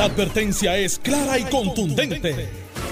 La 0.00 0.06
advertencia 0.06 0.78
es 0.78 0.98
clara 0.98 1.38
y 1.38 1.44
contundente. 1.44 2.48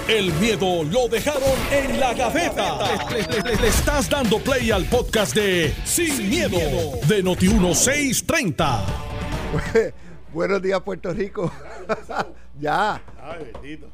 El 0.07 0.31
miedo 0.33 0.83
lo 0.83 1.07
dejaron 1.07 1.57
en 1.71 1.99
la 1.99 2.13
gaveta. 2.13 2.77
Le, 3.09 3.55
le 3.55 3.67
estás 3.67 4.07
dando 4.07 4.37
play 4.37 4.69
al 4.69 4.85
podcast 4.85 5.33
de 5.33 5.73
Sin, 5.85 6.29
miedo, 6.29 6.59
de 7.07 7.23
Noti1630. 7.23 8.83
Buenos 10.31 10.61
días, 10.61 10.79
Puerto 10.81 11.11
Rico. 11.11 11.51
ya. 12.59 13.01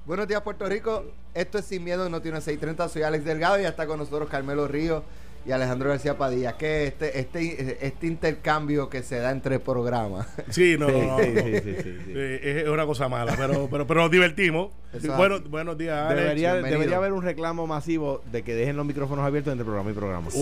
Buenos 0.05 0.27
días, 0.27 0.41
Puerto 0.41 0.65
Rico. 0.65 1.05
Esto 1.33 1.59
es 1.59 1.63
Sin 1.63 1.85
Miedo 1.85 2.03
de 2.03 2.11
Noti1630. 2.11 2.89
Soy 2.89 3.03
Alex 3.03 3.23
Delgado 3.23 3.57
y 3.57 3.61
ya 3.61 3.69
está 3.69 3.87
con 3.87 3.97
nosotros 3.97 4.27
Carmelo 4.27 4.67
Ríos 4.67 5.03
y 5.45 5.51
Alejandro 5.51 5.89
García 5.89 6.17
Padilla, 6.17 6.57
que 6.57 6.87
este, 6.87 7.19
este, 7.19 7.85
este 7.85 8.07
intercambio 8.07 8.89
que 8.89 9.03
se 9.03 9.19
da 9.19 9.31
entre 9.31 9.59
programas. 9.59 10.27
Sí, 10.49 10.75
no, 10.77 10.87
no, 10.87 11.19
es 11.19 12.67
una 12.67 12.85
cosa 12.85 13.07
mala, 13.09 13.35
pero, 13.37 13.67
pero, 13.69 13.85
pero 13.85 14.01
nos 14.01 14.11
divertimos. 14.11 14.71
Bueno, 15.17 15.39
buenos 15.49 15.77
días, 15.77 15.97
Alex. 15.97 16.21
Debería, 16.21 16.55
debería, 16.55 16.97
haber 16.97 17.13
un 17.13 17.21
reclamo 17.21 17.67
masivo 17.67 18.21
de 18.31 18.43
que 18.43 18.53
dejen 18.53 18.75
los 18.75 18.85
micrófonos 18.85 19.25
abiertos 19.25 19.51
entre 19.51 19.65
programa 19.65 19.91
y 19.91 19.93
programa. 19.93 20.31
Sí, 20.31 20.39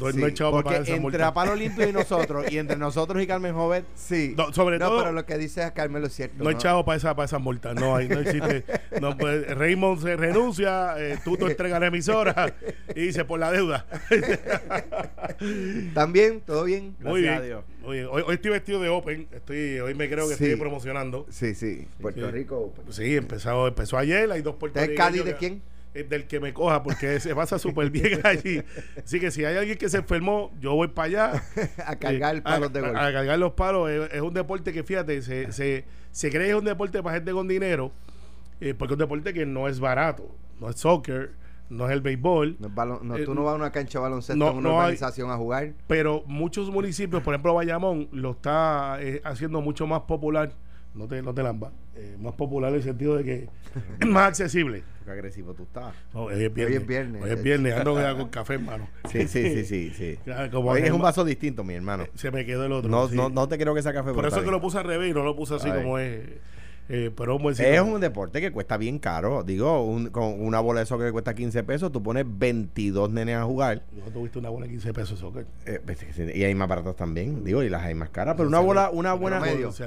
no, 0.00 0.12
sí. 0.12 0.34
No 0.40 0.50
porque 0.50 0.82
entre 0.86 1.22
a 1.22 1.32
Palo 1.32 1.54
Limpio 1.54 1.88
y 1.88 1.92
nosotros, 1.92 2.50
y 2.50 2.58
entre 2.58 2.76
nosotros 2.76 3.22
y 3.22 3.26
Carmen 3.26 3.54
Joven, 3.54 3.84
sí. 3.94 4.34
sobre 4.52 4.78
todo. 4.78 4.98
pero 4.98 5.12
lo 5.12 5.24
que 5.24 5.38
dice 5.38 5.72
Carmen 5.74 6.04
es 6.04 6.14
cierto. 6.14 6.42
No, 6.42 6.50
hay 6.50 6.56
chavo 6.56 6.84
para 6.84 6.96
esa, 6.96 7.14
para 7.14 7.26
esa 7.26 7.38
multa. 7.38 7.74
No, 7.74 7.96
hay, 7.96 8.08
no 8.08 8.20
existe. 8.20 8.64
no, 9.00 9.16
pues, 9.16 9.46
Raymond 9.56 10.02
se 10.02 10.16
renuncia, 10.16 10.94
eh, 10.98 11.18
tú 11.24 11.36
te 11.36 11.46
entregas 11.46 11.80
la 11.80 11.86
emisora 11.86 12.54
y 12.94 13.00
dice 13.00 13.24
por 13.24 13.40
la 13.40 13.50
deuda. 13.50 13.86
¿También? 15.94 16.40
¿Todo 16.40 16.64
bien? 16.64 16.96
Muy 17.00 17.22
bien. 17.22 17.73
Hoy, 17.86 18.06
estoy 18.30 18.50
vestido 18.50 18.80
de 18.80 18.88
Open. 18.88 19.28
Estoy, 19.32 19.78
hoy 19.80 19.94
me 19.94 20.08
creo 20.08 20.26
que 20.26 20.34
estoy 20.34 20.56
promocionando. 20.56 21.26
Sí, 21.30 21.54
sí. 21.54 21.86
Puerto 22.00 22.30
Rico. 22.30 22.72
Sí, 22.90 23.16
empezó, 23.16 23.66
empezó 23.66 23.98
ayer. 23.98 24.30
Hay 24.30 24.42
dos 24.42 24.56
puertorriqueños. 24.56 24.98
Cádiz 24.98 25.24
de 25.24 25.36
quién? 25.36 25.62
del 25.94 26.26
que 26.26 26.40
me 26.40 26.52
coja 26.52 26.82
porque 26.82 27.20
se 27.20 27.34
pasa 27.36 27.56
súper 27.56 27.88
bien 27.88 28.20
allí. 28.24 28.62
Así 29.02 29.20
que 29.20 29.30
si 29.30 29.44
hay 29.44 29.56
alguien 29.56 29.78
que 29.78 29.88
se 29.88 29.98
enfermó, 29.98 30.52
yo 30.60 30.74
voy 30.74 30.88
para 30.88 31.06
allá. 31.06 31.44
a 31.86 31.96
cargar 31.96 32.36
eh, 32.36 32.42
palos 32.42 32.72
de 32.72 32.80
golf. 32.80 32.96
A, 32.96 33.12
cargar 33.12 33.38
los 33.38 33.52
palos. 33.52 33.88
Es, 33.90 34.20
un 34.20 34.34
deporte 34.34 34.72
que, 34.72 34.82
fíjate, 34.82 35.22
se, 35.22 35.52
se, 35.52 35.84
se 36.10 36.30
cree 36.30 36.46
que 36.46 36.50
es 36.50 36.56
un 36.56 36.64
deporte 36.64 37.00
para 37.00 37.14
gente 37.14 37.30
con 37.30 37.46
dinero, 37.46 37.92
eh, 38.60 38.74
porque 38.74 38.94
es 38.94 38.96
un 38.96 39.00
deporte 39.00 39.32
que 39.32 39.46
no 39.46 39.68
es 39.68 39.78
barato. 39.78 40.28
No 40.60 40.68
es 40.68 40.76
soccer 40.76 41.32
no 41.74 41.86
es 41.86 41.92
el 41.92 42.00
béisbol. 42.00 42.56
No, 42.58 43.16
tú 43.24 43.34
no 43.34 43.44
vas 43.44 43.52
a 43.52 43.56
una 43.56 43.72
cancha 43.72 43.98
de 43.98 44.02
baloncesto 44.02 44.50
en 44.50 44.56
una 44.56 44.70
organización 44.70 45.30
a 45.30 45.36
jugar. 45.36 45.72
Pero 45.86 46.22
muchos 46.26 46.70
municipios, 46.70 47.22
por 47.22 47.34
ejemplo 47.34 47.54
Bayamón, 47.54 48.08
lo 48.12 48.32
está 48.32 48.98
eh, 49.00 49.20
haciendo 49.24 49.60
mucho 49.60 49.86
más 49.86 50.02
popular. 50.02 50.52
No 50.94 51.08
te, 51.08 51.20
no 51.22 51.34
te 51.34 51.42
lamba. 51.42 51.72
Eh, 51.96 52.16
más 52.20 52.34
popular 52.34 52.70
en 52.70 52.76
el 52.76 52.82
sentido 52.82 53.16
de 53.16 53.24
que 53.24 53.48
es 54.00 54.06
más 54.06 54.28
accesible. 54.28 54.84
Qué 55.04 55.10
agresivo 55.10 55.52
tú 55.52 55.64
estás. 55.64 55.92
hoy 56.12 56.44
es 56.44 56.54
viernes. 56.54 56.76
Hoy 56.76 56.82
es 56.82 56.86
viernes. 56.86 57.22
Hoy 57.22 57.30
es 57.30 57.42
viernes. 57.42 57.74
Ando 57.74 57.94
con 57.94 58.28
café, 58.30 58.54
hermano. 58.54 58.88
Sí, 59.10 59.26
sí, 59.28 59.64
sí, 59.64 59.90
sí. 59.90 60.18
Como 60.52 60.74
es 60.76 60.90
un 60.90 61.02
vaso 61.02 61.24
distinto, 61.24 61.64
mi 61.64 61.74
hermano. 61.74 62.06
Se 62.14 62.30
me 62.30 62.46
quedó 62.46 62.64
el 62.64 62.72
otro. 62.72 62.90
No, 62.90 63.08
no, 63.08 63.28
no 63.28 63.48
te 63.48 63.58
creo 63.58 63.74
que 63.74 63.82
sea 63.82 63.92
café. 63.92 64.12
Por 64.12 64.26
eso 64.26 64.38
es 64.38 64.44
que 64.44 64.50
lo 64.50 64.60
puse 64.60 64.78
al 64.78 64.84
revés 64.84 65.10
y 65.10 65.14
no 65.14 65.24
lo 65.24 65.34
puse 65.36 65.56
así 65.56 65.68
como 65.68 65.98
es. 65.98 66.22
Eh, 66.88 67.10
pero 67.16 67.38
es 67.50 67.80
un 67.80 68.00
deporte 68.00 68.40
que 68.40 68.52
cuesta 68.52 68.76
bien 68.76 68.98
caro. 68.98 69.42
Digo, 69.42 69.96
con 70.12 70.40
una 70.40 70.60
bola 70.60 70.80
de 70.80 70.86
soccer 70.86 71.06
que 71.06 71.12
cuesta 71.12 71.34
15 71.34 71.62
pesos, 71.64 71.90
tú 71.90 72.02
pones 72.02 72.26
22 72.26 73.10
nenes 73.10 73.36
a 73.36 73.44
jugar. 73.44 73.82
¿No 73.92 74.10
tuviste 74.12 74.38
una 74.38 74.50
bola 74.50 74.66
de 74.66 74.72
15 74.72 74.92
pesos 74.92 75.10
de 75.12 75.16
soccer? 75.16 75.46
Eh, 75.64 75.80
pues, 75.84 76.04
y 76.18 76.44
hay 76.44 76.54
más 76.54 76.68
baratos 76.68 76.94
también, 76.94 77.42
digo, 77.42 77.62
y 77.62 77.70
las 77.70 77.82
hay 77.82 77.94
más 77.94 78.10
caras. 78.10 78.34
Pero 78.36 78.48
una 78.48 78.60
bola, 78.60 78.90
una 78.90 79.14
buena, 79.14 79.42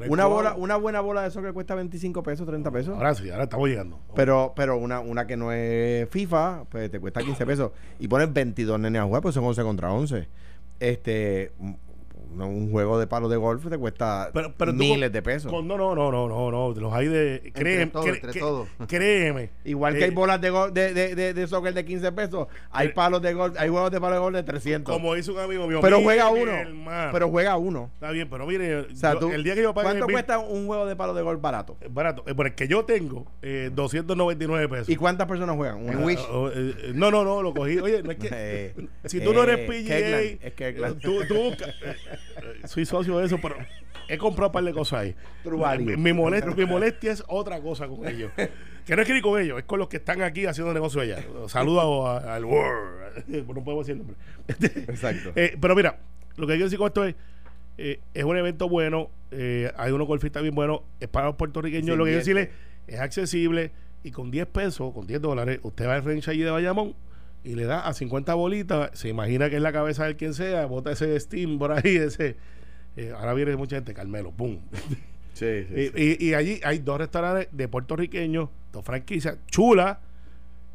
una 0.08 0.26
bola, 0.26 0.56
una 0.56 0.76
buena 0.78 1.00
bola 1.02 1.22
de 1.22 1.32
soccer 1.32 1.54
cuesta 1.54 1.76
25 1.76 2.24
pesos, 2.24 2.48
30 2.48 2.72
pesos. 2.72 2.96
Ahora 2.96 3.14
sí, 3.14 3.30
ahora 3.30 3.44
estamos 3.44 3.70
llegando. 3.70 4.00
Pero, 4.16 4.54
pero 4.56 4.78
una, 4.78 5.00
una 5.00 5.28
que 5.28 5.38
no 5.38 5.52
es 5.52 6.10
FIFA, 6.10 6.66
pues 6.70 6.90
te 6.90 7.00
cuesta 7.00 7.22
15 7.22 7.46
pesos. 7.46 7.72
Y 8.00 8.08
pones 8.08 8.34
22 8.34 8.80
nenes 8.80 9.02
a 9.02 9.06
jugar, 9.06 9.22
pues 9.22 9.36
son 9.36 9.44
11 9.44 9.62
contra 9.62 9.92
11. 9.92 10.28
Este, 10.80 11.52
un 12.36 12.72
juego 12.72 13.00
de 13.00 13.08
palo 13.08 13.30
de 13.30 13.38
golf 13.38 13.68
te 13.68 13.78
cuesta 13.78 14.32
miles 14.74 15.12
de 15.12 15.22
pesos. 15.22 15.52
no, 15.52 15.62
no, 15.62 15.96
no, 15.96 16.12
no, 16.12 16.28
no, 16.28 16.52
no. 16.52 16.74
Los 16.74 16.94
hay 16.94 17.08
de. 17.08 17.52
Créeme. 17.54 17.92
créeme. 18.88 19.50
Igual 19.66 19.96
que 19.96 20.04
hay 20.06 20.10
eh, 20.10 20.14
bolas 20.14 20.42
de, 20.42 20.52
de, 20.72 21.16
de, 21.16 21.34
de, 21.34 21.48
soccer 21.48 21.74
de 21.74 21.86
15 21.86 22.12
pesos, 22.12 22.48
hay 22.72 22.88
eh, 22.88 22.92
palos 22.92 23.22
de 23.22 23.34
golf, 23.34 23.56
hay 23.58 23.70
juegos 23.70 23.92
de 23.92 24.00
palo 24.00 24.14
de 24.14 24.20
golf 24.20 24.36
de 24.36 24.44
300. 24.44 24.94
Como 24.94 25.14
dice 25.14 25.32
un 25.32 25.40
amigo 25.40 25.68
mío. 25.68 25.80
Pero 25.82 26.02
juega 26.02 26.30
uno. 26.30 26.52
Pero 27.12 27.30
juega 27.30 27.58
uno. 27.58 27.90
Está 27.94 28.12
bien, 28.12 28.30
pero 28.30 28.46
mire, 28.46 28.88
el 29.34 29.44
día 29.44 29.56
que 29.56 29.62
yo 29.62 29.74
pague. 29.74 29.88
¿Cuánto 29.88 30.08
cuesta 30.08 30.40
un 30.40 30.68
juego 30.68 30.86
de 30.86 30.96
palo 30.96 31.14
de 31.14 31.22
golf 31.22 31.42
barato? 31.42 31.78
Barato. 31.90 32.24
Eh, 32.28 32.36
por 32.36 32.48
el 32.48 32.56
que 32.56 32.68
yo 32.68 32.86
tengo, 32.86 33.26
299 33.42 34.70
pesos. 34.70 34.90
¿Y 34.90 34.96
cuántas 34.96 35.28
personas 35.28 35.56
juegan? 35.56 35.78
¿Un 35.78 36.04
Wish? 36.04 36.26
no, 36.94 37.12
no, 37.12 37.24
no, 37.24 37.42
lo 37.42 37.54
cogí. 37.54 37.80
Oye, 37.80 38.04
no 38.04 38.12
es 38.12 38.18
que. 38.18 38.88
si 39.06 39.20
tú 39.22 39.34
no 39.34 39.44
eres 39.44 39.68
PGA. 39.68 40.48
Es 40.48 40.54
que 40.54 40.74
tú, 41.02 41.22
tú 41.28 41.52
soy 42.66 42.86
socio 42.86 43.18
de 43.20 43.26
eso, 43.26 43.40
pero 43.42 43.56
he 44.08 44.18
comprado 44.18 44.50
un 44.50 44.54
par 44.54 44.64
de 44.64 44.74
cosas 44.74 45.00
ahí. 45.02 45.16
Mi, 45.98 46.14
molestia, 46.14 46.54
mi 46.56 46.66
molestia 46.66 47.12
es 47.12 47.24
otra 47.28 47.60
cosa 47.62 47.88
con 47.88 48.08
ellos. 48.08 48.32
Que 48.86 48.96
no 48.96 49.02
es 49.02 49.08
que 49.08 49.14
ni 49.14 49.22
con 49.22 49.40
ellos, 49.40 49.60
es 49.60 49.66
con 49.66 49.80
los 49.80 49.90
que 49.90 49.98
están 49.98 50.22
aquí 50.22 50.46
haciendo 50.46 50.74
negocio 50.74 51.02
allá. 51.02 51.24
Saludo 51.48 52.10
al 52.10 52.46
World. 52.46 52.98
No 53.28 53.64
podemos 53.64 53.88
decir 53.88 53.94
el 53.94 54.08
nombre. 54.08 54.16
Exacto. 54.92 55.32
Eh, 55.36 55.58
pero 55.60 55.76
mira, 55.76 56.00
lo 56.36 56.46
que 56.46 56.54
quiero 56.54 56.66
decir 56.66 56.78
con 56.78 56.88
esto 56.88 57.04
es. 57.04 57.16
Eh, 57.80 58.00
es 58.16 58.24
un 58.24 58.36
evento 58.36 58.68
bueno, 58.68 59.12
eh, 59.30 59.72
hay 59.78 59.92
unos 59.92 60.08
golfistas 60.08 60.42
bien 60.42 60.56
buenos, 60.56 60.82
es 61.00 61.08
para 61.08 61.28
los 61.28 61.36
puertorriqueños. 61.36 61.96
lo 61.96 62.06
que 62.06 62.10
quiero 62.10 62.20
decirle 62.20 62.50
es 62.88 63.00
accesible 63.00 63.72
y 64.04 64.10
con 64.10 64.32
10 64.32 64.48
pesos, 64.48 64.94
con 64.94 65.06
10 65.06 65.22
dólares, 65.22 65.60
usted 65.62 65.88
va 65.88 65.94
al 65.94 66.04
range 66.04 66.32
allí 66.32 66.42
de 66.42 66.50
Bayamón 66.50 66.96
y 67.48 67.56
le 67.56 67.64
da 67.64 67.88
a 67.88 67.94
50 67.94 68.34
bolitas, 68.34 68.92
se 68.94 69.08
imagina 69.08 69.50
que 69.50 69.56
es 69.56 69.62
la 69.62 69.72
cabeza 69.72 70.06
de 70.06 70.18
quien 70.18 70.34
sea, 70.34 70.66
bota 70.66 70.92
ese 70.92 71.18
Steam 71.18 71.58
por 71.58 71.72
ahí, 71.72 71.96
ese. 71.96 72.36
Eh, 72.98 73.14
ahora 73.16 73.34
viene 73.34 73.56
mucha 73.56 73.78
gente, 73.78 73.94
Carmelo, 73.94 74.32
¡pum! 74.32 74.60
Sí, 75.34 75.66
sí, 75.66 75.92
y, 75.96 76.30
y, 76.30 76.34
allí 76.34 76.60
hay 76.64 76.80
dos 76.80 76.98
restaurantes 76.98 77.48
de 77.52 77.68
puertorriqueños, 77.68 78.50
dos 78.74 78.84
franquicias, 78.84 79.38
chulas, 79.46 80.00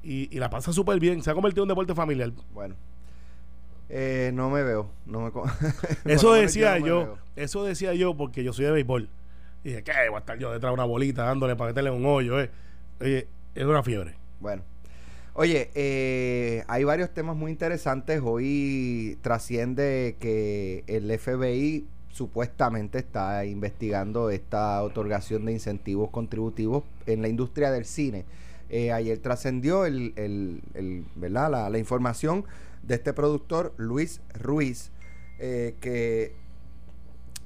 y, 0.02 0.38
la 0.38 0.48
pasa 0.48 0.72
súper 0.72 0.98
bien. 0.98 1.22
Se 1.22 1.30
ha 1.30 1.34
convertido 1.34 1.62
en 1.62 1.66
un 1.66 1.68
deporte 1.68 1.94
familiar. 1.94 2.32
Bueno. 2.52 2.74
Eh, 3.88 4.30
no 4.32 4.50
me 4.50 4.62
veo. 4.62 4.90
No 5.04 5.20
me 5.20 5.30
eso 6.12 6.32
decía 6.32 6.78
yo, 6.78 7.18
eso 7.36 7.64
decía 7.64 7.92
yo 7.92 8.16
porque 8.16 8.42
yo 8.42 8.52
soy 8.52 8.64
de 8.64 8.70
béisbol. 8.70 9.10
Y 9.64 9.68
dije, 9.68 9.82
¿qué? 9.82 9.92
Voy 10.08 10.16
a 10.16 10.20
estar 10.20 10.38
yo 10.38 10.50
detrás 10.52 10.70
de 10.70 10.74
una 10.74 10.84
bolita 10.84 11.24
dándole 11.24 11.56
para 11.56 11.70
meterle 11.70 11.90
un 11.90 12.06
hoyo, 12.06 12.40
eh. 12.40 12.50
Oye, 13.00 13.28
es 13.54 13.64
una 13.64 13.82
fiebre. 13.82 14.14
Bueno. 14.40 14.62
Oye, 15.34 15.70
eh, 15.74 16.62
hay 16.68 16.84
varios 16.84 17.10
temas 17.14 17.36
muy 17.36 17.50
interesantes. 17.50 18.20
Hoy 18.22 19.18
trasciende 19.22 20.16
que 20.20 20.84
el 20.86 21.18
FBI 21.18 21.86
supuestamente 22.10 22.98
está 22.98 23.46
investigando 23.46 24.28
esta 24.28 24.82
otorgación 24.82 25.46
de 25.46 25.52
incentivos 25.52 26.10
contributivos 26.10 26.84
en 27.06 27.22
la 27.22 27.28
industria 27.28 27.70
del 27.70 27.86
cine. 27.86 28.26
Eh, 28.68 28.92
ayer 28.92 29.18
trascendió 29.20 29.86
el, 29.86 30.12
el, 30.16 31.06
¿verdad? 31.14 31.50
La, 31.50 31.70
la, 31.70 31.78
información 31.78 32.44
de 32.82 32.96
este 32.96 33.14
productor, 33.14 33.72
Luis 33.78 34.20
Ruiz, 34.34 34.90
eh, 35.38 35.76
que 35.80 36.34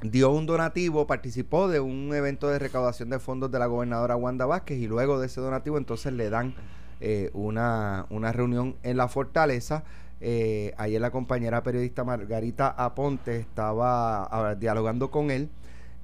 dio 0.02 0.30
un 0.32 0.46
donativo, 0.46 1.06
participó 1.06 1.68
de 1.68 1.78
un 1.78 2.12
evento 2.12 2.48
de 2.48 2.58
recaudación 2.58 3.10
de 3.10 3.20
fondos 3.20 3.52
de 3.52 3.60
la 3.60 3.66
gobernadora 3.66 4.16
Wanda 4.16 4.44
Vázquez 4.44 4.78
y 4.78 4.88
luego 4.88 5.20
de 5.20 5.26
ese 5.26 5.40
donativo 5.40 5.78
entonces 5.78 6.12
le 6.12 6.30
dan 6.30 6.54
eh, 7.00 7.30
una, 7.34 8.06
una, 8.10 8.32
reunión 8.32 8.76
en 8.82 8.96
la 8.96 9.08
fortaleza. 9.08 9.84
Eh, 10.20 10.72
ayer 10.78 11.00
la 11.00 11.10
compañera 11.10 11.62
periodista 11.62 12.04
Margarita 12.04 12.68
Aponte 12.68 13.38
estaba 13.38 14.54
dialogando 14.58 15.10
con 15.10 15.30
él 15.30 15.50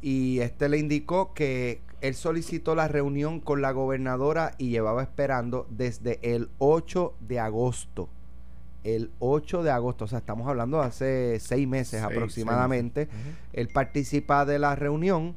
y 0.02 0.40
este 0.40 0.68
le 0.68 0.78
indicó 0.78 1.32
que 1.32 1.80
él 2.02 2.14
solicitó 2.14 2.74
la 2.74 2.88
reunión 2.88 3.38
con 3.40 3.62
la 3.62 3.70
gobernadora 3.70 4.54
y 4.58 4.70
llevaba 4.70 5.02
esperando 5.02 5.66
desde 5.70 6.18
el 6.22 6.50
8 6.58 7.14
de 7.20 7.38
agosto. 7.38 8.08
El 8.82 9.12
8 9.20 9.62
de 9.62 9.70
agosto, 9.70 10.06
o 10.06 10.08
sea, 10.08 10.18
estamos 10.18 10.48
hablando 10.48 10.80
de 10.80 10.86
hace 10.86 11.38
seis 11.38 11.68
meses 11.68 12.02
aproximadamente. 12.02 13.08
Él 13.52 13.68
participa 13.72 14.44
de 14.44 14.58
la 14.58 14.74
reunión 14.74 15.36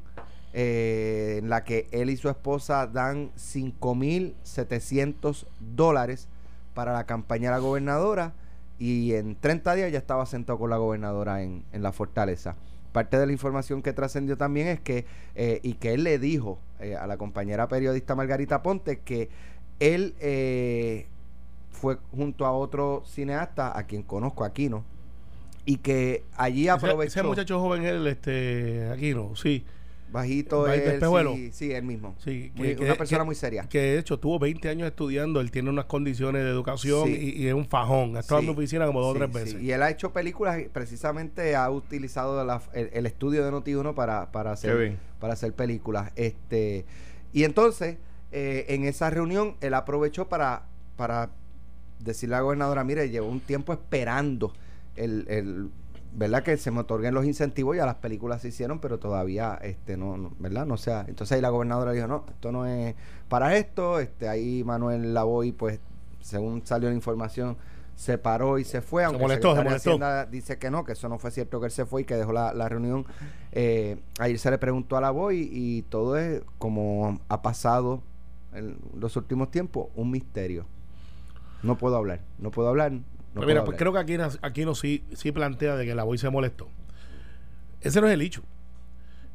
eh, 0.58 1.40
en 1.40 1.50
la 1.50 1.64
que 1.64 1.86
él 1.90 2.08
y 2.08 2.16
su 2.16 2.30
esposa 2.30 2.86
dan 2.86 3.30
5.700 3.34 5.44
dólares 5.60 6.28
para 6.72 6.94
la 6.94 7.04
campaña 7.04 7.50
de 7.50 7.56
la 7.56 7.58
gobernadora 7.58 8.32
y 8.78 9.12
en 9.12 9.36
30 9.36 9.74
días 9.74 9.92
ya 9.92 9.98
estaba 9.98 10.24
sentado 10.24 10.58
con 10.58 10.70
la 10.70 10.78
gobernadora 10.78 11.42
en, 11.42 11.62
la 11.74 11.92
fortaleza. 11.92 12.56
Parte 12.92 13.18
de 13.18 13.26
la 13.26 13.32
información 13.32 13.82
que 13.82 13.92
trascendió 13.92 14.38
también 14.38 14.68
es 14.68 14.80
que, 14.80 15.04
eh, 15.34 15.60
y 15.62 15.74
que 15.74 15.92
él 15.92 16.04
le 16.04 16.18
dijo 16.18 16.58
eh, 16.80 16.96
a 16.96 17.06
la 17.06 17.18
compañera 17.18 17.68
periodista 17.68 18.14
Margarita 18.14 18.62
Ponte 18.62 19.00
que 19.00 19.28
él 19.78 20.14
fue 21.70 21.98
junto 22.12 22.46
a 22.46 22.52
otro 22.52 23.02
cineasta, 23.04 23.78
a 23.78 23.82
quien 23.82 24.02
conozco, 24.02 24.42
Aquino, 24.42 24.84
y 25.66 25.76
que 25.76 26.24
allí 26.34 26.68
aprovechó... 26.68 27.20
Ese, 27.20 27.28
muchacho 27.28 27.60
joven, 27.60 27.84
él, 27.84 28.06
este, 28.06 28.88
Aquino, 28.88 29.36
sí 29.36 29.66
Bajito, 30.10 30.72
él, 30.72 31.00
sí, 31.34 31.50
sí, 31.52 31.72
él 31.72 31.82
mismo. 31.82 32.14
Sí, 32.18 32.52
una 32.78 32.94
persona 32.94 33.24
muy 33.24 33.34
seria. 33.34 33.64
Que 33.68 33.80
de 33.80 33.98
hecho 33.98 34.18
tuvo 34.18 34.38
20 34.38 34.68
años 34.68 34.88
estudiando, 34.88 35.40
él 35.40 35.50
tiene 35.50 35.68
unas 35.68 35.86
condiciones 35.86 36.44
de 36.44 36.50
educación 36.50 37.08
y, 37.08 37.46
es 37.46 37.54
un 37.54 37.66
fajón. 37.66 38.16
Ha 38.16 38.20
estado 38.20 38.40
en 38.40 38.46
mi 38.46 38.52
oficina 38.52 38.86
como 38.86 39.00
dos 39.00 39.14
o 39.14 39.18
tres 39.18 39.32
veces. 39.32 39.62
Y 39.62 39.72
él 39.72 39.82
ha 39.82 39.90
hecho 39.90 40.12
películas, 40.12 40.60
precisamente 40.72 41.56
ha 41.56 41.68
utilizado 41.70 42.40
el, 42.72 43.06
estudio 43.06 43.44
de 43.44 43.50
Noti1 43.50 43.94
para, 43.94 44.30
para, 44.30 44.52
hacer, 44.52 44.96
para 45.18 45.32
hacer 45.32 45.52
películas. 45.52 46.12
este 46.14 46.86
Y 47.32 47.44
entonces, 47.44 47.96
eh, 48.32 48.66
en 48.68 48.84
esa 48.84 49.10
reunión, 49.10 49.56
él 49.60 49.74
aprovechó 49.74 50.28
para, 50.28 50.66
para 50.96 51.30
decirle 51.98 52.36
a 52.36 52.38
la 52.38 52.42
gobernadora, 52.42 52.84
mire, 52.84 53.10
llevo 53.10 53.28
un 53.28 53.40
tiempo 53.40 53.72
esperando 53.72 54.52
el, 54.94 55.26
el 55.28 55.70
¿verdad? 56.16 56.42
Que 56.42 56.56
se 56.56 56.70
me 56.70 56.80
otorguen 56.80 57.12
los 57.12 57.26
incentivos, 57.26 57.76
ya 57.76 57.84
las 57.84 57.96
películas 57.96 58.40
se 58.40 58.48
hicieron, 58.48 58.80
pero 58.80 58.98
todavía, 58.98 59.58
este, 59.62 59.98
no, 59.98 60.32
¿verdad? 60.38 60.64
No 60.64 60.78
sea, 60.78 61.04
entonces 61.06 61.36
ahí 61.36 61.42
la 61.42 61.50
gobernadora 61.50 61.92
dijo, 61.92 62.06
no, 62.06 62.24
esto 62.26 62.52
no 62.52 62.64
es 62.64 62.94
para 63.28 63.54
esto, 63.56 64.00
este, 64.00 64.26
ahí 64.26 64.64
Manuel 64.64 65.12
Lavoy, 65.12 65.52
pues, 65.52 65.78
según 66.20 66.64
salió 66.64 66.88
la 66.88 66.94
información, 66.94 67.58
se 67.96 68.16
paró 68.16 68.58
y 68.58 68.64
se 68.64 68.80
fue, 68.80 69.04
aunque 69.04 69.26
se 69.78 70.26
dice 70.30 70.58
que 70.58 70.70
no, 70.70 70.84
que 70.84 70.92
eso 70.92 71.08
no 71.10 71.18
fue 71.18 71.30
cierto 71.30 71.60
que 71.60 71.66
él 71.66 71.72
se 71.72 71.84
fue 71.84 72.02
y 72.02 72.04
que 72.04 72.14
dejó 72.14 72.32
la, 72.32 72.68
reunión. 72.68 73.04
Eh, 73.52 73.98
ahí 74.18 74.38
se 74.38 74.50
le 74.50 74.56
preguntó 74.56 74.96
a 74.96 75.02
Lavoy 75.02 75.48
y 75.52 75.82
todo 75.82 76.16
es 76.16 76.42
como 76.58 77.20
ha 77.28 77.42
pasado 77.42 78.02
en 78.54 78.78
los 78.98 79.16
últimos 79.16 79.50
tiempos, 79.50 79.88
un 79.94 80.10
misterio. 80.10 80.64
No 81.62 81.76
puedo 81.76 81.96
hablar, 81.96 82.20
no 82.38 82.50
puedo 82.50 82.68
hablar, 82.68 82.92
mira, 83.44 83.64
pues 83.64 83.76
creo 83.76 83.92
que 83.92 83.98
aquí, 83.98 84.16
aquí 84.42 84.64
no 84.64 84.74
sí, 84.74 85.04
sí 85.14 85.32
plantea 85.32 85.76
de 85.76 85.84
que 85.84 85.94
la 85.94 86.04
voz 86.04 86.20
se 86.20 86.30
molestó. 86.30 86.68
Ese 87.80 88.00
no 88.00 88.06
es 88.06 88.14
el 88.14 88.22
hecho. 88.22 88.42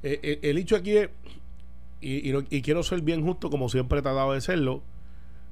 Eh, 0.04 0.20
eh, 0.24 0.40
el 0.44 0.58
hecho 0.58 0.76
aquí 0.76 0.98
es, 0.98 1.10
y, 2.00 2.36
y, 2.50 2.62
quiero 2.64 2.82
ser 2.82 3.02
bien 3.02 3.24
justo 3.24 3.50
como 3.50 3.70
siempre 3.70 4.00
he 4.00 4.02
tratado 4.02 4.34
de 4.34 4.42
serlo, 4.42 4.82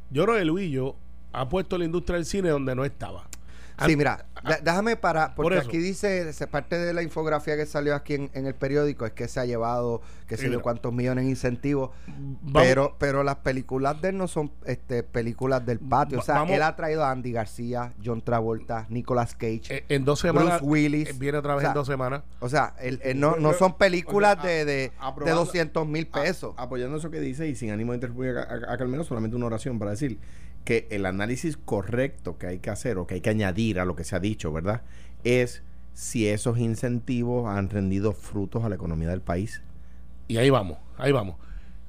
yo 0.10 0.24
creo 0.26 0.38
que 0.38 0.46
Luillo 0.46 0.96
ha 1.32 1.48
puesto 1.48 1.78
la 1.78 1.86
industria 1.86 2.16
del 2.16 2.26
cine 2.26 2.50
donde 2.50 2.74
no 2.74 2.84
estaba. 2.84 3.28
Sí, 3.86 3.96
mira, 3.96 4.26
déjame 4.64 4.96
para, 4.96 5.36
porque 5.36 5.58
aquí 5.58 5.78
dice, 5.78 6.32
parte 6.52 6.78
de 6.78 6.94
la 6.94 7.04
infografía 7.04 7.56
que 7.56 7.66
salió 7.66 7.96
aquí 7.96 8.16
en, 8.16 8.30
el 8.34 8.56
periódico 8.56 9.06
es 9.06 9.14
que 9.14 9.28
se 9.28 9.40
ha 9.40 9.46
llevado, 9.46 10.02
que 10.28 10.38
sé 10.38 10.50
yo 10.50 10.62
cuántos 10.62 10.94
millones 10.94 11.24
en 11.24 11.30
incentivos, 11.30 11.92
pero 12.54 12.96
pero 12.98 13.24
las 13.24 13.38
películas 13.38 14.02
de 14.02 14.10
él 14.10 14.18
no 14.18 14.28
son 14.28 14.52
este 14.66 15.04
películas 15.04 15.66
del 15.66 15.80
patio, 15.80 16.20
o 16.20 16.22
sea, 16.22 16.44
él 16.44 16.62
ha 16.62 16.76
traído 16.76 17.04
a 17.04 17.12
Andy 17.12 17.32
García, 17.32 17.94
John 18.04 18.22
Travolta, 18.22 18.86
Nicolas 18.90 19.36
Cage, 19.36 19.64
eh, 19.70 19.86
en 19.90 20.06
dos 20.06 20.20
semanas, 20.20 20.60
Bruce 20.60 20.66
Willis, 20.66 21.10
eh, 21.10 21.14
viene 21.18 21.38
otra 21.38 21.56
vez 21.56 21.66
en 21.66 21.74
dos 21.74 21.88
semanas. 21.88 22.24
O 22.40 22.50
sea, 22.50 22.76
no, 23.16 23.36
no 23.38 23.54
son 23.54 23.78
películas 23.78 24.42
de, 24.42 24.66
de, 24.66 24.92
de 25.26 25.32
200 25.32 25.88
mil 25.88 26.08
pesos. 26.08 26.54
apoyando 26.58 26.98
eso 26.98 27.10
que 27.10 27.20
dice 27.20 27.48
y 27.48 27.56
sin 27.56 27.72
ánimo 27.72 27.92
de 27.92 27.98
interrumpir 27.98 28.38
a, 28.38 28.74
a, 28.74 28.86
menos 28.86 29.08
solamente 29.08 29.36
una 29.36 29.46
oración 29.46 29.78
para 29.78 29.92
decir 29.92 30.20
que 30.70 30.88
el 30.92 31.08
análisis 31.08 31.58
correcto 31.58 32.38
que 32.38 32.46
hay 32.46 32.60
que 32.60 32.70
hacer 32.70 33.00
o 33.00 33.08
que 33.08 33.16
hay 33.16 33.22
que 33.22 33.32
añadir 33.32 33.80
a 33.80 33.86
lo 33.86 33.96
que 33.96 34.04
se 34.04 34.16
ha 34.16 34.20
dicho, 34.20 34.54
¿verdad? 34.54 34.84
Es 35.24 35.64
si 35.94 36.28
esos 36.28 36.60
incentivos 36.60 37.48
han 37.50 37.72
rendido 37.72 38.14
frutos 38.14 38.64
a 38.64 38.70
la 38.70 38.76
economía 38.76 39.10
del 39.10 39.22
país. 39.22 39.64
Y 40.28 40.38
ahí 40.38 40.52
vamos, 40.52 40.78
ahí 41.00 41.12
vamos. 41.12 41.38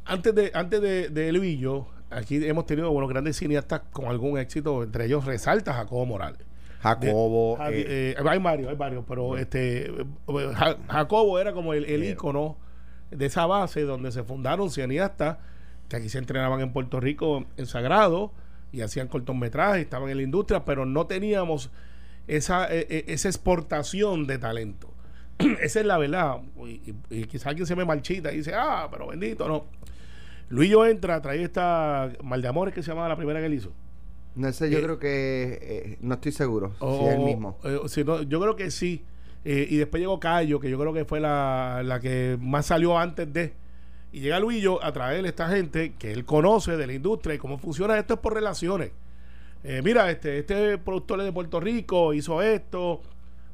Antes 0.06 0.34
de, 0.34 0.50
antes 0.54 0.80
de, 0.80 1.10
de 1.10 1.28
él 1.28 1.44
y 1.44 1.58
yo, 1.58 1.88
aquí 2.08 2.42
hemos 2.42 2.64
tenido 2.64 2.90
buenos 2.90 3.10
grandes 3.10 3.36
cineastas 3.36 3.82
con 3.92 4.06
algún 4.06 4.38
éxito, 4.38 4.82
entre 4.82 5.04
ellos 5.04 5.26
resalta 5.26 5.74
Jacobo 5.74 6.06
Morales. 6.06 6.40
Jacobo. 6.80 7.58
Eh, 7.68 8.14
eh, 8.16 8.24
hay 8.26 8.38
varios, 8.38 8.70
hay 8.70 8.76
varios, 8.76 9.04
pero 9.06 9.36
este 9.36 9.92
Jacobo 10.88 11.38
era 11.38 11.52
como 11.52 11.74
el, 11.74 11.84
el 11.84 12.02
ícono 12.02 12.56
de 13.10 13.26
esa 13.26 13.44
base 13.44 13.82
donde 13.82 14.10
se 14.10 14.22
fundaron 14.22 14.70
cineastas 14.70 15.36
que 15.90 15.96
aquí 15.96 16.08
se 16.08 16.16
entrenaban 16.16 16.62
en 16.62 16.72
Puerto 16.72 16.98
Rico 16.98 17.44
en 17.58 17.66
Sagrado 17.66 18.32
y 18.72 18.82
hacían 18.82 19.08
cortometrajes, 19.08 19.82
estaban 19.82 20.10
en 20.10 20.16
la 20.16 20.22
industria, 20.22 20.64
pero 20.64 20.86
no 20.86 21.06
teníamos 21.06 21.70
esa, 22.26 22.72
e, 22.72 22.86
e, 22.88 23.04
esa 23.08 23.28
exportación 23.28 24.26
de 24.26 24.38
talento. 24.38 24.92
esa 25.60 25.80
es 25.80 25.86
la 25.86 25.98
verdad. 25.98 26.40
Y, 26.66 26.94
y, 27.10 27.24
quizá 27.24 27.50
alguien 27.50 27.66
se 27.66 27.76
me 27.76 27.84
marchita 27.84 28.32
y 28.32 28.38
dice, 28.38 28.52
ah, 28.54 28.88
pero 28.90 29.08
bendito, 29.08 29.48
no. 29.48 29.66
Luillo 30.48 30.84
entra, 30.84 31.22
trae 31.22 31.42
esta 31.42 32.12
Mal 32.22 32.42
de 32.42 32.48
Amores 32.48 32.74
que 32.74 32.82
se 32.82 32.88
llamaba 32.90 33.08
la 33.08 33.16
primera 33.16 33.40
que 33.40 33.46
él 33.46 33.54
hizo. 33.54 33.72
No 34.34 34.52
sé, 34.52 34.70
yo 34.70 34.78
eh, 34.78 34.82
creo 34.82 34.98
que 34.98 35.58
eh, 35.60 35.98
no 36.00 36.14
estoy 36.14 36.32
seguro 36.32 36.74
si 36.78 37.04
es 37.06 37.14
el 37.14 37.20
mismo. 37.20 37.58
Eh, 37.64 37.78
yo 38.28 38.40
creo 38.40 38.56
que 38.56 38.70
sí. 38.70 39.04
y 39.44 39.76
después 39.76 40.00
llegó 40.00 40.20
Cayo, 40.20 40.60
que 40.60 40.70
yo 40.70 40.78
creo 40.78 40.92
que 40.92 41.04
fue 41.04 41.20
la, 41.20 41.82
la 41.84 42.00
que 42.00 42.36
más 42.40 42.66
salió 42.66 42.98
antes 42.98 43.32
de 43.32 43.54
y 44.12 44.20
llega 44.20 44.40
Luillo 44.40 44.82
a 44.82 44.92
traer 44.92 45.24
a 45.24 45.28
esta 45.28 45.48
gente 45.48 45.94
que 45.98 46.12
él 46.12 46.24
conoce 46.24 46.76
de 46.76 46.86
la 46.86 46.92
industria 46.92 47.34
y 47.34 47.38
cómo 47.38 47.58
funciona 47.58 47.98
esto 47.98 48.14
es 48.14 48.20
por 48.20 48.34
relaciones. 48.34 48.90
Eh, 49.62 49.82
mira, 49.84 50.10
este, 50.10 50.38
este 50.38 50.78
productor 50.78 51.22
de 51.22 51.32
Puerto 51.32 51.60
Rico 51.60 52.12
hizo 52.14 52.42
esto. 52.42 53.02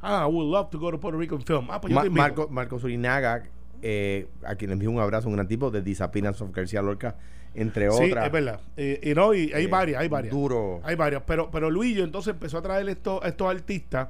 Ah, 0.01 0.27
I 0.27 0.33
would 0.33 0.51
love 0.51 0.71
to 0.71 0.79
go 0.79 0.91
to 0.91 1.01
Puerto 1.01 1.19
Rico 1.19 1.35
and 1.35 1.45
film. 1.45 1.69
Ah, 1.71 1.81
pues 1.81 1.93
yo 1.93 2.11
Marco, 2.11 2.49
Marco 2.49 2.79
Surinaga, 2.79 3.43
eh, 3.83 4.29
a 4.45 4.55
quien 4.55 4.71
le 4.71 4.75
envío 4.75 4.91
un 4.91 5.01
abrazo, 5.01 5.29
un 5.29 5.35
gran 5.35 5.49
tipo 5.49 5.71
de 5.71 5.83
Disappearance 5.83 6.43
of 6.43 6.53
García 6.53 6.81
Lorca, 6.81 7.17
entre 7.55 7.89
otras. 7.89 8.09
Sí, 8.09 8.15
es 8.15 8.33
verdad. 8.33 8.61
Eh, 8.77 9.01
y 9.03 9.15
no, 9.15 9.35
y 9.35 9.53
hay 9.53 9.67
varias, 9.67 10.01
hay 10.01 10.09
varias. 10.09 10.33
Duro. 10.33 10.81
Hay 10.85 10.95
varias. 10.95 11.23
Pero, 11.27 11.51
pero 11.51 11.71
Luillo 11.71 12.05
entonces 12.05 12.35
empezó 12.35 12.59
a 12.59 12.63
traer 12.63 12.89
estos, 12.89 13.23
estos 13.25 13.51
artistas 13.51 14.09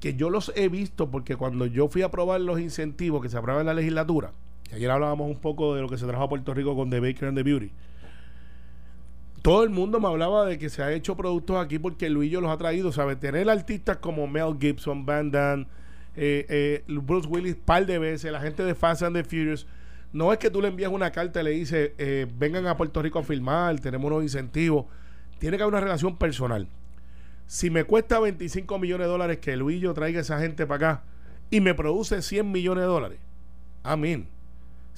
que 0.00 0.14
yo 0.14 0.30
los 0.30 0.52
he 0.56 0.68
visto 0.68 1.10
porque 1.10 1.36
cuando 1.36 1.66
yo 1.66 1.88
fui 1.88 2.02
a 2.02 2.10
probar 2.10 2.40
los 2.40 2.58
incentivos 2.58 3.22
que 3.22 3.28
se 3.28 3.36
aprueban 3.36 3.60
en 3.60 3.66
la 3.66 3.74
legislatura, 3.74 4.32
ayer 4.72 4.90
hablábamos 4.90 5.28
un 5.28 5.36
poco 5.36 5.74
de 5.74 5.82
lo 5.82 5.88
que 5.88 5.98
se 5.98 6.06
trajo 6.06 6.22
a 6.22 6.28
Puerto 6.28 6.54
Rico 6.54 6.76
con 6.76 6.90
The 6.90 7.00
Baker 7.00 7.28
and 7.28 7.36
the 7.36 7.42
Beauty. 7.42 7.70
Todo 9.42 9.64
el 9.64 9.70
mundo 9.70 10.00
me 10.00 10.06
hablaba 10.06 10.44
de 10.44 10.58
que 10.58 10.68
se 10.68 10.82
ha 10.82 10.92
hecho 10.92 11.16
productos 11.16 11.56
aquí 11.56 11.78
porque 11.78 12.10
Luillo 12.10 12.42
los 12.42 12.50
ha 12.50 12.58
traído, 12.58 12.92
¿sabes? 12.92 13.18
Tener 13.18 13.48
artistas 13.48 13.96
como 13.96 14.26
Mel 14.26 14.56
Gibson, 14.60 15.06
Van 15.06 15.30
Damme, 15.30 15.66
eh, 16.14 16.44
eh, 16.48 16.84
Bruce 16.88 17.26
Willis, 17.26 17.56
par 17.56 17.86
de 17.86 17.98
veces, 17.98 18.30
la 18.30 18.40
gente 18.40 18.62
de 18.62 18.74
Fast 18.74 19.02
and 19.02 19.16
the 19.16 19.24
Furious. 19.24 19.66
No 20.12 20.32
es 20.32 20.38
que 20.38 20.50
tú 20.50 20.60
le 20.60 20.68
envías 20.68 20.92
una 20.92 21.10
carta 21.10 21.40
y 21.40 21.44
le 21.44 21.50
dices, 21.52 21.92
eh, 21.96 22.26
vengan 22.36 22.66
a 22.66 22.76
Puerto 22.76 23.00
Rico 23.00 23.18
a 23.18 23.22
filmar, 23.22 23.80
tenemos 23.80 24.10
unos 24.10 24.24
incentivos. 24.24 24.84
Tiene 25.38 25.56
que 25.56 25.62
haber 25.62 25.72
una 25.72 25.80
relación 25.80 26.16
personal. 26.16 26.68
Si 27.46 27.70
me 27.70 27.84
cuesta 27.84 28.20
25 28.20 28.78
millones 28.78 29.06
de 29.06 29.10
dólares 29.10 29.38
que 29.38 29.56
Luillo 29.56 29.94
traiga 29.94 30.18
a 30.18 30.22
esa 30.22 30.38
gente 30.38 30.66
para 30.66 30.92
acá 30.92 31.02
y 31.48 31.60
me 31.60 31.74
produce 31.74 32.20
100 32.20 32.52
millones 32.52 32.82
de 32.82 32.88
dólares, 32.88 33.18
amén 33.82 34.28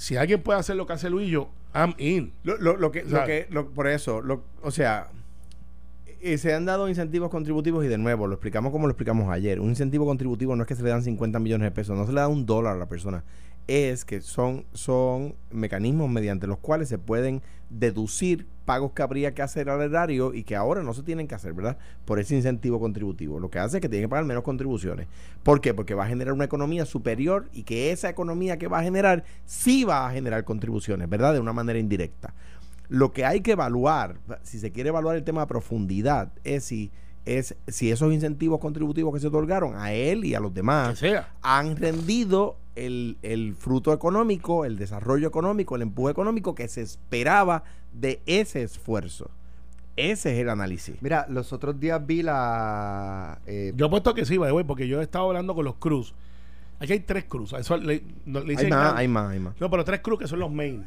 si 0.03 0.17
alguien 0.17 0.43
puede 0.43 0.59
hacer 0.59 0.75
lo 0.75 0.85
que 0.85 0.95
hace 0.95 1.09
Luillo, 1.09 1.49
I'm 1.73 1.95
in. 1.97 2.33
Lo, 2.43 2.57
lo, 2.57 2.91
que, 2.91 3.05
lo 3.05 3.25
que 3.25 3.47
por 3.73 3.87
eso, 3.87 4.21
o 4.61 4.71
sea, 4.73 5.11
eh, 6.21 6.39
se 6.39 6.53
han 6.53 6.65
dado 6.65 6.89
incentivos 6.89 7.31
contributivos 7.31 7.85
y 7.85 7.89
de 7.89 7.99
nuevo, 7.99 8.27
lo 8.27 8.35
explicamos 8.35 8.73
como 8.73 8.89
lo 8.89 8.91
explicamos 8.91 9.31
ayer. 9.31 9.61
Un 9.61 9.69
incentivo 9.69 10.05
contributivo 10.05 10.57
no 10.57 10.63
es 10.63 10.67
que 10.67 10.75
se 10.75 10.83
le 10.83 10.91
dan 10.91 11.05
50 11.05 11.39
millones 11.39 11.67
de 11.67 11.71
pesos, 11.71 11.97
no 11.97 12.05
se 12.05 12.13
le 12.13 12.19
da 12.21 12.27
un 12.27 12.47
dólar 12.47 12.75
a 12.75 12.79
la 12.79 12.89
persona 12.89 13.23
es 13.69 14.05
que 14.05 14.21
son, 14.21 14.65
son 14.73 15.37
mecanismos 15.51 16.11
mediante 16.11 16.47
los 16.47 16.59
cuales 16.59 16.89
se 16.89 16.99
pueden 16.99 17.43
deducir 17.71 18.47
pagos 18.65 18.93
que 18.93 19.03
habría 19.03 19.35
que 19.35 19.43
hacer 19.43 19.69
al 19.69 19.81
erario 19.81 20.35
y 20.35 20.45
que 20.45 20.57
ahora 20.57 20.83
no 20.83 20.95
se 20.95 21.03
tienen 21.03 21.29
que 21.29 21.35
hacer, 21.35 21.53
¿verdad? 21.53 21.77
Por 22.05 22.19
ese 22.19 22.37
incentivo 22.37 22.81
contributivo. 22.81 23.41
Lo 23.41 23.51
que 23.51 23.59
hace 23.59 23.79
es 23.79 23.81
que 23.81 23.89
tienen 23.89 24.09
que 24.09 24.11
pagar 24.11 24.25
menos 24.25 24.43
contribuciones. 24.43 25.09
¿Por 25.43 25.61
qué? 25.61 25.75
Porque 25.75 25.95
va 25.95 26.05
a 26.05 26.09
generar 26.09 26.33
una 26.33 26.45
economía 26.45 26.85
superior 26.85 27.49
y 27.53 27.65
que 27.65 27.93
esa 27.93 28.09
economía 28.09 28.59
que 28.59 28.69
va 28.69 28.79
a 28.79 28.83
generar 28.83 29.25
sí 29.45 29.85
va 29.85 30.07
a 30.07 30.13
generar 30.13 30.45
contribuciones, 30.45 31.09
¿verdad? 31.09 31.35
De 31.35 31.41
una 31.41 31.53
manera 31.53 31.79
indirecta. 31.79 32.35
Lo 32.89 33.13
que 33.13 33.25
hay 33.25 33.41
que 33.41 33.53
evaluar, 33.53 34.19
si 34.43 34.59
se 34.59 34.71
quiere 34.71 34.91
evaluar 34.91 35.17
el 35.17 35.25
tema 35.25 35.43
a 35.43 35.47
profundidad, 35.47 36.33
es 36.45 36.65
si 36.65 36.91
es 37.25 37.57
si 37.69 37.91
esos 37.91 38.13
incentivos 38.13 38.61
contributivos 38.61 39.15
que 39.15 39.21
se 39.21 39.29
otorgaron 39.29 39.77
a 39.77 39.93
él 39.93 40.25
y 40.25 40.35
a 40.35 40.41
los 40.41 40.53
demás 40.53 41.03
han 41.43 41.77
rendido 41.77 42.57
el, 42.75 43.19
el, 43.23 43.55
fruto 43.55 43.93
económico, 43.93 44.65
el 44.65 44.77
desarrollo 44.77 45.29
económico, 45.29 45.77
el 45.77 45.83
empuje 45.83 46.11
económico 46.11 46.55
que 46.55 46.69
se 46.69 46.83
esperaba 46.83 47.65
de 47.93 48.21
ese 48.27 48.63
esfuerzo. 48.63 49.31
Ese 49.97 50.33
es 50.33 50.39
el 50.39 50.49
análisis. 50.49 50.97
Mira, 51.03 51.27
los 51.29 51.53
otros 51.53 51.79
días 51.79 52.05
vi 52.05 52.23
la... 52.23 53.41
Eh, 53.47 53.73
yo 53.77 53.87
he 53.87 53.91
puesto 53.91 54.15
que 54.15 54.25
sí, 54.25 54.37
güey, 54.37 54.65
porque 54.65 54.89
yo 54.89 55.01
he 55.01 55.05
estado 55.05 55.27
hablando 55.27 55.55
con 55.55 55.65
los 55.65 55.75
cruz. 55.75 56.15
Aquí 56.81 56.95
hay 56.95 57.01
tres 57.01 57.25
cruz. 57.25 57.53
Eso 57.53 57.77
le, 57.77 57.93
hay, 57.93 58.71
más, 58.71 58.95
hay 58.97 59.09
más, 59.09 59.31
hay 59.31 59.39
más. 59.39 59.61
No, 59.61 59.71
pero 59.71 59.85
tres 59.85 60.01
cruz 60.01 60.19
que 60.19 60.27
son 60.27 60.41
los 60.41 60.51
main. 60.51 60.87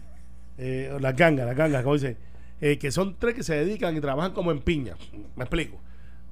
Eh, 0.57 0.97
las 0.99 1.15
gangas, 1.15 1.45
las 1.45 1.55
gangas, 1.55 1.83
como 1.83 1.95
dice. 1.95 2.17
Eh, 2.61 2.79
que 2.79 2.91
son 2.91 3.15
tres 3.19 3.35
que 3.35 3.43
se 3.43 3.53
dedican 3.53 3.95
y 3.95 4.01
trabajan 4.01 4.31
como 4.31 4.51
en 4.51 4.59
piña. 4.59 4.95
Me 5.35 5.43
explico. 5.43 5.77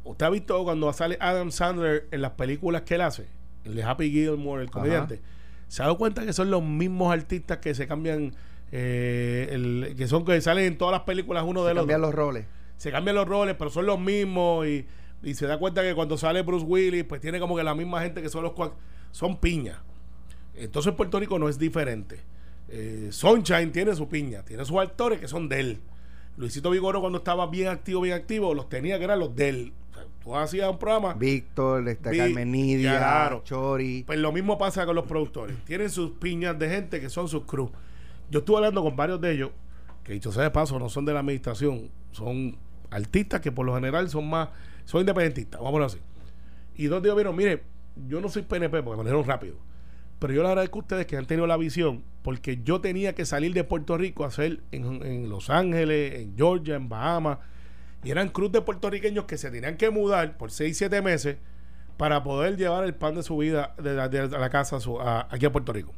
¿Usted 0.04 0.26
ha 0.26 0.30
visto 0.30 0.64
cuando 0.64 0.92
sale 0.92 1.18
Adam 1.20 1.52
Sandler 1.52 2.08
en 2.12 2.22
las 2.22 2.32
películas 2.32 2.82
que 2.82 2.96
él 2.96 3.02
hace? 3.02 3.28
El 3.64 3.76
de 3.76 3.84
Happy 3.84 4.12
Gilmore, 4.12 4.64
el 4.64 4.70
comediante. 4.70 5.22
¿Se 5.68 5.82
ha 5.82 5.86
dado 5.86 5.98
cuenta 5.98 6.26
que 6.26 6.34
son 6.34 6.52
los 6.52 6.62
mismos 6.62 7.14
artistas 7.14 7.60
que 7.60 7.74
se 7.74 7.88
cambian, 7.88 8.36
eh, 8.72 9.94
que 9.98 10.08
son 10.08 10.26
que 10.26 10.40
salen 10.42 10.66
en 10.66 10.78
todas 10.78 10.92
las 10.92 11.02
películas 11.02 11.46
uno 11.48 11.64
de 11.64 11.74
los... 11.74 11.84
Se 11.84 11.88
cambian 11.88 12.02
los 12.02 12.14
roles. 12.14 12.46
Se 12.78 12.92
cambian 12.92 13.16
los 13.16 13.28
roles, 13.28 13.56
pero 13.58 13.70
son 13.70 13.86
los 13.86 14.00
mismos 14.00 14.68
y, 14.68 14.86
se 15.34 15.48
da 15.48 15.58
cuenta 15.58 15.82
que 15.82 15.96
cuando 15.96 16.18
sale 16.18 16.42
Bruce 16.42 16.66
Willis, 16.66 17.06
pues 17.06 17.22
tiene 17.22 17.40
como 17.40 17.56
que 17.56 17.64
la 17.64 17.74
misma 17.74 18.02
gente 18.02 18.22
que 18.22 18.30
son 18.30 18.44
los... 18.44 18.54
Son 19.12 19.38
piñas. 19.38 19.80
Entonces 20.54 20.94
Puerto 20.94 21.20
Rico 21.20 21.40
no 21.40 21.48
es 21.48 21.58
diferente. 21.58 22.20
Eh, 22.68 23.10
Sunshine 23.12 23.72
tiene 23.72 23.96
su 23.96 24.10
piña, 24.10 24.44
tiene 24.44 24.66
sus 24.66 24.78
actores 24.78 25.20
que 25.20 25.28
son 25.28 25.48
de 25.48 25.60
él. 25.60 25.82
Luisito 26.36 26.72
Vigoro 26.72 27.00
cuando 27.00 27.20
estaba 27.20 27.48
bien 27.48 27.68
activo, 27.68 28.02
bien 28.02 28.16
activo, 28.16 28.54
los 28.54 28.68
tenía 28.70 28.98
que 28.98 29.06
eran 29.06 29.20
los 29.20 29.36
de 29.36 29.50
él. 29.50 29.74
Tú 30.24 30.36
hacías 30.36 30.70
un 30.70 30.78
programa. 30.78 31.14
Víctor, 31.14 31.88
está 31.90 32.12
Carmen 32.12 32.52
Nidia, 32.52 33.42
Chori. 33.44 34.04
Pues 34.06 34.20
lo 34.20 34.32
mismo 34.32 34.58
pasa 34.58 34.86
con 34.86 34.96
los 34.96 35.06
productores. 35.06 35.56
Tienen 35.66 35.90
sus 35.90 36.12
piñas 36.12 36.58
de 36.58 36.70
gente 36.70 37.00
que 37.00 37.10
son 37.10 37.28
sus 37.28 37.44
crew. 37.44 37.72
Yo 38.30 38.40
estuve 38.40 38.58
hablando 38.58 38.84
con 38.84 38.96
varios 38.96 39.22
de 39.22 39.32
ellos, 39.32 39.52
que 40.04 40.14
dicho 40.14 40.32
sea 40.32 40.44
de 40.44 40.52
paso, 40.52 40.80
no 40.80 40.90
son 40.90 41.06
de 41.06 41.14
la 41.14 41.20
administración, 41.20 41.90
son 42.12 42.58
artistas 42.90 43.42
que 43.42 43.52
por 43.52 43.66
lo 43.66 43.76
general 43.76 44.10
son 44.10 44.30
más, 44.30 44.50
son 44.86 45.02
independentistas, 45.02 45.62
vamos 45.62 45.82
a 45.82 45.86
así. 45.86 46.00
Y 46.76 46.86
dos 46.86 47.04
días 47.04 47.16
vieron, 47.16 47.36
mire, 47.36 47.64
yo 48.08 48.22
no 48.22 48.30
soy 48.30 48.42
PNP 48.42 48.82
porque 48.82 48.98
me 48.98 49.04
dijeron 49.04 49.26
rápido 49.26 49.58
pero 50.24 50.36
yo 50.36 50.42
le 50.42 50.48
agradezco 50.48 50.80
a 50.80 50.82
ustedes 50.84 51.06
que 51.06 51.18
han 51.18 51.26
tenido 51.26 51.48
la 51.48 51.58
visión, 51.58 52.02
porque 52.22 52.62
yo 52.64 52.80
tenía 52.80 53.14
que 53.14 53.26
salir 53.26 53.54
de 53.54 53.66
Puerto 53.66 53.98
Rico 53.98 54.24
a 54.24 54.28
hacer 54.28 54.62
en, 54.72 55.28
Los 55.28 55.50
Ángeles, 55.50 56.14
en 56.22 56.38
Georgia, 56.38 56.78
en 56.78 56.88
Bahamas, 56.88 57.40
y 58.04 58.12
eran 58.12 58.30
cruz 58.30 58.52
de 58.52 58.62
puertorriqueños 58.62 59.26
que 59.26 59.38
se 59.38 59.52
tenían 59.52 59.78
que 59.78 59.90
mudar 59.90 60.38
por 60.38 60.52
6, 60.52 60.78
7 60.78 61.02
meses 61.02 61.38
para 61.98 62.24
poder 62.24 62.58
llevar 62.58 62.84
el 62.84 62.94
pan 62.94 63.16
de 63.16 63.24
su 63.24 63.38
vida 63.38 63.74
de 63.78 63.94
la, 63.94 64.50
casa 64.50 64.78
aquí 65.30 65.46
a 65.46 65.52
Puerto 65.52 65.74
Rico. 65.74 65.94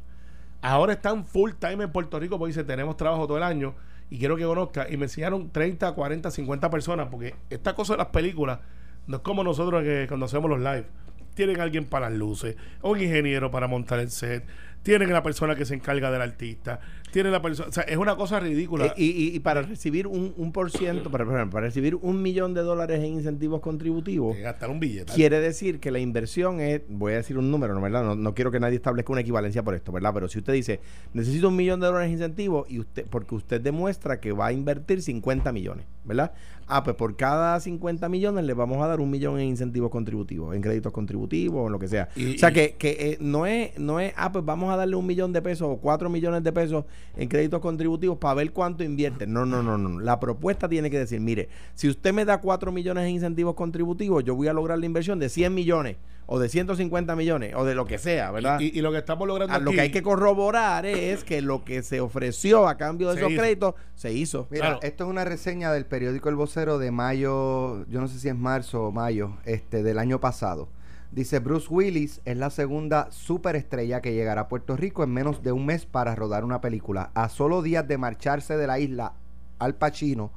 Ahora 0.62 0.94
están 0.94 1.24
full 1.24 1.52
time 1.58 1.84
en 1.84 1.92
Puerto 1.92 2.18
Rico 2.18 2.38
porque 2.38 2.50
dicen 2.50 2.66
tenemos 2.66 2.96
trabajo 2.96 3.26
todo 3.26 3.38
el 3.38 3.42
año 3.42 3.74
y 4.10 4.18
quiero 4.18 4.36
que 4.36 4.44
conozca. 4.44 4.86
Y 4.90 4.96
me 4.96 5.04
enseñaron 5.04 5.50
30, 5.50 5.92
40, 5.92 6.30
50 6.30 6.70
personas 6.70 7.08
porque 7.10 7.34
esta 7.50 7.74
cosa 7.74 7.94
de 7.94 7.98
las 7.98 8.08
películas 8.08 8.60
no 9.06 9.16
es 9.16 9.22
como 9.22 9.42
nosotros 9.44 9.82
que 9.82 10.06
cuando 10.08 10.26
hacemos 10.26 10.50
los 10.50 10.60
live 10.60 10.86
tienen 11.34 11.60
alguien 11.60 11.84
para 11.84 12.08
las 12.08 12.18
luces, 12.18 12.56
un 12.82 13.00
ingeniero 13.00 13.50
para 13.50 13.68
montar 13.68 14.00
el 14.00 14.10
set, 14.10 14.44
tienen 14.82 15.12
la 15.12 15.22
persona 15.22 15.54
que 15.54 15.66
se 15.66 15.74
encarga 15.74 16.10
del 16.10 16.22
artista, 16.22 16.80
tienen 17.16 17.32
la 17.32 17.40
persona, 17.40 17.70
o 17.70 17.72
sea, 17.72 17.84
es 17.84 17.96
una 17.96 18.14
cosa 18.14 18.38
ridícula. 18.40 18.92
Y, 18.94 19.40
para 19.40 19.62
recibir 19.62 20.06
un, 20.06 20.34
un 20.36 20.52
por 20.52 20.70
ciento, 20.70 21.10
para, 21.10 21.24
para 21.24 21.66
recibir 21.66 21.94
un 21.94 22.20
millón 22.20 22.52
de 22.52 22.60
dólares 22.60 22.98
en 22.98 23.14
incentivos 23.14 23.62
contributivos, 23.62 24.36
gastar 24.36 24.68
un 24.68 24.80
billete. 24.80 25.14
Quiere 25.14 25.40
decir 25.40 25.80
que 25.80 25.90
la 25.90 25.98
inversión 25.98 26.60
es, 26.60 26.82
voy 26.90 27.14
a 27.14 27.16
decir 27.16 27.38
un 27.38 27.50
número, 27.50 27.72
¿no, 27.72 27.80
¿verdad? 27.80 28.14
No, 28.14 28.34
quiero 28.34 28.50
que 28.50 28.60
nadie 28.60 28.76
establezca 28.76 29.12
una 29.12 29.22
equivalencia 29.22 29.62
por 29.62 29.74
esto, 29.74 29.92
¿verdad? 29.92 30.12
Pero 30.12 30.28
si 30.28 30.40
usted 30.40 30.52
dice, 30.52 30.80
necesito 31.14 31.48
un 31.48 31.56
millón 31.56 31.80
de 31.80 31.86
dólares 31.86 32.08
en 32.08 32.12
incentivos, 32.12 32.70
y 32.70 32.80
usted, 32.80 33.06
porque 33.08 33.34
usted 33.34 33.62
demuestra 33.62 34.20
que 34.20 34.32
va 34.32 34.48
a 34.48 34.52
invertir 34.52 35.00
50 35.00 35.52
millones, 35.52 35.86
¿verdad? 36.04 36.34
Ah, 36.68 36.82
pues 36.82 36.96
por 36.96 37.16
cada 37.16 37.58
50 37.60 38.08
millones 38.08 38.44
le 38.44 38.52
vamos 38.52 38.82
a 38.82 38.88
dar 38.88 39.00
un 39.00 39.08
millón 39.08 39.38
en 39.38 39.46
incentivos 39.46 39.88
contributivos, 39.90 40.54
en 40.54 40.60
créditos 40.60 40.92
contributivos, 40.92 41.66
o 41.66 41.70
lo 41.70 41.78
que 41.78 41.88
sea. 41.88 42.08
o 42.14 42.38
sea, 42.38 42.50
que, 42.50 42.74
que 42.74 42.90
eh, 42.90 43.18
no, 43.20 43.46
es, 43.46 43.78
no 43.78 44.00
es, 44.00 44.12
ah, 44.16 44.32
pues 44.32 44.44
vamos 44.44 44.70
a 44.72 44.76
darle 44.76 44.96
un 44.96 45.06
millón 45.06 45.32
de 45.32 45.40
pesos 45.40 45.68
o 45.70 45.76
cuatro 45.76 46.10
millones 46.10 46.42
de 46.42 46.52
pesos 46.52 46.84
en 47.16 47.28
créditos 47.28 47.60
contributivos 47.60 48.18
para 48.18 48.34
ver 48.34 48.52
cuánto 48.52 48.84
invierte. 48.84 49.26
No, 49.26 49.46
no, 49.46 49.62
no, 49.62 49.78
no. 49.78 50.00
La 50.00 50.20
propuesta 50.20 50.68
tiene 50.68 50.90
que 50.90 50.98
decir, 50.98 51.20
mire, 51.20 51.48
si 51.74 51.88
usted 51.88 52.12
me 52.12 52.24
da 52.24 52.40
cuatro 52.40 52.72
millones 52.72 53.04
en 53.04 53.10
incentivos 53.10 53.54
contributivos, 53.54 54.24
yo 54.24 54.34
voy 54.34 54.48
a 54.48 54.52
lograr 54.52 54.78
la 54.78 54.86
inversión 54.86 55.18
de 55.18 55.28
100 55.28 55.54
millones 55.54 55.96
o 56.26 56.38
de 56.38 56.48
150 56.48 57.14
millones 57.16 57.54
o 57.54 57.64
de 57.64 57.74
lo 57.74 57.86
que 57.86 57.98
sea, 57.98 58.30
¿verdad? 58.32 58.58
Y, 58.60 58.80
lo 58.80 58.92
que 58.92 58.98
estamos 58.98 59.26
logrando 59.26 59.54
ah, 59.54 59.58
Lo 59.58 59.70
que 59.70 59.80
hay 59.80 59.90
que 59.90 60.02
corroborar 60.02 60.84
es 60.84 61.24
que 61.24 61.40
lo 61.40 61.64
que 61.64 61.82
se 61.82 62.00
ofreció 62.00 62.68
a 62.68 62.76
cambio 62.76 63.10
de 63.10 63.20
esos 63.20 63.32
créditos 63.32 63.74
se 63.94 64.12
hizo. 64.12 64.48
Mira, 64.50 64.78
esto 64.82 65.04
es 65.04 65.10
una 65.10 65.24
reseña 65.24 65.72
del 65.72 65.86
periódico 65.86 66.28
El 66.28 66.34
Vocero 66.34 66.78
de 66.78 66.90
mayo, 66.90 67.86
yo 67.86 68.00
no 68.00 68.08
sé 68.08 68.18
si 68.18 68.28
es 68.28 68.36
marzo 68.36 68.86
o 68.86 68.92
mayo, 68.92 69.36
este 69.44 69.82
del 69.82 69.98
año 69.98 70.20
pasado. 70.20 70.68
Dice 71.12 71.38
Bruce 71.38 71.68
Willis 71.70 72.20
es 72.24 72.36
la 72.36 72.50
segunda 72.50 73.10
superestrella 73.10 74.00
que 74.00 74.12
llegará 74.12 74.42
a 74.42 74.48
Puerto 74.48 74.76
Rico 74.76 75.04
en 75.04 75.12
menos 75.12 75.42
de 75.42 75.52
un 75.52 75.64
mes 75.64 75.86
para 75.86 76.14
rodar 76.14 76.44
una 76.44 76.60
película. 76.60 77.10
A 77.14 77.28
solo 77.28 77.62
días 77.62 77.86
de 77.86 77.96
marcharse 77.96 78.56
de 78.56 78.66
la 78.66 78.78
isla 78.78 79.14
Al 79.58 79.76
Pacino, 79.76 80.30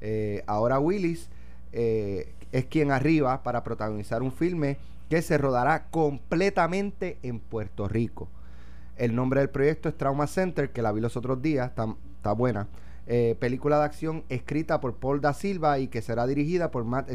eh, 0.00 0.42
ahora 0.46 0.80
Willis 0.80 1.30
eh, 1.72 2.34
es 2.52 2.66
quien 2.66 2.90
arriba 2.90 3.42
para 3.42 3.62
protagonizar 3.62 4.22
un 4.22 4.32
filme 4.32 4.78
que 5.08 5.22
se 5.22 5.38
rodará 5.38 5.88
completamente 5.88 7.18
en 7.22 7.40
Puerto 7.40 7.88
Rico. 7.88 8.28
El 8.96 9.14
nombre 9.14 9.40
del 9.40 9.50
proyecto 9.50 9.88
es 9.88 9.96
Trauma 9.96 10.26
Center, 10.26 10.70
que 10.70 10.82
la 10.82 10.92
vi 10.92 11.00
los 11.00 11.16
otros 11.16 11.40
días, 11.40 11.70
está, 11.70 12.32
buena. 12.32 12.66
Eh, 13.06 13.36
película 13.38 13.78
de 13.78 13.84
acción 13.84 14.24
escrita 14.28 14.80
por 14.80 14.96
Paul 14.96 15.20
da 15.20 15.32
Silva 15.32 15.78
y 15.78 15.88
que 15.88 16.02
será 16.02 16.26
dirigida 16.26 16.70
por 16.70 16.84
Matt 16.84 17.08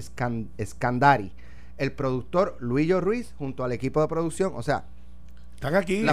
Scandari. 0.63 1.33
El 1.77 1.91
productor 1.91 2.57
Luillo 2.59 3.01
Ruiz 3.01 3.33
junto 3.37 3.63
al 3.63 3.71
equipo 3.71 4.01
de 4.01 4.07
producción, 4.07 4.53
o 4.55 4.61
sea, 4.61 4.85
están 5.55 5.75
aquí. 5.75 6.05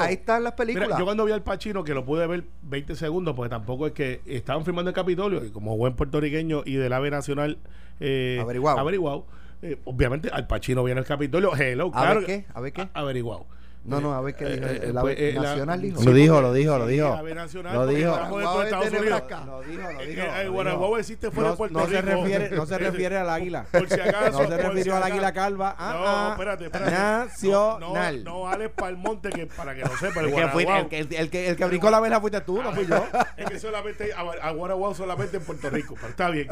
ahí 0.00 0.14
están 0.14 0.42
las 0.42 0.54
películas. 0.54 0.98
yo 0.98 1.04
cuando 1.04 1.24
vi 1.24 1.32
al 1.32 1.42
Pachino, 1.42 1.84
que 1.84 1.94
lo 1.94 2.04
pude 2.04 2.26
ver 2.26 2.44
20 2.62 2.96
segundos, 2.96 3.34
porque 3.34 3.50
tampoco 3.50 3.86
es 3.86 3.92
que 3.92 4.20
estaban 4.26 4.64
filmando 4.64 4.90
el 4.90 4.94
Capitolio, 4.94 5.44
y 5.44 5.50
como 5.50 5.76
buen 5.76 5.94
puertorriqueño 5.94 6.62
y 6.64 6.74
del 6.74 6.92
AVE 6.92 7.10
Nacional 7.10 7.58
eh, 8.00 8.38
averiguado 8.40 9.26
eh, 9.62 9.78
obviamente 9.84 10.28
Al 10.30 10.46
Pacino 10.46 10.84
viene 10.84 11.00
al 11.00 11.06
Capitolio. 11.06 11.56
Hello, 11.56 11.90
¿A 11.94 12.12
ver 12.12 12.26
qué? 12.26 12.44
¿A 12.52 12.60
ver 12.60 12.72
qué? 12.72 12.88
Averiguado. 12.92 13.46
No, 13.84 14.00
no, 14.00 14.14
a 14.14 14.20
ver 14.22 14.34
qué 14.34 14.46
dijo. 14.46 14.66
Eh, 14.66 14.92
pues, 14.98 15.16
eh, 15.18 15.34
nacional 15.34 15.82
dijo. 15.82 16.02
Lo 16.02 16.12
dijo, 16.12 16.40
lo 16.40 16.52
dijo, 16.54 16.78
lo 16.78 16.86
dijo. 16.86 17.16
Lo 17.16 17.24
dijo. 17.24 17.38
Lo 17.72 17.86
dijo, 17.86 18.22
lo 18.22 19.60
dijo. 20.06 20.52
Guanajuato 20.52 20.98
existe 20.98 21.30
fuera 21.30 21.50
de 21.50 21.56
Puerto 21.56 21.78
Rico. 21.80 21.90
Se 21.90 22.02
refiere, 22.02 22.50
no 22.50 22.66
se 22.66 22.78
refiere 22.90 23.16
al 23.18 23.28
águila. 23.28 23.66
Por 23.70 23.88
si 23.88 24.00
acaso. 24.00 24.42
No 24.42 24.48
se 24.48 24.56
refirió 24.56 24.96
al 24.96 25.02
águila 25.02 25.32
calva. 25.32 25.76
Ah, 25.78 25.92
no, 25.94 26.04
ah. 26.06 26.28
espérate, 26.32 26.64
espérate. 26.64 26.90
Nacional. 26.92 28.24
No, 28.24 28.38
no, 28.38 28.48
Alex 28.48 28.72
Palmonte, 28.74 29.30
que 29.30 29.46
para 29.46 29.74
que 29.74 29.82
lo 29.82 29.96
sepa, 29.98 30.20
el 30.20 30.88
que 30.88 30.98
El 31.00 31.30
que 31.30 31.48
el 31.48 31.56
que 31.56 31.64
brincó 31.66 31.90
la 31.90 32.00
vela 32.00 32.20
fuiste 32.20 32.40
tú, 32.40 32.62
no 32.62 32.72
fui 32.72 32.86
yo. 32.86 33.04
Es 33.36 33.50
que 33.50 33.58
solamente, 33.58 34.12
a 34.14 34.50
Guanajuato 34.52 34.94
solamente 34.94 35.36
en 35.36 35.44
Puerto 35.44 35.68
Rico, 35.68 35.94
pero 35.96 36.08
está 36.08 36.30
bien. 36.30 36.48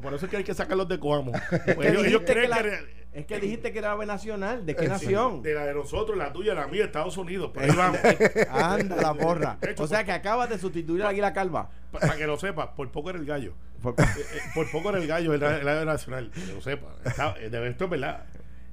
Por 0.00 0.14
eso 0.14 0.24
es 0.24 0.30
que 0.30 0.38
hay 0.38 0.44
que 0.44 0.54
sacarlos 0.54 0.88
de 0.88 0.98
Coamo. 0.98 1.32
Ellos 1.82 2.22
creen 2.24 2.50
que 2.50 3.01
es 3.12 3.26
que 3.26 3.38
dijiste 3.38 3.72
que 3.72 3.78
era 3.78 3.92
ave 3.92 4.06
nacional. 4.06 4.64
¿De 4.64 4.74
qué 4.74 4.88
nación? 4.88 5.42
De 5.42 5.54
la 5.54 5.66
de 5.66 5.74
nosotros, 5.74 6.16
la 6.16 6.32
tuya, 6.32 6.54
la 6.54 6.66
mía, 6.66 6.84
Estados 6.84 7.16
Unidos. 7.18 7.50
Pero 7.52 7.70
ahí 7.70 7.76
vamos. 7.76 8.00
Anda 8.50 8.96
la 8.96 9.14
porra. 9.14 9.58
o 9.78 9.86
sea 9.86 10.04
que 10.04 10.12
acabas 10.12 10.48
de 10.48 10.58
sustituir 10.58 11.02
a 11.02 11.08
Águila 11.08 11.32
Calva. 11.32 11.70
Para 11.90 12.16
que 12.16 12.26
lo 12.26 12.38
sepas, 12.38 12.68
por 12.68 12.90
poco 12.90 13.10
era 13.10 13.18
el 13.18 13.26
gallo. 13.26 13.52
Por, 13.82 13.92
eh, 14.00 14.04
eh, 14.56 14.64
poco 14.72 14.88
era 14.88 14.98
el 14.98 15.06
gallo, 15.06 15.34
el, 15.34 15.42
ave 15.44 15.84
nacional. 15.84 16.30
Que 16.30 16.52
lo 16.54 16.60
sepa. 16.62 16.88
Eh, 17.38 17.50
de 17.50 17.68
esto 17.68 17.84
es 17.84 17.90
verdad. 17.90 18.24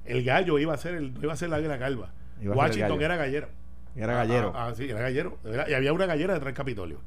El 0.06 0.24
gallo 0.24 0.58
iba 0.58 0.72
a 0.72 0.78
ser, 0.78 0.94
el, 0.94 1.12
iba 1.22 1.34
a 1.34 1.36
ser 1.36 1.50
la 1.50 1.56
Águila 1.56 1.78
Calva. 1.78 2.12
Washington 2.42 3.02
era 3.02 3.16
gallero. 3.16 3.48
Era 3.94 4.14
gallero. 4.14 4.52
Ah, 4.54 4.68
ah, 4.68 4.74
sí, 4.74 4.88
era 4.88 5.00
gallero. 5.00 5.38
y 5.68 5.74
había 5.74 5.92
una 5.92 6.06
gallera 6.06 6.32
detrás 6.32 6.46
del 6.46 6.56
Capitolio. 6.56 7.00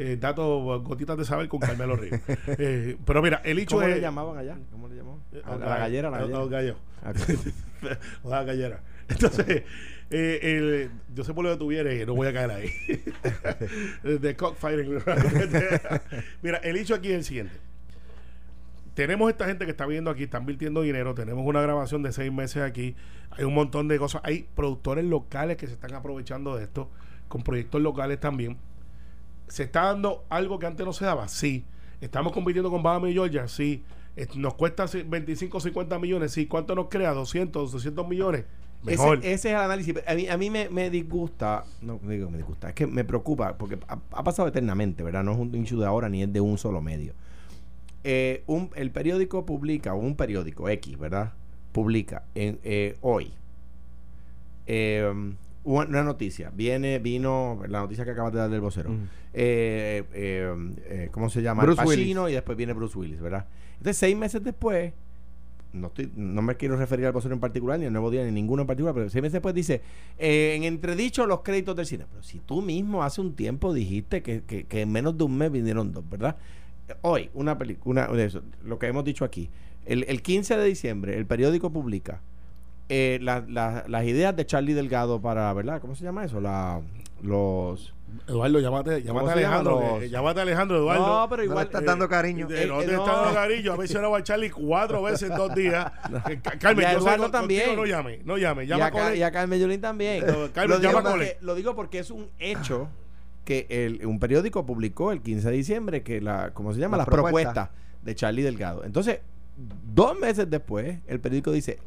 Eh, 0.00 0.16
datos, 0.16 0.80
gotitas 0.84 1.18
de 1.18 1.24
saber 1.24 1.48
con 1.48 1.58
Carmelo 1.58 1.96
Ríos. 1.96 2.20
Eh, 2.46 2.96
pero 3.04 3.20
mira, 3.20 3.42
el 3.44 3.58
hecho 3.58 3.74
¿Cómo 3.74 3.88
le 3.88 4.00
llamaban 4.00 4.38
allá? 4.38 4.56
¿Cómo 4.70 4.86
le 4.86 4.94
llamaban? 4.94 5.18
A, 5.44 5.56
la, 5.56 5.78
gallera, 5.78 6.08
la 6.08 6.18
gallera. 6.18 6.46
gallo. 6.46 6.76
la 8.22 8.44
gallera. 8.44 8.80
Entonces, 9.08 9.64
eh, 10.10 10.38
el, 10.40 10.90
yo 11.12 11.24
sé 11.24 11.34
por 11.34 11.44
lo 11.44 11.50
que 11.50 11.56
tú 11.56 11.66
vienes 11.66 12.06
no 12.06 12.14
voy 12.14 12.28
a 12.28 12.32
caer 12.32 12.50
ahí. 12.52 12.70
de 14.20 14.36
cockfighting. 14.36 14.98
mira, 16.42 16.58
el 16.58 16.76
hecho 16.76 16.94
aquí 16.94 17.08
es 17.08 17.14
el 17.16 17.24
siguiente. 17.24 17.54
Tenemos 18.94 19.28
esta 19.30 19.46
gente 19.46 19.64
que 19.64 19.72
está 19.72 19.84
viendo 19.84 20.12
aquí, 20.12 20.22
están 20.22 20.42
invirtiendo 20.42 20.82
dinero, 20.82 21.12
tenemos 21.12 21.44
una 21.44 21.60
grabación 21.60 22.04
de 22.04 22.12
seis 22.12 22.32
meses 22.32 22.62
aquí, 22.62 22.94
hay 23.30 23.44
un 23.44 23.54
montón 23.54 23.88
de 23.88 23.98
cosas, 23.98 24.20
hay 24.24 24.46
productores 24.54 25.04
locales 25.04 25.56
que 25.56 25.66
se 25.66 25.72
están 25.72 25.92
aprovechando 25.94 26.56
de 26.56 26.64
esto, 26.64 26.88
con 27.26 27.42
proyectos 27.42 27.82
locales 27.82 28.20
también 28.20 28.58
¿Se 29.48 29.64
está 29.64 29.84
dando 29.84 30.24
algo 30.28 30.58
que 30.58 30.66
antes 30.66 30.84
no 30.84 30.92
se 30.92 31.04
daba? 31.04 31.28
Sí. 31.28 31.64
¿Estamos 32.00 32.32
compitiendo 32.32 32.70
con 32.70 32.82
Bahama 32.82 33.08
y 33.08 33.12
Georgia? 33.12 33.48
Sí. 33.48 33.82
¿Nos 34.34 34.54
cuesta 34.54 34.86
25 34.86 35.60
50 35.60 35.98
millones? 35.98 36.32
Sí. 36.32 36.46
¿Cuánto 36.46 36.74
nos 36.74 36.88
crea? 36.88 37.14
¿200, 37.14 37.50
200 37.50 38.08
millones? 38.08 38.44
Mejor. 38.82 39.18
Ese, 39.18 39.32
es 39.32 39.44
el 39.46 39.56
análisis. 39.56 39.94
A 40.06 40.14
mí, 40.14 40.28
a 40.28 40.36
mí 40.36 40.50
me, 40.50 40.90
disgusta, 40.90 41.64
no 41.82 41.98
digo 42.04 42.30
me 42.30 42.38
disgusta, 42.38 42.68
es 42.68 42.74
que 42.74 42.86
me 42.86 43.04
preocupa, 43.04 43.58
porque 43.58 43.78
ha, 43.88 44.22
pasado 44.22 44.48
eternamente, 44.48 45.02
¿verdad? 45.02 45.24
No 45.24 45.32
es 45.32 45.38
un 45.38 45.54
issue 45.54 45.80
de 45.80 45.86
ahora 45.86 46.08
ni 46.08 46.22
es 46.22 46.32
de 46.32 46.40
un 46.40 46.58
solo 46.58 46.80
medio. 46.80 47.12
Eh, 48.04 48.44
un, 48.46 48.70
el 48.76 48.92
periódico 48.92 49.44
publica, 49.44 49.94
o 49.94 49.98
un 49.98 50.14
periódico 50.14 50.68
X, 50.68 50.96
¿verdad? 50.96 51.32
Publica 51.72 52.22
en, 52.34 52.60
eh, 52.62 52.96
hoy 53.00 53.32
eh, 54.66 55.12
una 55.64 56.02
noticia. 56.02 56.50
Viene, 56.54 56.98
vino 56.98 57.60
la 57.68 57.80
noticia 57.80 58.04
que 58.04 58.12
acabas 58.12 58.32
de 58.32 58.38
dar 58.38 58.50
del 58.50 58.60
vocero. 58.60 58.90
Eh, 59.34 60.04
eh, 60.12 60.54
eh, 60.86 61.08
¿Cómo 61.12 61.28
se 61.28 61.42
llama? 61.42 61.62
Bruce 61.62 61.84
Willis. 61.84 62.16
y 62.30 62.32
después 62.32 62.56
viene 62.56 62.72
Bruce 62.72 62.98
Willis, 62.98 63.20
¿verdad? 63.20 63.46
Entonces, 63.72 63.98
seis 63.98 64.16
meses 64.16 64.42
después, 64.42 64.92
no, 65.72 65.88
estoy, 65.88 66.10
no 66.16 66.42
me 66.42 66.56
quiero 66.56 66.76
referir 66.76 67.06
al 67.06 67.12
vocero 67.12 67.34
en 67.34 67.40
particular, 67.40 67.78
ni 67.78 67.86
al 67.86 67.92
nuevo 67.92 68.10
día, 68.10 68.24
ni 68.24 68.32
ninguno 68.32 68.62
en 68.62 68.66
particular, 68.66 68.94
pero 68.94 69.10
seis 69.10 69.22
meses 69.22 69.34
después 69.34 69.54
dice, 69.54 69.82
en 70.18 70.64
entredicho 70.64 71.26
los 71.26 71.42
créditos 71.42 71.76
del 71.76 71.86
cine. 71.86 72.06
Pero 72.10 72.22
si 72.22 72.38
tú 72.40 72.62
mismo 72.62 73.02
hace 73.02 73.20
un 73.20 73.34
tiempo 73.34 73.74
dijiste 73.74 74.22
que, 74.22 74.42
que, 74.42 74.80
en 74.80 74.90
menos 74.90 75.18
de 75.18 75.24
un 75.24 75.36
mes 75.36 75.52
vinieron 75.52 75.92
dos, 75.92 76.08
¿verdad? 76.08 76.36
Hoy, 77.02 77.30
una 77.34 77.58
película, 77.58 78.10
lo 78.64 78.78
que 78.78 78.86
hemos 78.86 79.04
dicho 79.04 79.24
aquí. 79.24 79.50
El, 79.84 80.04
el 80.08 80.22
15 80.22 80.56
de 80.56 80.64
diciembre, 80.64 81.16
el 81.16 81.26
periódico 81.26 81.70
publica 81.70 82.20
eh, 82.88 83.18
las 83.20 84.04
ideas 84.04 84.34
de 84.34 84.46
Charlie 84.46 84.74
Delgado 84.74 85.20
para, 85.20 85.52
¿verdad? 85.52 85.80
¿Cómo 85.80 85.94
se 85.94 86.04
llama 86.04 86.24
eso? 86.24 86.40
La, 86.40 86.80
los 87.22 87.94
Eduardo, 88.26 88.58
llámate, 88.60 89.02
llámate 89.02 89.28
a 89.28 89.32
Alejandro. 89.32 90.00
llámate 90.02 90.40
a 90.40 90.42
Alejandro, 90.42 90.76
Eduardo. 90.78 91.06
No, 91.06 91.28
pero 91.28 91.44
igual. 91.44 91.66
estás 91.66 91.84
dando 91.84 92.08
cariño. 92.08 92.44
no 92.44 92.48
te 92.48 92.62
estás 92.62 93.06
dando 93.06 93.34
cariño. 93.34 93.72
A 93.72 94.08
va 94.08 94.18
a 94.18 94.22
Charlie 94.22 94.50
cuatro 94.50 95.02
veces 95.02 95.30
en 95.30 95.36
dos 95.36 95.54
días. 95.54 95.90
Carmen, 96.58 96.90
yo 96.92 96.98
Eduardo 96.98 97.30
también. 97.30 97.76
No 97.76 97.84
llame, 97.84 98.20
no 98.24 98.36
llame. 98.36 98.66
Llama 98.66 98.90
y, 98.92 98.98
a, 98.98 99.16
y 99.16 99.22
a 99.22 99.30
Carmen 99.30 99.60
Yulín 99.60 99.80
también. 99.80 100.24
Carmen, 100.52 100.70
lo, 100.70 100.82
llama 100.82 101.12
digo 101.12 101.32
lo 101.40 101.54
digo 101.54 101.74
porque 101.74 101.98
es 101.98 102.10
un 102.10 102.28
hecho 102.38 102.88
que 103.44 103.66
el, 103.70 104.04
un 104.06 104.18
periódico 104.18 104.66
publicó 104.66 105.12
el 105.12 105.22
15 105.22 105.50
de 105.50 105.56
diciembre 105.56 106.02
que 106.02 106.20
la, 106.20 106.50
¿cómo 106.52 106.72
se 106.74 106.80
llama? 106.80 106.96
Las, 106.96 107.06
propuestas 107.06 107.70
de 108.02 108.14
Charlie 108.14 108.42
Delgado. 108.42 108.84
Entonces, 108.84 109.20
dos 109.56 110.18
meses 110.18 110.48
después, 110.50 110.98
el 111.06 111.20
periódico 111.20 111.50
dice 111.52 111.78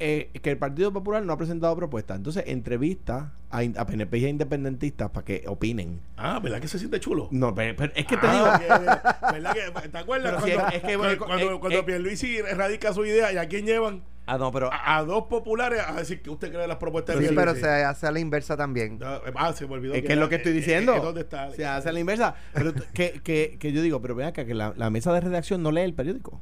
eh, 0.00 0.30
que 0.42 0.50
el 0.50 0.56
Partido 0.56 0.92
Popular 0.92 1.22
no 1.22 1.32
ha 1.32 1.36
presentado 1.36 1.76
propuesta. 1.76 2.14
Entonces, 2.14 2.44
entrevista 2.46 3.34
a, 3.50 3.58
a 3.58 3.86
PNP 3.86 4.18
y 4.18 4.24
a 4.24 4.28
independentistas 4.30 5.10
para 5.10 5.24
que 5.24 5.44
opinen. 5.46 6.00
Ah, 6.16 6.40
¿verdad 6.42 6.60
que 6.60 6.68
se 6.68 6.78
siente 6.78 6.98
chulo? 7.00 7.28
No, 7.30 7.54
pero, 7.54 7.84
es 7.94 8.06
que 8.06 8.16
te 8.16 8.26
ah, 8.26 8.58
digo. 8.58 9.30
¿Verdad 9.32 9.54
que, 9.54 9.88
¿Te 9.88 9.98
acuerdas 9.98 10.42
cuando, 10.42 10.68
es 10.68 10.82
que, 10.82 10.96
cuando, 10.96 11.18
cuando, 11.18 11.60
cuando 11.60 11.84
Pierluisi 11.84 12.38
erradica 12.38 12.94
su 12.94 13.04
idea 13.04 13.30
y 13.32 13.36
a 13.36 13.46
quién 13.46 13.66
llevan? 13.66 14.02
Ah, 14.24 14.38
no, 14.38 14.50
pero. 14.50 14.70
A, 14.72 15.02
dos 15.02 15.24
populares 15.24 15.82
a 15.86 15.92
decir 15.92 16.22
que 16.22 16.30
usted 16.30 16.50
cree 16.50 16.66
las 16.66 16.78
propuestas 16.78 17.18
sí, 17.18 17.26
pero 17.34 17.54
se 17.54 17.68
hace 17.68 18.06
a 18.06 18.10
la 18.10 18.20
inversa 18.20 18.56
también. 18.56 18.98
Ah, 19.02 19.52
se 19.52 19.66
me 19.66 19.74
olvidó. 19.74 19.92
Es 19.92 20.02
que, 20.02 20.12
es 20.12 20.18
lo 20.18 20.30
que 20.30 20.36
estoy 20.36 20.52
diciendo. 20.52 20.98
¿Dónde 20.98 21.22
está? 21.22 21.50
Se 21.50 21.66
hace 21.66 21.90
a 21.90 21.92
la 21.92 22.00
inversa. 22.00 22.36
Pero 22.54 22.72
que, 22.94 23.20
que, 23.22 23.58
que 23.60 23.72
yo 23.72 23.82
digo, 23.82 24.00
pero 24.00 24.14
vea 24.14 24.28
acá, 24.28 24.46
que 24.46 24.54
la, 24.54 24.72
la 24.76 24.88
mesa 24.88 25.12
de 25.12 25.20
redacción 25.20 25.62
no 25.62 25.72
lee 25.72 25.82
el 25.82 25.94
periódico 25.94 26.40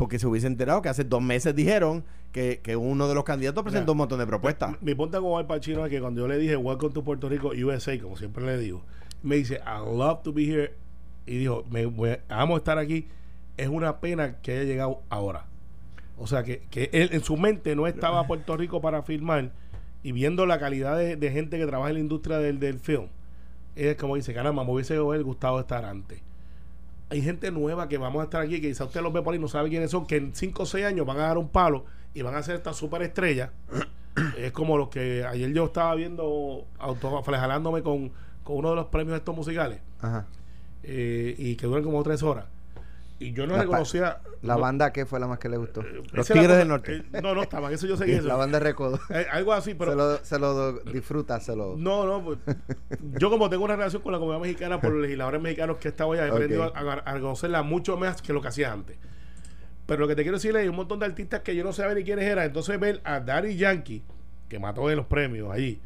porque 0.00 0.18
se 0.18 0.26
hubiese 0.26 0.46
enterado 0.46 0.80
que 0.80 0.88
hace 0.88 1.04
dos 1.04 1.20
meses 1.20 1.54
dijeron 1.54 2.04
que, 2.32 2.60
que 2.62 2.74
uno 2.74 3.06
de 3.06 3.14
los 3.14 3.22
candidatos 3.22 3.62
presentó 3.62 3.92
un 3.92 3.98
montón 3.98 4.18
de 4.18 4.26
propuestas. 4.26 4.80
Mi, 4.80 4.94
punto 4.94 5.20
con 5.20 5.38
Al 5.38 5.46
Pacino 5.46 5.84
es 5.84 5.90
que 5.90 6.00
cuando 6.00 6.22
yo 6.22 6.26
le 6.26 6.38
dije 6.38 6.56
Welcome 6.56 6.94
to 6.94 7.04
Puerto 7.04 7.28
Rico 7.28 7.48
USA, 7.48 8.00
como 8.00 8.16
siempre 8.16 8.46
le 8.46 8.56
digo, 8.56 8.82
me 9.22 9.36
dice 9.36 9.60
I 9.66 9.78
love 9.94 10.22
to 10.22 10.32
be 10.32 10.44
here 10.44 10.72
y 11.26 11.36
dijo, 11.36 11.66
me, 11.68 12.18
amo 12.30 12.56
estar 12.56 12.78
aquí. 12.78 13.08
Es 13.58 13.68
una 13.68 14.00
pena 14.00 14.40
que 14.40 14.52
haya 14.52 14.64
llegado 14.64 15.02
ahora. 15.10 15.44
O 16.16 16.26
sea, 16.26 16.44
que, 16.44 16.60
que 16.70 16.88
él 16.94 17.10
en 17.12 17.22
su 17.22 17.36
mente 17.36 17.76
no 17.76 17.86
estaba 17.86 18.26
Puerto 18.26 18.56
Rico 18.56 18.80
para 18.80 19.02
filmar 19.02 19.52
y 20.02 20.12
viendo 20.12 20.46
la 20.46 20.58
calidad 20.58 20.96
de, 20.96 21.30
gente 21.30 21.58
que 21.58 21.66
trabaja 21.66 21.90
en 21.90 21.96
la 21.96 22.00
industria 22.00 22.38
del, 22.38 22.58
del 22.58 22.78
film, 22.78 23.08
es 23.76 23.96
como 23.96 24.16
dice, 24.16 24.32
caramba, 24.32 24.64
me 24.64 24.72
hubiese 24.72 24.98
gustado 24.98 25.60
estar 25.60 25.84
antes 25.84 26.22
hay 27.10 27.22
gente 27.22 27.50
nueva 27.50 27.88
que 27.88 27.98
vamos 27.98 28.20
a 28.20 28.24
estar 28.24 28.40
aquí, 28.40 28.60
que 28.60 28.68
quizá 28.68 28.84
usted 28.84 29.02
los 29.02 29.12
ve 29.12 29.20
por 29.20 29.34
ahí, 29.34 29.40
no 29.40 29.48
sabe 29.48 29.68
quiénes 29.68 29.90
son, 29.90 30.06
que 30.06 30.16
en 30.16 30.34
5 30.34 30.62
o 30.62 30.66
6 30.66 30.86
años 30.86 31.04
van 31.04 31.18
a 31.18 31.22
dar 31.22 31.38
un 31.38 31.48
palo 31.48 31.84
y 32.14 32.22
van 32.22 32.36
a 32.36 32.42
ser 32.42 32.54
esta 32.54 32.72
superestrella. 32.72 33.50
es 34.38 34.52
como 34.52 34.78
los 34.78 34.88
que 34.88 35.24
ayer 35.24 35.52
yo 35.52 35.66
estaba 35.66 35.94
viendo, 35.96 36.66
autoflejalándome 36.78 37.82
con, 37.82 38.12
con 38.44 38.58
uno 38.58 38.70
de 38.70 38.76
los 38.76 38.86
premios 38.86 39.16
estos 39.18 39.34
musicales. 39.34 39.80
Ajá. 40.00 40.26
Eh, 40.84 41.34
y 41.36 41.56
que 41.56 41.66
duran 41.66 41.82
como 41.82 42.02
3 42.02 42.22
horas. 42.22 42.46
Y 43.20 43.32
yo 43.34 43.46
no 43.46 43.56
reconocía. 43.56 44.18
¿La 44.40 44.56
banda 44.56 44.94
qué 44.94 45.04
fue 45.04 45.20
la 45.20 45.26
más 45.26 45.38
que 45.38 45.50
le 45.50 45.58
gustó? 45.58 45.82
Eh, 45.82 46.02
Los 46.12 46.26
Tigres 46.26 46.56
del 46.56 46.68
Norte. 46.68 47.04
Eh, 47.12 47.20
no, 47.22 47.34
no 47.34 47.42
estaban, 47.42 47.70
eso 47.70 47.86
yo 47.86 47.94
sé 47.98 48.06
que 48.06 48.16
eso. 48.16 48.26
La 48.26 48.34
banda 48.34 48.58
de 48.58 48.64
Recodo. 48.64 48.98
Eh, 49.10 49.26
algo 49.30 49.52
así, 49.52 49.74
pero. 49.74 49.90
Se 49.90 49.96
lo, 49.96 50.24
se 50.24 50.38
lo 50.38 50.72
disfruta, 50.84 51.38
se 51.38 51.54
lo. 51.54 51.76
No, 51.76 52.06
no, 52.06 52.24
pues, 52.24 52.38
yo 53.18 53.28
como 53.28 53.50
tengo 53.50 53.64
una 53.64 53.76
relación 53.76 54.00
con 54.00 54.12
la 54.12 54.18
comunidad 54.18 54.40
mexicana 54.40 54.80
por 54.80 54.92
los 54.92 55.02
legisladores 55.02 55.42
mexicanos 55.42 55.76
que 55.76 55.88
estaba 55.88 56.14
allá, 56.14 56.26
he 56.26 56.30
aprendido 56.30 56.64
a, 56.64 56.78
a, 56.78 57.12
reconocerla 57.12 57.62
mucho 57.62 57.98
más 57.98 58.22
que 58.22 58.32
lo 58.32 58.40
que 58.40 58.48
hacía 58.48 58.72
antes. 58.72 58.96
Pero 59.84 60.00
lo 60.00 60.08
que 60.08 60.16
te 60.16 60.22
quiero 60.22 60.38
decir 60.38 60.52
es 60.52 60.62
hay 60.62 60.68
un 60.68 60.76
montón 60.76 61.00
de 61.00 61.06
artistas 61.06 61.40
que 61.40 61.54
yo 61.54 61.62
no 61.62 61.74
sabía 61.74 61.94
ni 61.94 62.04
quiénes 62.04 62.24
eran. 62.24 62.46
Entonces 62.46 62.80
ver 62.80 63.02
a 63.04 63.20
Daddy 63.20 63.56
Yankee, 63.56 64.02
que 64.48 64.58
mató 64.58 64.88
en 64.88 64.96
los 64.96 65.06
premios 65.06 65.52
allí, 65.52 65.78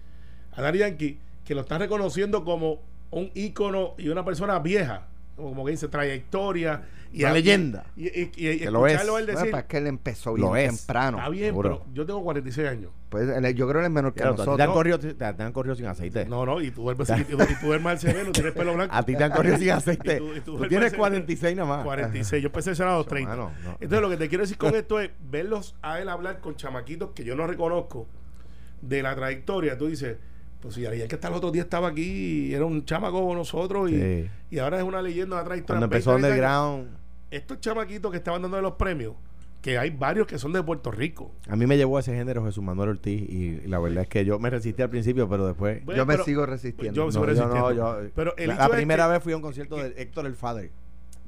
a 0.52 0.62
Daddy 0.62 0.78
Yankee, 0.78 1.18
que 1.44 1.54
lo 1.56 1.62
están 1.62 1.80
reconociendo 1.80 2.44
como 2.44 2.82
un 3.10 3.30
ícono 3.34 3.94
y 3.98 4.08
una 4.08 4.24
persona 4.24 4.60
vieja, 4.60 5.08
como 5.36 5.64
que 5.64 5.72
dice, 5.72 5.88
trayectoria 5.88 6.82
y 7.14 7.22
la 7.22 7.32
leyenda. 7.32 7.84
Y, 7.96 8.08
y, 8.08 8.32
y 8.36 8.46
escucharlo 8.64 9.18
él 9.18 9.26
decir. 9.26 9.54
es 9.54 9.64
que 9.64 9.76
él 9.78 9.86
empezó 9.86 10.34
bien 10.34 10.76
temprano. 10.76 11.18
Está 11.18 11.28
bien, 11.28 11.54
pero 11.56 11.84
yo 11.92 12.04
tengo 12.04 12.22
46 12.22 12.68
años. 12.68 12.90
Pues 13.08 13.28
yo 13.54 13.68
creo 13.68 13.74
que 13.74 13.78
él 13.78 13.84
es 13.84 13.90
menor 13.90 14.12
que 14.14 14.24
nosotros. 14.24 14.56
Te 14.56 14.62
han, 14.64 14.72
corrido, 14.72 14.98
te, 14.98 15.24
han 15.24 15.52
corrido 15.52 15.76
sin 15.76 15.86
aceite. 15.86 16.26
No, 16.26 16.44
no, 16.44 16.60
y 16.60 16.72
tú 16.72 16.82
duermes, 16.82 17.08
y 17.10 17.24
tú, 17.24 17.40
y 17.40 17.54
tú 17.60 17.66
duermes 17.66 17.92
al 17.92 17.98
sereno, 18.00 18.32
tienes 18.32 18.52
pelo 18.52 18.74
blanco. 18.74 18.94
A 18.94 19.02
ti 19.04 19.14
te 19.14 19.22
han 19.22 19.30
corrido 19.30 19.56
sin 19.56 19.70
aceite. 19.70 20.20
tú, 20.44 20.66
tienes 20.66 20.92
46 20.94 21.56
nada 21.56 21.68
más. 21.68 21.84
46, 21.84 22.42
yo 22.42 22.48
empecé 22.48 22.82
a 22.82 22.96
los 22.96 23.06
30. 23.06 23.50
Entonces, 23.80 24.00
lo 24.00 24.10
que 24.10 24.16
te 24.16 24.28
quiero 24.28 24.42
decir 24.42 24.58
con 24.58 24.74
esto 24.74 24.98
es 24.98 25.10
verlos 25.30 25.76
a 25.82 26.00
él 26.00 26.08
hablar 26.08 26.40
con 26.40 26.56
chamaquitos 26.56 27.10
que 27.10 27.24
yo 27.24 27.36
no 27.36 27.46
reconozco 27.46 28.08
de 28.82 29.02
la 29.02 29.14
trayectoria. 29.14 29.78
Tú 29.78 29.86
dices 29.86 30.18
pues 30.64 30.76
si 30.76 30.86
alguien 30.86 31.06
que 31.06 31.16
hasta 31.16 31.28
el 31.28 31.34
otro 31.34 31.50
día 31.50 31.60
estaba 31.60 31.88
aquí 31.88 32.46
y 32.48 32.54
era 32.54 32.64
un 32.64 32.86
chamaco 32.86 33.20
como 33.20 33.34
nosotros 33.34 33.90
y, 33.90 34.30
y 34.50 34.58
ahora 34.58 34.78
es 34.78 34.82
una 34.82 35.02
leyenda 35.02 35.44
trayectoria. 35.44 35.78
Cuando 35.78 35.94
empezó 35.94 36.14
Underground. 36.14 36.88
Estos 37.30 37.60
chamaquitos 37.60 38.10
que 38.10 38.16
estaban 38.16 38.40
dando 38.40 38.58
los 38.62 38.72
premios, 38.72 39.12
que 39.60 39.76
hay 39.76 39.90
varios 39.90 40.26
que 40.26 40.38
son 40.38 40.54
de 40.54 40.62
Puerto 40.62 40.90
Rico. 40.90 41.32
A 41.50 41.56
mí 41.56 41.66
me 41.66 41.76
llevó 41.76 41.98
a 41.98 42.00
ese 42.00 42.14
género 42.14 42.42
Jesús 42.46 42.64
Manuel 42.64 42.88
Ortiz 42.88 43.28
y, 43.28 43.60
la 43.68 43.78
verdad 43.78 44.04
es 44.04 44.08
que 44.08 44.24
yo 44.24 44.38
me 44.38 44.48
resistí 44.48 44.80
al 44.80 44.88
principio, 44.88 45.28
pero 45.28 45.46
después... 45.46 45.82
yo 45.94 46.06
me 46.06 46.16
sigo 46.16 46.46
resistiendo. 46.46 46.96
Yo 46.96 47.12
sigo 47.12 47.26
resistiendo. 47.26 48.10
pero 48.14 48.34
la, 48.38 48.68
primera 48.70 49.06
vez 49.06 49.22
fui 49.22 49.34
a 49.34 49.36
un 49.36 49.42
concierto 49.42 49.76
de 49.76 49.92
Héctor 49.98 50.24
el 50.24 50.34
Father. 50.34 50.70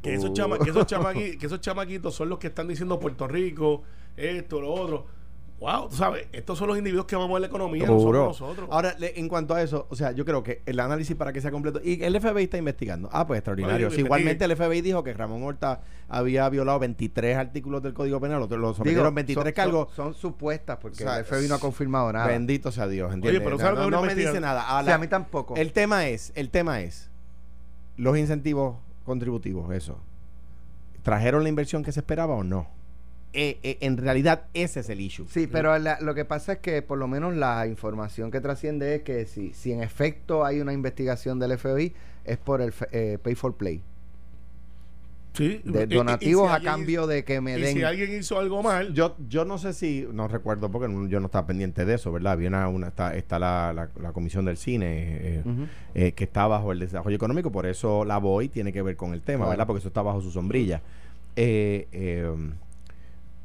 Que, 0.01 0.14
esos, 0.14 0.33
chama, 0.33 0.59
que, 0.59 0.70
esos 0.70 0.87
que 1.38 1.46
esos 1.46 1.61
chamaquitos 1.61 2.14
son 2.14 2.31
los 2.31 2.38
que 2.38 2.46
están 2.46 2.68
diciendo 2.68 2.99
Puerto 2.99 3.29
Rico, 3.29 3.83
esto, 4.16 4.62
lo 4.62 4.72
otro 4.72 5.15
wow, 5.58 5.88
tú 5.88 5.96
sabes, 5.96 6.26
estos 6.32 6.58
son 6.58 6.68
los 6.68 6.78
individuos 6.78 7.06
que 7.06 7.16
vamos 7.16 7.30
a 7.30 7.34
ver 7.34 7.40
la 7.42 7.46
economía, 7.46 7.86
no 7.86 7.98
somos 7.98 8.14
nosotros. 8.14 8.68
Ahora, 8.70 8.94
en 8.98 9.28
cuanto 9.28 9.54
a 9.54 9.62
eso, 9.62 9.86
o 9.88 9.96
sea, 9.96 10.12
yo 10.12 10.24
creo 10.24 10.42
que 10.42 10.62
el 10.66 10.78
análisis 10.80 11.16
para 11.16 11.32
que 11.32 11.40
sea 11.40 11.50
completo, 11.50 11.80
y 11.82 12.02
el 12.02 12.20
FBI 12.20 12.44
está 12.44 12.58
investigando. 12.58 13.08
Ah, 13.12 13.26
pues 13.26 13.38
extraordinario. 13.38 13.90
igualmente 13.96 14.44
el 14.44 14.56
FBI 14.56 14.80
dijo 14.82 15.02
que 15.02 15.12
Ramón 15.14 15.42
Horta 15.42 15.80
había 16.08 16.48
violado 16.48 16.78
23 16.78 17.36
artículos 17.36 17.82
del 17.82 17.94
Código 17.94 18.20
Penal, 18.20 18.40
los, 18.40 18.50
los 18.50 18.76
sometieron 18.76 19.14
23 19.14 19.54
cargos. 19.54 19.92
Son, 19.94 20.14
supuestas, 20.14 20.78
porque 20.80 21.04
el 21.04 21.24
FBI 21.24 21.48
no 21.48 21.54
ha 21.56 21.58
confirmado 21.60 22.12
nada. 22.12 22.26
Bendito 22.26 22.70
sea 22.70 22.86
Dios, 22.86 23.12
¿entiendes? 23.12 23.40
Oye, 23.40 23.58
pero 23.58 23.90
no, 23.90 24.02
me 24.02 24.14
dice 24.14 24.40
nada. 24.40 24.78
a 24.78 24.98
mí 24.98 25.08
tampoco. 25.08 25.56
El 25.56 25.72
tema 25.72 26.06
es, 26.06 26.32
el 26.34 26.50
tema 26.50 26.80
es 26.80 27.10
los 27.96 28.16
incentivos 28.18 28.76
contributivos, 29.04 29.72
eso. 29.74 29.98
¿Trajeron 31.02 31.42
la 31.42 31.48
inversión 31.48 31.82
que 31.82 31.92
se 31.92 32.00
esperaba 32.00 32.34
o 32.34 32.42
no? 32.42 32.75
Eh, 33.38 33.59
eh, 33.62 33.77
en 33.83 33.99
realidad 33.99 34.44
ese 34.55 34.81
es 34.81 34.88
el 34.88 34.99
issue. 34.99 35.27
Sí, 35.29 35.46
pero 35.46 35.79
lo 35.79 36.14
que 36.14 36.25
pasa 36.25 36.55
es 36.55 36.59
que 36.61 36.81
por 36.81 36.96
lo 36.96 37.07
menos 37.07 37.35
la 37.35 37.66
información 37.66 38.31
que 38.31 38.40
trasciende 38.40 38.94
es 38.94 39.03
que 39.03 39.27
si, 39.27 39.53
si 39.53 39.72
en 39.72 39.83
efecto 39.83 40.46
hay 40.46 40.61
una 40.61 40.72
investigación 40.72 41.38
del 41.38 41.59
FBI 41.59 41.92
es 42.25 42.38
por 42.38 42.62
el 42.62 42.72
eh, 42.92 43.18
Pay 43.22 43.35
for 43.35 43.55
Play. 43.55 43.83
Sí, 45.35 45.61
de 45.64 45.87
donativos 45.87 46.51
a 46.51 46.61
cambio 46.61 47.07
de 47.07 47.25
que 47.25 47.42
me 47.42 47.59
den. 47.59 47.77
si 47.77 47.83
alguien 47.83 48.18
hizo 48.18 48.38
algo 48.38 48.62
mal. 48.62 48.94
Yo, 48.94 49.16
yo 49.29 49.44
no 49.44 49.59
sé 49.59 49.75
si, 49.75 50.09
no 50.11 50.29
recuerdo 50.29 50.70
porque 50.70 50.90
yo 51.11 51.20
no 51.20 51.27
estaba 51.27 51.46
pendiente 51.46 51.85
de 51.85 51.92
eso, 51.92 52.11
¿verdad? 52.11 52.33
Había 52.33 52.49
una, 52.68 52.88
está, 52.88 53.14
está 53.14 53.38
la, 53.38 53.90
la, 54.01 54.12
comisión 54.14 54.46
del 54.46 54.57
cine 54.57 55.42
que 55.92 56.25
está 56.25 56.46
bajo 56.46 56.72
el 56.72 56.79
desarrollo 56.79 57.16
económico, 57.16 57.53
por 57.53 57.66
eso 57.66 58.07
la 58.07 58.16
voy 58.16 58.49
tiene 58.49 58.72
que 58.72 58.81
ver 58.81 58.96
con 58.96 59.12
el 59.12 59.20
tema, 59.20 59.46
¿verdad? 59.46 59.66
Porque 59.66 59.81
eso 59.81 59.88
está 59.88 60.01
bajo 60.01 60.22
su 60.22 60.31
sombrilla. 60.31 60.81
Eh, 61.37 61.87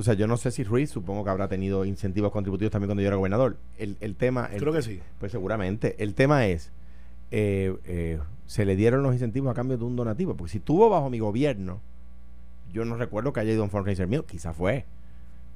o 0.01 0.03
sea, 0.03 0.15
yo 0.15 0.25
no 0.25 0.35
sé 0.35 0.49
si 0.49 0.63
Ruiz, 0.63 0.89
supongo 0.89 1.23
que 1.23 1.29
habrá 1.29 1.47
tenido 1.47 1.85
incentivos 1.85 2.31
contributivos 2.31 2.71
también 2.71 2.87
cuando 2.87 3.03
yo 3.03 3.07
era 3.07 3.17
gobernador. 3.17 3.57
El, 3.77 3.97
el 4.01 4.15
tema. 4.15 4.49
Creo 4.57 4.73
que 4.73 4.81
sí. 4.81 4.99
Pues 5.19 5.31
seguramente. 5.31 5.95
El 5.99 6.15
tema 6.15 6.47
es. 6.47 6.71
Eh, 7.29 7.77
eh, 7.85 8.19
se 8.47 8.65
le 8.65 8.75
dieron 8.75 9.03
los 9.03 9.13
incentivos 9.13 9.51
a 9.51 9.53
cambio 9.53 9.77
de 9.77 9.83
un 9.83 9.95
donativo. 9.95 10.35
Porque 10.35 10.53
si 10.53 10.59
tuvo 10.59 10.89
bajo 10.89 11.11
mi 11.11 11.19
gobierno, 11.19 11.81
yo 12.73 12.83
no 12.83 12.95
recuerdo 12.95 13.31
que 13.31 13.41
haya 13.41 13.53
ido 13.53 13.61
a 13.61 13.65
un 13.65 13.69
fundraiser 13.69 14.07
mío. 14.07 14.25
Quizá 14.25 14.53
fue. 14.53 14.85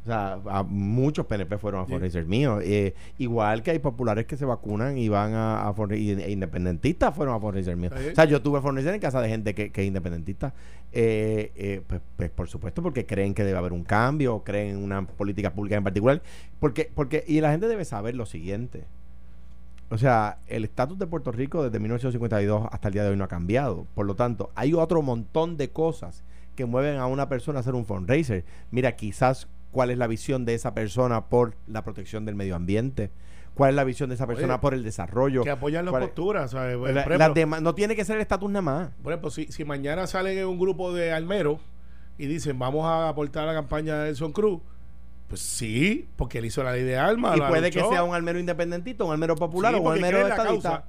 O 0.05 0.07
sea, 0.07 0.39
a 0.51 0.61
muchos 0.61 1.25
PNP 1.25 1.57
fueron 1.57 1.81
a 1.81 1.85
fundraisers 1.87 2.27
míos. 2.27 2.61
Eh, 2.63 2.93
igual 3.17 3.63
que 3.63 3.71
hay 3.71 3.79
populares 3.79 4.27
que 4.27 4.37
se 4.37 4.45
vacunan 4.45 4.99
y 4.99 5.09
van 5.09 5.33
a, 5.33 5.67
a 5.67 5.75
e 5.89 6.31
independentistas 6.31 7.15
fueron 7.15 7.33
a 7.33 7.39
fundraisers 7.39 7.75
míos. 7.75 7.91
O 8.11 8.13
sea, 8.13 8.25
yo 8.25 8.39
tuve 8.39 8.61
fundraiser 8.61 8.93
en 8.93 8.99
casa 8.99 9.19
de 9.19 9.29
gente 9.29 9.55
que, 9.55 9.71
que 9.71 9.81
es 9.81 9.87
independentista. 9.87 10.53
Eh, 10.91 11.51
eh, 11.55 11.81
pues, 11.87 12.01
pues, 12.17 12.29
por 12.29 12.47
supuesto, 12.47 12.83
porque 12.83 13.07
creen 13.07 13.33
que 13.33 13.43
debe 13.43 13.57
haber 13.57 13.73
un 13.73 13.83
cambio, 13.83 14.43
creen 14.43 14.77
en 14.77 14.83
una 14.83 15.07
política 15.07 15.51
pública 15.51 15.75
en 15.75 15.83
particular. 15.83 16.21
Porque, 16.59 16.91
porque, 16.93 17.23
y 17.27 17.41
la 17.41 17.49
gente 17.49 17.67
debe 17.67 17.83
saber 17.83 18.13
lo 18.15 18.27
siguiente. 18.27 18.83
O 19.89 19.97
sea, 19.97 20.37
el 20.45 20.65
estatus 20.65 20.99
de 20.99 21.07
Puerto 21.07 21.31
Rico 21.31 21.63
desde 21.63 21.79
1952 21.79 22.67
hasta 22.71 22.89
el 22.89 22.93
día 22.93 23.03
de 23.03 23.09
hoy 23.09 23.17
no 23.17 23.23
ha 23.23 23.27
cambiado. 23.27 23.87
Por 23.95 24.05
lo 24.05 24.15
tanto, 24.15 24.51
hay 24.53 24.75
otro 24.75 25.01
montón 25.01 25.57
de 25.57 25.71
cosas 25.71 26.23
que 26.55 26.65
mueven 26.65 26.97
a 26.97 27.07
una 27.07 27.27
persona 27.27 27.57
a 27.57 27.61
hacer 27.61 27.73
un 27.73 27.85
fundraiser. 27.85 28.45
Mira, 28.69 28.95
quizás 28.95 29.47
cuál 29.75 29.89
es 29.89 29.97
la 29.97 30.07
visión 30.07 30.45
de 30.45 30.53
esa 30.53 30.73
persona 30.73 31.25
por 31.25 31.57
la 31.67 31.83
protección 31.83 32.23
del 32.23 32.33
medio 32.35 32.55
ambiente, 32.55 33.11
cuál 33.55 33.71
es 33.71 33.75
la 33.75 33.83
visión 33.83 34.07
de 34.07 34.15
esa 34.15 34.25
persona 34.25 34.61
por 34.61 34.73
el 34.73 34.85
desarrollo. 34.85 35.43
Que 35.43 35.49
apoyan 35.49 35.83
las 35.83 35.93
posturas. 35.93 36.53
no 36.53 37.75
tiene 37.75 37.93
que 37.93 38.05
ser 38.05 38.15
el 38.15 38.21
estatus 38.21 38.49
nada 38.49 38.61
más. 38.61 38.89
Por 39.03 39.11
ejemplo, 39.11 39.29
si, 39.31 39.51
si 39.51 39.65
mañana 39.65 40.07
salen 40.07 40.45
un 40.45 40.57
grupo 40.57 40.93
de 40.93 41.11
almeros 41.11 41.59
y 42.17 42.27
dicen 42.27 42.57
vamos 42.57 42.85
a 42.85 43.09
aportar 43.09 43.45
la 43.47 43.53
campaña 43.53 43.97
de 43.97 44.05
Nelson 44.05 44.31
Cruz, 44.31 44.61
pues 45.27 45.41
sí, 45.41 46.07
porque 46.15 46.37
él 46.37 46.45
hizo 46.45 46.63
la 46.63 46.71
ley 46.71 46.83
de 46.83 46.97
armas. 46.97 47.35
Y 47.35 47.41
puede 47.41 47.69
que 47.69 47.83
sea 47.83 48.05
un 48.05 48.15
almero 48.15 48.39
independentito, 48.39 49.05
un 49.05 49.11
almero 49.11 49.35
popular 49.35 49.75
o 49.75 49.81
un 49.81 49.91
almero 49.91 50.25
estadista. 50.25 50.85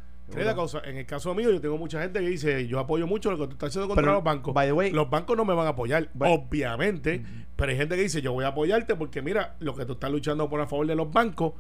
En 0.85 0.97
el 0.97 1.07
caso 1.07 1.35
mío, 1.35 1.51
yo 1.53 1.61
tengo 1.61 1.79
mucha 1.79 2.03
gente 2.03 2.21
que 2.21 2.29
dice, 2.29 2.67
yo 2.67 2.81
apoyo 2.81 3.07
mucho 3.07 3.31
lo 3.31 3.39
que 3.39 3.47
tú 3.47 3.53
estás 3.53 3.69
haciendo 3.69 3.89
contra 3.89 4.13
los 4.13 4.25
bancos. 4.25 4.53
los 4.93 5.09
bancos 5.09 5.37
no 5.37 5.45
me 5.45 5.55
van 5.55 5.67
a 5.67 5.71
apoyar, 5.71 6.11
obviamente, 6.19 7.25
pero 7.55 7.71
hay 7.71 7.79
gente 7.79 7.97
que 7.97 8.03
dice, 8.03 8.21
yo 8.23 8.33
voy 8.33 8.45
a 8.45 8.49
apoyarte 8.49 8.97
porque 8.97 9.23
mira, 9.23 9.57
lo 9.61 9.75
que 9.75 9.87
tú 9.87 9.93
estás 9.95 10.11
luchando 10.11 10.49
por 10.49 10.61
a 10.61 10.67
favor 10.67 10.87
de 10.87 10.97
los 10.97 11.13
bancos 11.13 11.53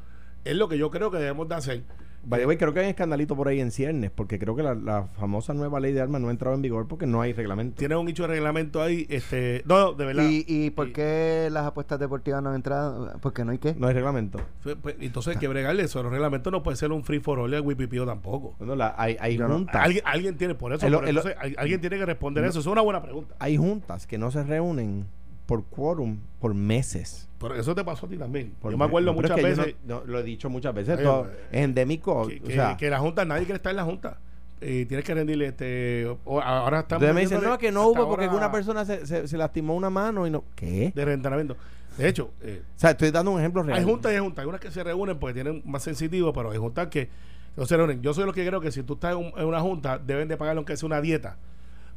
es 0.45 0.57
lo 0.57 0.69
que 0.69 0.79
yo 0.79 0.91
creo 0.91 1.11
que 1.11 1.19
debemos 1.19 1.49
de 1.49 1.55
hacer. 1.55 1.83
Vaya, 2.29 2.45
creo 2.59 2.75
que 2.75 2.81
hay 2.81 2.87
un 2.87 2.91
escandalito 2.91 3.37
por 3.37 3.47
ahí 3.47 3.61
en 3.61 3.71
ciernes, 3.71 4.11
porque 4.11 4.41
creo 4.41 4.57
que 4.57 4.63
la, 4.65 5.09
famosa 5.17 5.55
nueva 5.55 5.79
ley 5.79 5.93
de 5.93 6.01
armas 6.01 6.21
no 6.21 6.29
ha 6.29 6.33
entrado 6.33 6.57
en 6.57 6.63
vigor 6.63 6.89
porque 6.89 7.07
no 7.07 7.21
hay 7.21 7.33
reglamento. 7.33 7.77
Tiene 7.79 7.95
un 7.95 8.09
hecho 8.09 8.25
de 8.25 8.29
reglamento 8.31 8.83
ahí, 8.83 9.07
este, 9.09 9.63
no, 9.65 9.93
de 9.93 10.05
verdad. 10.05 10.25
¿Y, 10.29 10.45
y 10.49 10.71
por 10.71 10.93
qué 10.93 11.49
las 11.53 11.65
apuestas 11.67 12.01
deportivas 12.01 12.43
no 12.43 12.49
han 12.49 12.57
entrado? 12.57 13.13
Porque 13.23 13.45
no 13.45 13.53
hay 13.53 13.59
qué. 13.59 13.77
No 13.77 13.87
hay 13.87 13.95
reglamento. 13.95 14.41
Pues, 14.65 14.77
pues, 14.83 14.97
entonces 14.99 15.35
hay 15.35 15.41
que 15.41 15.47
bregarle 15.47 15.85
eso. 15.85 16.03
Los 16.03 16.11
reglamentos 16.11 16.53
no 16.53 16.65
puede 16.65 16.77
ser 16.77 16.91
un 16.91 17.05
free 17.05 17.21
for 17.21 17.39
all 17.39 17.51
de 17.51 17.61
Wipipio 17.61 18.05
tampoco. 18.05 18.57
Bueno, 18.59 18.93
hay, 18.97 19.17
hay 19.21 19.39
juntas. 19.39 19.77
¿Alguien, 19.77 20.03
alguien, 20.05 20.37
tiene, 20.37 20.57
por 20.57 20.73
eso, 20.73 20.85
alguien 20.87 21.81
tiene 21.81 21.99
que 21.99 22.07
responder 22.07 22.45
eso. 22.45 22.59
Es 22.59 22.67
una 22.67 22.83
buena 22.83 23.01
pregunta. 23.03 23.37
Hay 23.39 23.57
juntas 23.57 24.07
que 24.07 24.19
no 24.19 24.33
se 24.33 24.43
reúnen 24.43 25.07
por 25.47 25.65
quórum 25.65 26.19
por 26.41 26.55
meses. 26.55 27.29
Pero 27.39 27.55
eso 27.55 27.75
te 27.75 27.85
pasó 27.85 28.07
a 28.07 28.09
ti 28.09 28.17
también. 28.17 28.55
Yo 28.63 28.77
me 28.77 28.85
acuerdo 28.85 29.15
muchas 29.15 29.37
veces. 29.37 29.75
lo 29.87 30.19
he 30.19 30.23
dicho 30.23 30.51
muchas 30.51 30.75
veces. 30.75 30.99
es 31.01 31.63
endémico. 31.63 32.27
Que, 32.27 32.43
o 32.45 32.51
sea, 32.51 32.77
que, 32.77 32.91
la 32.91 32.99
Junta, 32.99 33.25
nadie 33.25 33.45
quiere 33.45 33.57
estar 33.57 33.71
en 33.71 33.77
la 33.77 33.85
Junta. 33.85 34.19
Y 34.61 34.87
tienes 34.87 35.05
que 35.05 35.15
rendirle 35.15 35.47
este. 35.47 36.17
ahora 36.25 36.81
estamos. 36.81 37.03
Entonces 37.03 37.15
me 37.15 37.21
dicen, 37.21 37.43
no, 37.43 37.59
que 37.59 37.71
no 37.71 37.89
hubo 37.89 38.09
porque 38.09 38.27
una 38.29 38.51
persona 38.51 38.85
se, 38.85 39.29
se, 39.29 39.37
lastimó 39.37 39.75
una 39.75 39.91
mano 39.91 40.27
y 40.27 40.31
no. 40.31 40.45
¿Qué? 40.55 40.93
De 40.95 41.05
rentamiento. 41.05 41.57
De 41.99 42.09
hecho. 42.09 42.31
Eh, 42.43 42.63
o 42.65 42.79
sea, 42.79 42.91
estoy 42.91 43.11
dando 43.11 43.31
un 43.31 43.39
ejemplo 43.39 43.63
real. 43.63 43.79
Hay 43.79 43.85
juntas 43.85 44.13
y 44.13 44.15
hay 44.15 44.21
juntas. 44.21 44.43
Hay 44.43 44.49
unas 44.49 44.61
que 44.61 44.71
se 44.71 44.83
reúnen 44.83 45.19
porque 45.19 45.35
tienen 45.35 45.63
más 45.67 45.83
sensitivo, 45.83 46.33
pero 46.33 46.51
hay 46.51 46.59
juntas 46.59 46.89
que 46.89 47.11
no 47.55 47.67
se 47.67 47.77
reúnen. 47.77 48.01
Yo 48.01 48.15
soy 48.15 48.25
lo 48.25 48.33
que 48.33 48.47
creo 48.47 48.61
que 48.61 48.73
si 48.73 48.83
tú 48.83 48.95
estás 48.95 49.15
en, 49.15 49.45
una 49.45 49.61
junta, 49.61 49.99
deben 49.99 50.27
de 50.27 50.37
pagar 50.39 50.57
aunque 50.57 50.77
sea 50.77 50.87
una 50.87 51.01
dieta 51.03 51.37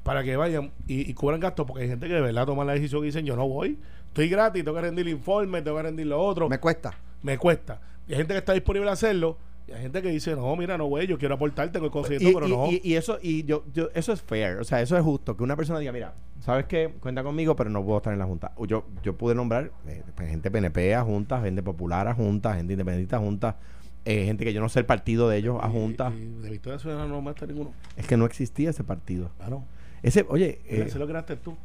para 0.04 0.24
que 0.24 0.36
vayan 0.36 0.72
y, 0.88 1.14
cubran 1.14 1.40
gastos, 1.40 1.66
porque 1.66 1.84
hay 1.84 1.90
gente 1.90 2.08
que 2.08 2.14
de 2.14 2.22
verdad 2.22 2.46
toma 2.46 2.66
la 2.66 2.74
decisión 2.74 3.04
y 3.04 3.08
dicen, 3.08 3.26
yo 3.26 3.36
no 3.36 3.48
voy, 3.48 3.78
estoy 4.08 4.30
gratis, 4.30 4.64
tengo 4.64 4.76
que 4.76 4.82
rendir 4.82 5.08
el 5.08 5.14
informe, 5.14 5.62
tengo 5.62 5.78
que 5.78 5.84
rendir 5.84 6.08
lo 6.08 6.22
otro. 6.22 6.50
Me 6.50 6.60
cuesta. 6.60 6.98
Me 7.22 7.38
cuesta. 7.38 7.82
Y 8.08 8.14
hay 8.14 8.18
gente 8.18 8.34
que 8.34 8.40
está 8.40 8.54
disponible 8.54 8.90
a 8.90 8.94
hacerlo. 8.94 9.38
Y 9.68 9.72
hay 9.72 9.82
gente 9.84 10.02
que 10.02 10.10
dice, 10.10 10.36
no, 10.36 10.56
mira, 10.56 10.80
no, 10.80 10.86
güey, 10.86 11.06
yo 11.06 11.20
quiero 11.20 11.36
aportarte 11.36 11.74
tengo 11.74 11.92
cosas 11.92 12.20
y, 12.20 12.34
pero 12.34 12.48
no. 12.48 12.70
Y, 12.72 12.96
eso, 12.96 13.20
y 13.22 13.44
yo, 13.44 13.66
yo, 13.72 13.90
eso 13.94 14.12
es 14.12 14.22
fair, 14.22 14.58
o 14.58 14.64
sea, 14.64 14.82
eso 14.82 14.98
es 14.98 15.04
justo, 15.04 15.38
que 15.38 15.44
una 15.44 15.56
persona 15.56 15.78
diga, 15.78 15.92
mira, 15.92 16.16
¿sabes 16.40 16.66
qué? 16.66 16.92
Cuenta 17.00 17.22
conmigo, 17.22 17.56
pero 17.56 17.70
no 17.70 17.84
puedo 17.86 17.98
estar 17.98 18.12
en 18.12 18.18
la 18.18 18.26
Junta. 18.26 18.52
Yo, 18.68 18.86
yo 19.04 19.16
pude 19.16 19.36
nombrar 19.36 19.72
eh, 19.88 20.02
pues, 20.16 20.28
gente 20.28 20.50
PNP 20.50 20.96
a 20.96 21.04
Junta, 21.04 21.40
gente 21.42 21.62
popular 21.62 22.08
a 22.08 22.16
Junta, 22.16 22.56
gente 22.56 22.74
independiente 22.74 23.16
a 23.16 23.20
Junta, 23.20 23.58
eh, 24.06 24.26
gente 24.26 24.44
que 24.44 24.54
yo 24.54 24.62
no 24.62 24.70
sé 24.70 24.80
el 24.80 24.88
partido 24.88 25.30
de 25.30 25.38
ellos 25.38 25.60
a 25.62 25.70
Junta. 25.70 26.10
de 26.10 26.50
Victoria 26.50 26.80
Ciudadana 26.80 27.08
no 27.08 27.22
me 27.22 27.30
está 27.30 27.46
ninguno. 27.46 27.72
Es 27.96 28.08
que 28.08 28.18
no 28.18 28.26
existía 28.26 28.72
ese 28.72 28.84
partido. 28.84 29.30
Claro. 29.38 29.66
Ese, 30.04 30.26
oye. 30.30 30.60
Eh, 30.66 30.86
ese 30.88 31.00
lo 31.00 31.08
creaste 31.08 31.36
tú. 31.36 31.56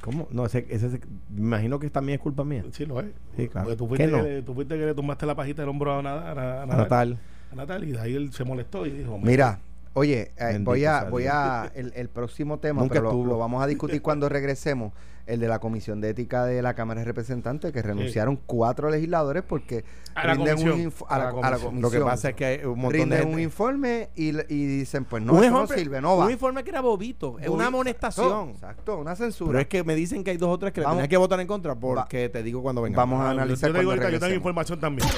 ¿Cómo? 0.00 0.28
No, 0.30 0.46
ese, 0.46 0.66
ese, 0.70 1.00
me 1.30 1.40
imagino 1.40 1.78
que 1.78 1.90
también 1.90 2.18
es 2.18 2.22
culpa 2.22 2.44
mía. 2.44 2.64
Sí, 2.72 2.86
lo 2.86 3.00
es. 3.00 3.06
Sí, 3.36 3.48
claro. 3.48 3.76
tú 3.76 3.88
fuiste, 3.88 4.08
que, 4.08 4.42
tú 4.42 4.54
fuiste 4.54 4.76
que 4.76 4.86
le 4.86 4.94
tumbaste 4.94 5.26
la 5.26 5.34
pajita 5.34 5.62
del 5.62 5.70
hombro 5.70 5.98
a, 5.98 6.02
Natal. 6.02 6.38
A, 6.38 6.66
Natal. 6.66 7.18
A 7.50 7.54
Natal 7.56 7.84
y 7.84 7.92
de 7.92 8.00
ahí 8.00 8.14
él 8.14 8.32
se 8.32 8.44
molestó 8.44 8.86
y 8.86 8.90
dijo: 8.90 9.18
Mira, 9.18 9.58
oye, 9.94 10.30
eh, 10.36 10.58
voy 10.60 10.84
a, 10.84 11.04
voy 11.04 11.26
a, 11.26 11.72
el, 11.74 11.92
el 11.96 12.08
próximo 12.08 12.58
tema, 12.58 12.86
pero 12.88 13.12
lo, 13.12 13.24
lo, 13.24 13.38
vamos 13.38 13.62
a 13.62 13.66
discutir 13.66 14.00
cuando 14.00 14.28
regresemos 14.28 14.92
el 15.28 15.40
de 15.40 15.48
la 15.48 15.58
Comisión 15.58 16.00
de 16.00 16.10
Ética 16.10 16.44
de 16.44 16.62
la 16.62 16.74
Cámara 16.74 17.00
de 17.00 17.04
Representantes, 17.04 17.72
que 17.72 17.82
renunciaron 17.82 18.36
cuatro 18.46 18.90
legisladores 18.90 19.42
porque 19.42 19.84
a 20.14 20.26
la, 20.26 20.36
comisión. 20.36 20.80
Un 20.80 20.92
a, 21.08 21.18
la, 21.18 21.30
comisión. 21.30 21.80
Lo 21.80 21.90
que 21.90 22.00
pasa 22.00 22.30
es 22.30 22.34
que 22.34 22.44
hay 22.44 22.64
un 22.64 22.80
montón 22.80 23.10
de 23.10 23.22
un 23.22 23.38
informe 23.38 24.10
y, 24.16 24.28
y, 24.30 24.66
dicen, 24.66 25.04
pues 25.04 25.22
no, 25.22 25.40
eso 25.42 25.50
no 25.50 25.66
sirve, 25.66 26.00
no 26.00 26.16
va. 26.16 26.26
Un 26.26 26.32
informe 26.32 26.64
que 26.64 26.70
era 26.70 26.80
bobito, 26.80 27.38
es 27.38 27.48
una 27.48 27.66
amonestación. 27.66 28.50
Exacto, 28.50 28.98
una 28.98 29.14
censura. 29.14 29.50
Pero 29.50 29.60
es 29.60 29.68
que 29.68 29.84
me 29.84 29.94
dicen 29.94 30.24
que 30.24 30.30
hay 30.30 30.36
dos 30.36 30.50
o 30.50 30.58
tres 30.58 30.72
que 30.72 30.80
le 30.80 31.08
que 31.08 31.16
votar 31.16 31.40
en 31.40 31.46
contra 31.46 31.74
porque 31.74 32.28
te 32.28 32.42
digo 32.42 32.62
cuando 32.62 32.82
venga. 32.82 32.96
Vamos 32.96 33.20
a 33.20 33.30
analizar 33.30 33.72
yo, 33.72 33.96
te 33.96 34.12
yo 34.12 34.20
tengo 34.20 34.34
información 34.34 34.80
también. 34.80 35.08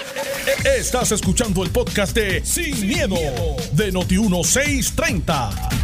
Estás 0.64 1.12
escuchando 1.12 1.62
el 1.62 1.70
podcast 1.70 2.14
de 2.14 2.44
Sin, 2.44 2.86
miedo, 2.86 3.16
de 3.72 3.92
Noti 3.92 4.18
1630. 4.18 5.79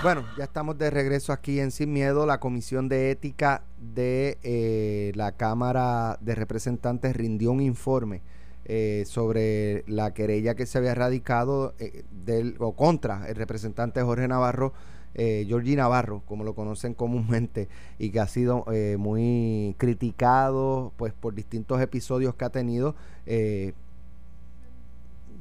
Bueno, 0.00 0.24
ya 0.36 0.44
estamos 0.44 0.78
de 0.78 0.90
regreso 0.90 1.32
aquí 1.32 1.58
en 1.58 1.72
Sin 1.72 1.92
Miedo. 1.92 2.24
La 2.24 2.38
Comisión 2.38 2.88
de 2.88 3.10
Ética 3.10 3.64
de 3.78 4.38
eh, 4.44 5.10
la 5.16 5.32
Cámara 5.32 6.18
de 6.20 6.36
Representantes 6.36 7.16
rindió 7.16 7.50
un 7.50 7.60
informe 7.60 8.22
eh, 8.64 9.04
sobre 9.06 9.82
la 9.88 10.14
querella 10.14 10.54
que 10.54 10.66
se 10.66 10.78
había 10.78 10.94
radicado 10.94 11.74
eh, 11.80 12.04
del, 12.24 12.54
o 12.58 12.76
contra 12.76 13.26
el 13.26 13.34
representante 13.34 14.02
Jorge 14.02 14.28
Navarro, 14.28 14.72
eh, 15.14 15.46
Georgie 15.48 15.74
Navarro, 15.74 16.22
como 16.26 16.44
lo 16.44 16.54
conocen 16.54 16.94
comúnmente, 16.94 17.68
y 17.98 18.10
que 18.10 18.20
ha 18.20 18.28
sido 18.28 18.66
muy 18.98 19.74
criticado 19.78 20.92
pues 20.96 21.12
por 21.12 21.34
distintos 21.34 21.80
episodios 21.80 22.34
que 22.36 22.44
ha 22.44 22.50
tenido. 22.50 22.94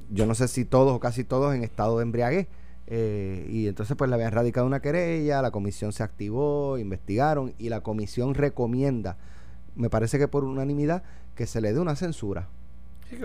yo 0.09 0.25
no 0.25 0.33
sé 0.33 0.47
si 0.47 0.65
todos 0.65 0.95
o 0.95 0.99
casi 0.99 1.23
todos 1.23 1.53
en 1.53 1.63
estado 1.63 1.97
de 1.97 2.03
embriaguez. 2.03 2.47
Eh, 2.89 3.45
y 3.50 3.67
entonces 3.67 3.97
pues 3.97 4.10
le 4.10 4.15
habían 4.15 4.32
radicado 4.32 4.65
una 4.65 4.80
querella, 4.80 5.41
la 5.41 5.52
comisión 5.52 5.91
se 5.91 6.04
activó, 6.04 6.78
investigaron 6.78 7.54
y 7.58 7.67
la 7.67 7.82
comisión 7.82 8.34
recomienda, 8.34 9.17
me 9.76 9.89
parece 9.89 10.17
que 10.17 10.30
por 10.30 10.45
unanimidad, 10.45 11.04
que 11.36 11.45
se 11.47 11.60
le 11.60 11.73
dé 11.73 11.80
una 11.80 11.97
censura 11.97 12.47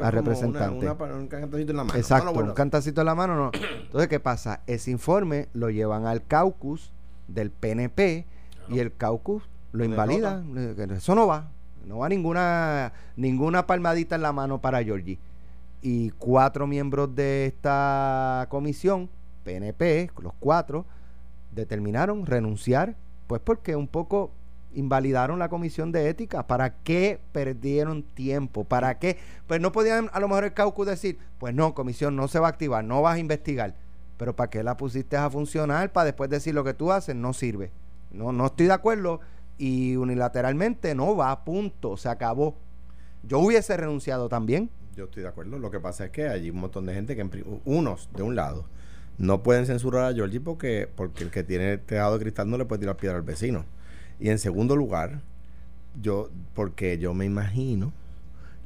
al 0.03 0.13
representante. 0.13 0.89
un 0.89 1.29
cantacito 1.29 1.71
en 1.71 1.77
la 1.77 1.85
mano. 1.85 1.99
Exacto, 1.99 2.33
un 2.33 2.55
cantacito 2.55 3.01
en 3.01 3.07
la 3.07 3.15
mano. 3.15 3.37
No. 3.37 3.51
Entonces, 3.85 4.09
¿qué 4.09 4.21
pasa? 4.21 4.61
Ese 4.67 4.91
informe 4.91 5.49
lo 5.55 5.71
llevan 5.71 6.07
al 6.07 6.25
caucus 6.25 6.93
del 7.29 7.51
PNP 7.51 8.27
y 8.69 8.79
el 8.79 8.95
caucus 8.95 9.49
lo 9.73 9.85
invalida. 9.85 10.43
Eso 10.95 11.15
no 11.15 11.27
va. 11.27 11.49
No 11.87 11.99
va 11.99 12.09
ninguna, 12.09 12.93
ninguna 13.17 13.67
palmadita 13.67 14.15
en 14.15 14.23
la 14.23 14.33
mano 14.33 14.61
para 14.61 14.85
Georgie. 14.85 15.19
Y 15.81 16.11
cuatro 16.11 16.69
miembros 16.69 17.13
de 17.17 17.47
esta 17.47 18.47
comisión 18.51 19.09
PNP, 19.45 20.11
los 20.21 20.33
cuatro, 20.39 20.87
determinaron 21.53 22.27
renunciar, 22.27 22.97
pues 23.27 23.41
porque 23.45 23.77
un 23.77 23.89
poco 23.89 24.33
invalidaron 24.75 25.39
la 25.39 25.49
comisión 25.49 25.93
de 25.93 26.09
ética. 26.09 26.47
¿Para 26.47 26.75
qué 26.83 27.21
perdieron 27.33 28.03
tiempo? 28.03 28.65
¿Para 28.65 28.99
qué? 28.99 29.19
Pues 29.47 29.61
no 29.61 29.73
podían 29.73 30.11
a 30.13 30.21
lo 30.21 30.29
mejor 30.29 30.45
el 30.45 30.55
caucus 30.55 30.87
decir, 30.87 31.19
pues 31.39 31.55
no, 31.55 31.75
comisión 31.75 32.17
no 32.17 32.29
se 32.29 32.39
va 32.39 32.47
a 32.49 32.51
activar, 32.51 32.85
no 32.85 33.03
vas 33.03 33.17
a 33.17 33.19
investigar. 33.19 33.75
Pero 34.17 34.37
¿para 34.37 34.51
qué 34.51 34.63
la 34.63 34.77
pusiste 34.77 35.17
a 35.17 35.29
funcionar? 35.31 35.93
Para 35.93 36.07
después 36.07 36.31
decir 36.31 36.55
lo 36.55 36.65
que 36.65 36.75
tú 36.75 36.93
haces, 36.93 37.15
no 37.15 37.33
sirve. 37.33 37.71
No, 38.11 38.33
no 38.33 38.47
estoy 38.47 38.67
de 38.67 38.73
acuerdo 38.73 39.21
y 39.59 39.97
unilateralmente 39.97 40.95
no 40.95 41.17
va, 41.17 41.45
punto, 41.45 41.97
se 41.97 42.09
acabó. 42.09 42.57
Yo 43.23 43.39
hubiese 43.39 43.77
renunciado 43.77 44.29
también. 44.29 44.71
Yo 44.97 45.05
estoy 45.05 45.23
de 45.23 45.29
acuerdo. 45.29 45.59
Lo 45.59 45.71
que 45.71 45.81
pasa 45.81 46.07
es 46.07 46.11
que 46.11 46.29
hay 46.29 46.51
un 46.51 46.59
montón 46.61 46.87
de 46.87 46.95
gente 46.95 47.17
que, 47.17 47.45
unos 47.65 48.09
de 48.15 48.23
un 48.23 48.35
lado, 48.35 48.67
no 49.19 49.43
pueden 49.43 49.67
censurar 49.67 50.05
a 50.05 50.15
Georgie 50.15 50.41
porque, 50.41 50.89
porque 50.95 51.25
el 51.25 51.31
que 51.31 51.43
tiene 51.45 51.79
tejado 51.79 52.19
de 52.19 52.25
cristal 52.25 52.51
no 52.51 52.59
le 52.59 52.65
puede 52.65 52.81
tirar 52.81 52.97
piedra 52.97 53.17
al 53.19 53.23
vecino. 53.23 53.65
Y 54.19 54.31
en 54.31 54.39
segundo 54.39 54.77
lugar, 54.77 55.21
yo, 56.01 56.31
porque 56.55 56.99
yo 56.99 57.15
me 57.15 57.25
imagino 57.25 57.93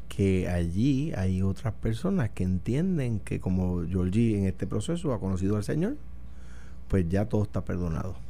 que 0.09 0.49
allí 0.49 1.13
hay 1.17 1.43
otras 1.43 1.75
personas 1.75 2.31
que 2.31 2.45
entienden 2.45 3.21
que 3.21 3.41
como 3.41 3.85
Georgie 3.87 4.39
en 4.39 4.47
este 4.47 4.67
proceso 4.67 5.13
ha 5.13 5.21
conocido 5.21 5.57
al 5.57 5.65
Señor, 5.65 5.97
pues 6.89 7.09
ya 7.09 7.27
todo 7.27 7.43
está 7.43 7.65
perdonado 7.65 8.26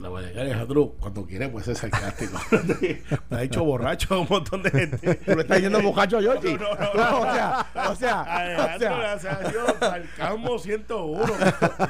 la 0.00 0.08
Vallecana 0.08 0.42
Alejandro, 0.42 0.94
cuando 0.98 1.26
quiere, 1.26 1.48
pues 1.48 1.68
es 1.68 1.78
sarcástico. 1.78 2.40
Me 3.30 3.36
ha 3.36 3.40
dicho 3.40 3.62
borracho 3.64 4.14
a 4.14 4.20
un 4.20 4.26
montón 4.28 4.62
de 4.62 4.70
gente. 4.70 5.14
¿Tú 5.16 5.32
le 5.34 5.42
estás 5.42 5.58
diciendo 5.58 5.80
muchacho 5.80 6.18
a 6.18 6.20
Yoshi? 6.22 6.54
No, 6.54 6.74
no, 6.74 6.94
no, 6.94 7.20
O 7.20 7.32
sea, 7.32 7.66
o 7.90 7.94
sea. 7.94 8.20
Alejandro, 8.22 8.98
gracias 8.98 9.34
a 9.34 9.50
Dios, 9.50 9.74
sarcasmo 9.78 10.58
101. 10.58 11.32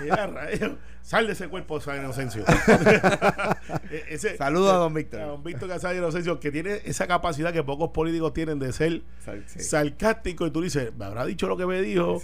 Mira, 0.02 0.26
rayo. 0.26 0.76
Sal 1.02 1.26
de 1.26 1.32
ese 1.32 1.48
cuerpo, 1.48 1.80
San 1.80 1.98
Inocencio. 1.98 2.44
E-, 3.90 4.18
Saludos 4.36 4.72
a 4.72 4.76
don 4.76 4.92
Víctor. 4.92 5.20
A 5.20 5.26
don 5.26 5.42
Víctor 5.42 5.68
Casal 5.68 5.96
Inocencio, 5.96 6.38
que 6.38 6.52
tiene 6.52 6.82
esa 6.84 7.06
capacidad 7.06 7.52
que 7.52 7.62
pocos 7.62 7.90
políticos 7.90 8.32
tienen 8.34 8.58
de 8.58 8.72
ser 8.72 9.02
sarcástico. 9.46 10.46
Y 10.46 10.50
tú 10.50 10.60
dices, 10.60 10.92
me 10.96 11.06
habrá 11.06 11.24
dicho 11.24 11.48
lo 11.48 11.56
que 11.56 11.66
me 11.66 11.80
dijo. 11.80 12.20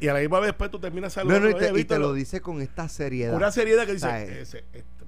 y 0.00 0.08
a 0.08 0.14
la 0.14 0.20
misma 0.20 0.40
vez, 0.40 0.48
después 0.48 0.70
tú 0.70 0.78
terminas 0.78 1.12
saludando. 1.12 1.50
No, 1.50 1.56
y, 1.56 1.58
te, 1.58 1.80
y 1.80 1.84
te, 1.84 1.98
lo 1.98 2.12
dice 2.12 2.40
con 2.40 2.60
esta 2.60 2.88
seriedad. 2.88 3.36
Una 3.36 3.52
seriedad 3.52 3.84
que 3.84 3.92
dice, 3.92 4.40
ese, 4.40 4.64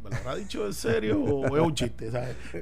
¿me 0.07 0.17
lo 0.17 0.17
habrá 0.17 0.37
dicho 0.37 0.67
en 0.67 0.73
serio 0.73 1.21
o 1.21 1.57
es 1.57 1.63
un 1.63 1.75
chiste? 1.75 2.11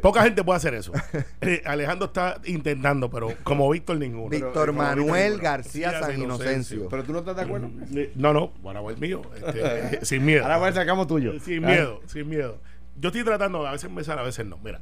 Poca 0.01 0.23
gente 0.23 0.43
puede 0.43 0.57
hacer 0.57 0.75
eso. 0.75 0.93
Eh, 1.41 1.63
Alejandro 1.67 2.07
está 2.07 2.41
intentando, 2.47 3.11
pero 3.11 3.35
como 3.43 3.69
Víctor 3.69 3.99
ninguno. 3.99 4.31
Víctor 4.31 4.73
Manuel 4.73 5.39
García 5.39 6.01
San 6.01 6.19
Inocencio. 6.21 6.89
¿Pero 6.89 7.05
tú 7.05 7.13
no 7.13 7.19
estás 7.19 7.37
de 7.37 7.43
acuerdo? 7.43 7.69
Mm, 7.69 7.99
no, 8.15 8.33
no, 8.33 8.53
bueno, 8.63 8.89
el 8.89 8.97
mío. 8.97 9.23
Este, 9.35 10.05
sin 10.07 10.25
miedo. 10.25 10.45
Ahora 10.47 10.73
sacamos 10.73 11.07
tuyo. 11.07 11.39
Sin 11.41 11.65
miedo, 11.65 12.01
sin 12.07 12.29
miedo. 12.29 12.59
Yo 12.99 13.09
estoy 13.09 13.25
tratando, 13.25 13.67
a 13.67 13.73
veces 13.73 13.91
me 13.91 14.03
sale, 14.05 14.23
a 14.23 14.25
veces 14.25 14.47
no. 14.47 14.59
Mira. 14.59 14.79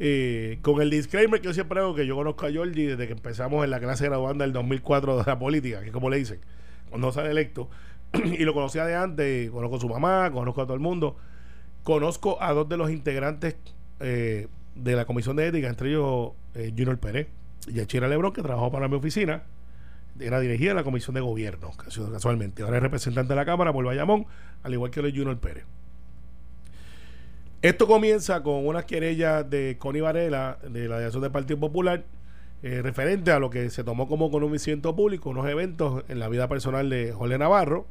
Eh, 0.00 0.58
con 0.62 0.82
el 0.82 0.90
disclaimer 0.90 1.40
que 1.40 1.46
yo 1.46 1.54
siempre 1.54 1.78
hago 1.78 1.94
que 1.94 2.06
yo 2.06 2.16
conozco 2.16 2.46
a 2.46 2.52
Jordi 2.52 2.86
desde 2.86 3.06
que 3.06 3.12
empezamos 3.12 3.62
en 3.62 3.70
la 3.70 3.78
clase 3.78 4.06
graduanda 4.06 4.44
del 4.44 4.52
2004 4.52 5.18
de 5.18 5.24
la 5.24 5.38
política, 5.38 5.82
que 5.82 5.92
como 5.92 6.10
le 6.10 6.16
dicen 6.16 6.40
cuando 6.92 7.10
sale 7.10 7.30
electo, 7.30 7.70
y 8.12 8.44
lo 8.44 8.52
conocía 8.52 8.84
de 8.84 8.94
antes, 8.94 9.50
conozco 9.50 9.76
a 9.76 9.80
su 9.80 9.88
mamá, 9.88 10.30
conozco 10.30 10.60
a 10.60 10.64
todo 10.64 10.74
el 10.74 10.80
mundo, 10.80 11.16
conozco 11.82 12.40
a 12.42 12.52
dos 12.52 12.68
de 12.68 12.76
los 12.76 12.90
integrantes 12.90 13.56
eh, 14.00 14.48
de 14.74 14.96
la 14.96 15.04
comisión 15.04 15.36
de 15.36 15.48
ética, 15.48 15.68
entre 15.68 15.90
ellos 15.90 16.32
eh, 16.54 16.72
Junior 16.76 16.98
Pérez 16.98 17.28
y 17.66 17.80
Achira 17.80 18.08
Lebrón, 18.08 18.32
que 18.32 18.42
trabajó 18.42 18.70
para 18.70 18.88
mi 18.88 18.96
oficina, 18.96 19.42
era 20.20 20.40
dirigida 20.40 20.74
la 20.74 20.84
comisión 20.84 21.14
de 21.14 21.20
gobierno, 21.20 21.70
casualmente. 22.12 22.62
Ahora 22.62 22.76
es 22.76 22.82
representante 22.82 23.32
de 23.32 23.36
la 23.36 23.44
Cámara 23.44 23.72
por 23.72 23.84
Bayamón, 23.84 24.26
al 24.62 24.72
igual 24.72 24.90
que 24.90 25.00
el 25.00 25.10
Junior 25.10 25.38
Pérez. 25.38 25.64
Esto 27.62 27.86
comienza 27.86 28.42
con 28.42 28.66
unas 28.66 28.84
querellas 28.86 29.48
de 29.48 29.76
Connie 29.78 30.00
Varela, 30.00 30.58
de 30.68 30.88
la 30.88 30.98
Dirección 30.98 31.22
del 31.22 31.30
Partido 31.30 31.60
Popular, 31.60 32.04
eh, 32.64 32.82
referente 32.82 33.30
a 33.30 33.38
lo 33.38 33.50
que 33.50 33.70
se 33.70 33.84
tomó 33.84 34.08
como 34.08 34.30
conocimiento 34.30 34.94
público, 34.96 35.30
unos 35.30 35.48
eventos 35.48 36.04
en 36.08 36.18
la 36.18 36.28
vida 36.28 36.48
personal 36.48 36.90
de 36.90 37.12
Jorge 37.12 37.38
Navarro, 37.38 37.86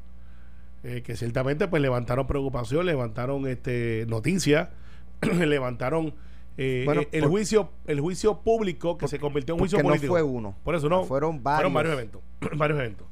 eh, 0.84 1.04
que 1.04 1.16
ciertamente 1.16 1.68
pues 1.68 1.80
levantaron 1.80 2.26
preocupación, 2.26 2.88
levantaron 2.88 3.48
este 3.48 4.06
noticias, 4.08 4.70
levantaron 5.22 6.16
eh, 6.58 6.88
eh, 6.90 7.08
el 7.12 7.26
juicio 7.28 7.70
el 7.86 8.00
juicio 8.00 8.40
público 8.40 8.98
que 8.98 9.08
se 9.08 9.20
convirtió 9.20 9.54
en 9.54 9.60
juicio 9.60 9.80
político. 9.80 10.08
no 10.08 10.20
fue 10.20 10.24
uno. 10.24 10.56
Por 10.64 10.74
eso 10.74 10.90
no. 10.90 11.04
Fueron 11.04 11.44
varios. 11.44 11.72
varios 11.72 11.94
eventos. 11.94 12.22
varios 12.56 12.80
eventos. 12.80 13.06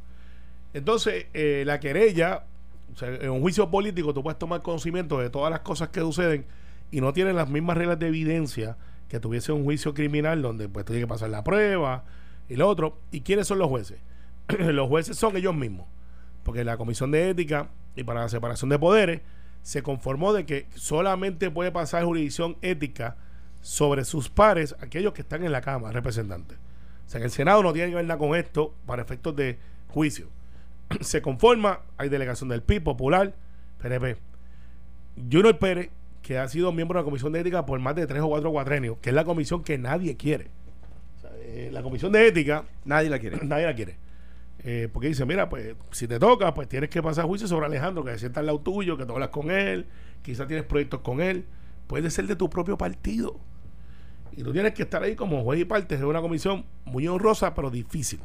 Entonces, 0.74 1.28
la 1.34 1.80
querella, 1.80 2.46
en 3.02 3.30
un 3.30 3.42
juicio 3.42 3.70
político 3.70 4.16
tú 4.16 4.24
puedes 4.24 4.40
tomar 4.40 4.64
conocimiento 4.64 5.20
de 5.20 5.30
todas 5.30 5.52
las 5.52 5.60
cosas 5.60 5.90
que 5.90 6.00
suceden 6.00 6.46
y 6.92 7.02
no 7.02 7.14
tienen 7.14 7.36
las 7.36 7.50
mismas 7.50 7.78
reglas 7.78 8.00
de 8.00 8.08
evidencia 8.08 8.78
que 9.08 9.20
tuviese 9.20 9.52
un 9.52 9.64
juicio 9.64 9.94
criminal 9.94 10.42
donde 10.42 10.70
pues 10.70 10.86
tiene 10.86 11.02
que 11.02 11.08
pasar 11.08 11.30
la 11.30 11.44
prueba 11.44 12.04
y 12.48 12.56
lo 12.56 12.68
otro. 12.68 12.98
¿Y 13.12 13.22
quiénes 13.22 13.46
son 13.46 13.60
los 13.60 13.68
jueces? 13.68 14.00
los 14.60 14.88
jueces 14.88 15.18
son 15.18 15.38
ellos 15.38 15.56
mismos 15.56 15.86
porque 16.44 16.64
la 16.64 16.78
Comisión 16.78 17.12
de 17.12 17.30
Ética 17.30 17.70
y 17.96 18.04
para 18.04 18.22
la 18.22 18.30
separación 18.30 18.70
de 18.70 18.80
poderes 18.80 19.22
se 19.62 19.84
conformó 19.84 20.34
de 20.34 20.46
que 20.46 20.68
solamente 20.76 21.52
puede 21.52 21.72
pasar 21.72 22.06
jurisdicción 22.06 22.58
ética 22.62 23.18
sobre 23.62 24.06
sus 24.06 24.30
pares, 24.30 24.76
aquellos 24.80 25.14
que 25.14 25.22
están 25.22 25.44
en 25.44 25.52
la 25.52 25.62
Cámara 25.62 25.92
representantes. 25.94 26.58
O 27.06 27.10
sea 27.10 27.20
que 27.20 27.26
el 27.26 27.32
Senado 27.32 27.62
no 27.62 27.74
tiene 27.74 27.90
que 27.90 27.96
ver 27.96 28.06
nada 28.06 28.18
con 28.18 28.36
esto 28.36 28.74
para 28.86 29.02
efectos 29.02 29.36
de 29.36 29.58
juicio. 29.90 30.28
se 31.02 31.22
conforma, 31.22 31.82
hay 31.98 32.10
delegación 32.10 32.50
del 32.50 32.62
PIB, 32.62 32.84
Popular, 32.84 33.34
PNP. 33.82 34.18
Junior 35.30 35.58
Pérez, 35.60 35.90
que 36.22 36.38
ha 36.38 36.48
sido 36.48 36.72
miembro 36.72 36.98
de 36.98 37.04
la 37.04 37.06
Comisión 37.06 37.34
de 37.34 37.42
Ética 37.42 37.66
por 37.66 37.80
más 37.80 37.96
de 37.96 38.08
tres 38.08 38.22
o 38.22 38.30
cuatro 38.30 38.52
cuatrenios, 38.52 38.98
que 39.02 39.10
es 39.10 39.16
la 39.16 39.26
comisión 39.26 39.64
que 39.64 39.78
nadie 39.78 40.16
quiere. 40.16 40.48
Eh, 41.42 41.70
la 41.74 41.82
Comisión 41.82 42.12
de 42.12 42.28
Ética. 42.28 42.64
Nadie 42.86 43.10
la 43.10 43.20
quiere. 43.20 43.40
Nadie 43.44 43.66
la 43.66 43.76
quiere 43.76 44.09
eh, 44.64 44.90
porque 44.92 45.08
dice, 45.08 45.26
mira, 45.26 45.50
pues 45.50 45.76
si 45.92 46.08
te 46.08 46.20
toca, 46.20 46.54
pues 46.54 46.68
tienes 46.68 46.90
que 46.90 47.02
pasar 47.02 47.26
juicio 47.26 47.48
sobre 47.48 47.66
Alejandro, 47.66 48.04
que 48.04 48.12
se 48.12 48.20
sienta 48.20 48.42
al 48.42 48.48
lado 48.48 48.60
tuyo, 48.60 48.98
que 48.98 49.06
tú 49.06 49.14
hablas 49.14 49.30
con 49.30 49.52
él, 49.52 49.88
quizás 50.22 50.48
tienes 50.48 50.66
proyectos 50.66 51.00
con 51.02 51.22
él, 51.22 51.46
puede 51.88 52.10
ser 52.10 52.28
de 52.28 52.36
tu 52.36 52.50
propio 52.50 52.78
partido. 52.78 53.40
Y 54.34 54.44
tú 54.44 54.52
tienes 54.52 54.74
que 54.74 54.84
estar 54.84 55.02
ahí 55.02 55.16
como 55.16 55.44
juez 55.44 55.62
y 55.62 55.66
parte 55.66 55.98
de 55.98 56.06
una 56.06 56.22
comisión 56.22 56.66
muy 56.86 57.08
honrosa, 57.08 57.54
pero 57.56 57.70
difícil. 57.70 58.20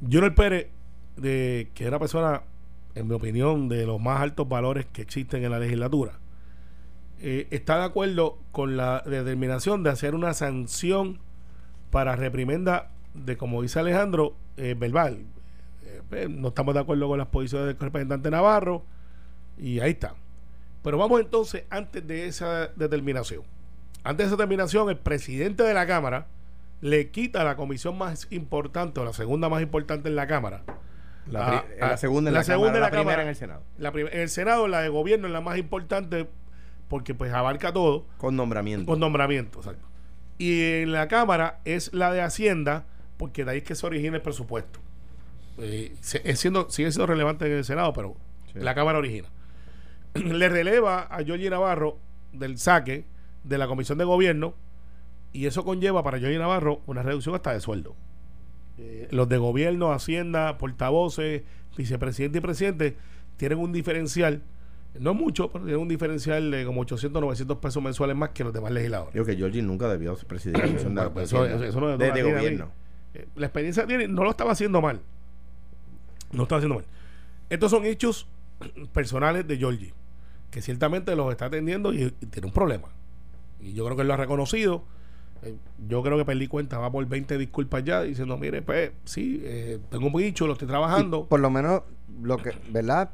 Junior 0.00 0.34
Pérez, 0.34 0.68
de, 1.16 1.70
que 1.74 1.84
es 1.84 1.88
una 1.88 1.98
persona, 1.98 2.42
en 2.94 3.08
mi 3.08 3.14
opinión, 3.14 3.68
de 3.68 3.86
los 3.86 4.00
más 4.00 4.20
altos 4.20 4.48
valores 4.48 4.86
que 4.86 5.02
existen 5.02 5.44
en 5.44 5.50
la 5.50 5.58
legislatura, 5.58 6.18
eh, 7.20 7.46
está 7.50 7.78
de 7.78 7.84
acuerdo 7.84 8.38
con 8.50 8.76
la 8.76 9.02
determinación 9.06 9.84
de 9.84 9.90
hacer 9.90 10.16
una 10.16 10.34
sanción 10.34 11.20
para 11.90 12.16
reprimenda 12.16 12.91
de, 13.14 13.36
como 13.36 13.62
dice 13.62 13.78
Alejandro, 13.78 14.34
eh, 14.56 14.74
verbal. 14.78 15.24
Eh, 15.84 16.02
pues, 16.08 16.30
no 16.30 16.48
estamos 16.48 16.74
de 16.74 16.80
acuerdo 16.80 17.08
con 17.08 17.18
las 17.18 17.28
posiciones 17.28 17.68
del 17.68 17.78
representante 17.78 18.30
Navarro 18.30 18.84
y 19.58 19.80
ahí 19.80 19.92
está. 19.92 20.14
Pero 20.82 20.98
vamos 20.98 21.20
entonces 21.20 21.64
antes 21.70 22.06
de 22.06 22.26
esa 22.26 22.68
determinación. 22.68 23.42
Antes 24.04 24.24
de 24.24 24.28
esa 24.28 24.36
determinación, 24.36 24.90
el 24.90 24.98
presidente 24.98 25.62
de 25.62 25.74
la 25.74 25.86
Cámara 25.86 26.26
le 26.80 27.10
quita 27.10 27.44
la 27.44 27.54
comisión 27.56 27.96
más 27.96 28.26
importante 28.30 28.98
o 29.00 29.04
la 29.04 29.12
segunda 29.12 29.48
más 29.48 29.62
importante 29.62 30.08
en 30.08 30.16
la 30.16 30.26
Cámara. 30.26 30.64
La, 31.30 31.64
segunda 31.96 32.30
en 32.30 32.34
la, 32.34 32.42
segunda 32.42 32.80
la, 32.80 32.90
primera 32.90 33.22
en 33.22 33.28
el 33.28 33.36
Senado. 33.36 33.62
La 33.78 33.90
en 33.90 34.08
el 34.20 34.28
Senado, 34.28 34.66
la 34.66 34.80
de 34.80 34.88
gobierno 34.88 35.28
es 35.28 35.32
la 35.32 35.40
más 35.40 35.56
importante 35.56 36.28
porque 36.88 37.14
pues 37.14 37.32
abarca 37.32 37.72
todo. 37.72 38.06
Con 38.18 38.34
nombramiento. 38.34 38.86
Con 38.86 38.98
nombramiento, 38.98 39.60
exacto. 39.60 39.86
Y 40.38 40.82
en 40.82 40.92
la 40.92 41.06
Cámara 41.06 41.60
es 41.64 41.92
la 41.94 42.12
de 42.12 42.20
Hacienda, 42.20 42.86
porque 43.22 43.44
de 43.44 43.52
ahí 43.52 43.58
es 43.58 43.62
que 43.62 43.76
se 43.76 43.86
origina 43.86 44.16
el 44.16 44.20
presupuesto. 44.22 44.80
Eh, 45.58 45.94
es 46.24 46.40
siendo, 46.40 46.68
sigue 46.70 46.90
siendo 46.90 47.06
relevante 47.06 47.46
en 47.46 47.52
el 47.52 47.64
Senado, 47.64 47.92
pero 47.92 48.16
la 48.52 48.74
Cámara 48.74 48.98
origina. 48.98 49.28
Le 50.14 50.48
releva 50.48 51.02
a 51.02 51.24
Jorge 51.24 51.48
Navarro 51.48 51.98
del 52.32 52.58
saque 52.58 53.04
de 53.44 53.58
la 53.58 53.68
Comisión 53.68 53.96
de 53.96 54.02
Gobierno 54.02 54.54
y 55.32 55.46
eso 55.46 55.64
conlleva 55.64 56.02
para 56.02 56.18
Jorge 56.18 56.36
Navarro 56.36 56.80
una 56.86 57.04
reducción 57.04 57.36
hasta 57.36 57.52
de 57.52 57.60
sueldo. 57.60 57.94
Eh, 58.78 59.06
los 59.12 59.28
de 59.28 59.38
gobierno, 59.38 59.92
Hacienda, 59.92 60.58
portavoces, 60.58 61.42
vicepresidente 61.76 62.38
y 62.38 62.40
presidente 62.40 62.96
tienen 63.36 63.58
un 63.58 63.72
diferencial, 63.72 64.42
no 64.98 65.14
mucho, 65.14 65.52
pero 65.52 65.64
tienen 65.64 65.80
un 65.80 65.88
diferencial 65.88 66.50
de 66.50 66.64
como 66.64 66.80
800, 66.80 67.22
900 67.22 67.58
pesos 67.58 67.80
mensuales 67.80 68.16
más 68.16 68.30
que 68.30 68.42
los 68.42 68.52
demás 68.52 68.72
legisladores. 68.72 69.14
Yo 69.14 69.24
que 69.24 69.38
Jorge 69.38 69.62
nunca 69.62 69.88
debió 69.88 70.16
presidir 70.26 70.58
la 70.58 70.64
Comisión 70.64 70.96
de, 70.96 71.08
pues 71.10 71.32
eso, 71.32 71.80
no 71.80 71.96
de, 71.96 72.10
de 72.10 72.22
gobierno. 72.24 72.81
Eh, 73.14 73.26
la 73.36 73.46
experiencia 73.46 73.86
tiene, 73.86 74.08
no 74.08 74.24
lo 74.24 74.30
estaba 74.30 74.52
haciendo 74.52 74.80
mal. 74.80 75.00
No 76.32 76.44
estaba 76.44 76.58
haciendo 76.58 76.76
mal. 76.76 76.84
Estos 77.50 77.70
son 77.70 77.84
hechos 77.84 78.26
personales 78.92 79.46
de 79.46 79.56
Georgie, 79.56 79.92
que 80.50 80.62
ciertamente 80.62 81.14
los 81.16 81.30
está 81.30 81.46
atendiendo 81.46 81.92
y, 81.92 82.10
tiene 82.30 82.46
un 82.46 82.52
problema. 82.54 82.88
Y 83.60 83.74
yo 83.74 83.84
creo 83.84 83.96
que 83.96 84.02
él 84.02 84.08
lo 84.08 84.14
ha 84.14 84.18
reconocido. 84.18 84.84
Eh, 85.42 85.54
yo 85.88 86.02
creo 86.02 86.16
que 86.16 86.24
perdí 86.24 86.46
cuenta, 86.46 86.78
va 86.78 86.90
por 86.90 87.06
20 87.06 87.38
disculpas 87.38 87.84
ya, 87.84 88.02
diciendo, 88.02 88.36
mire, 88.38 88.62
pues 88.62 88.92
sí, 89.04 89.40
eh, 89.44 89.78
tengo 89.90 90.06
un 90.06 90.12
bicho, 90.12 90.46
lo 90.46 90.54
estoy 90.54 90.68
trabajando. 90.68 91.26
por 91.26 91.40
lo 91.40 91.50
menos, 91.50 91.82
lo 92.22 92.38
que, 92.38 92.52
¿verdad? 92.70 93.10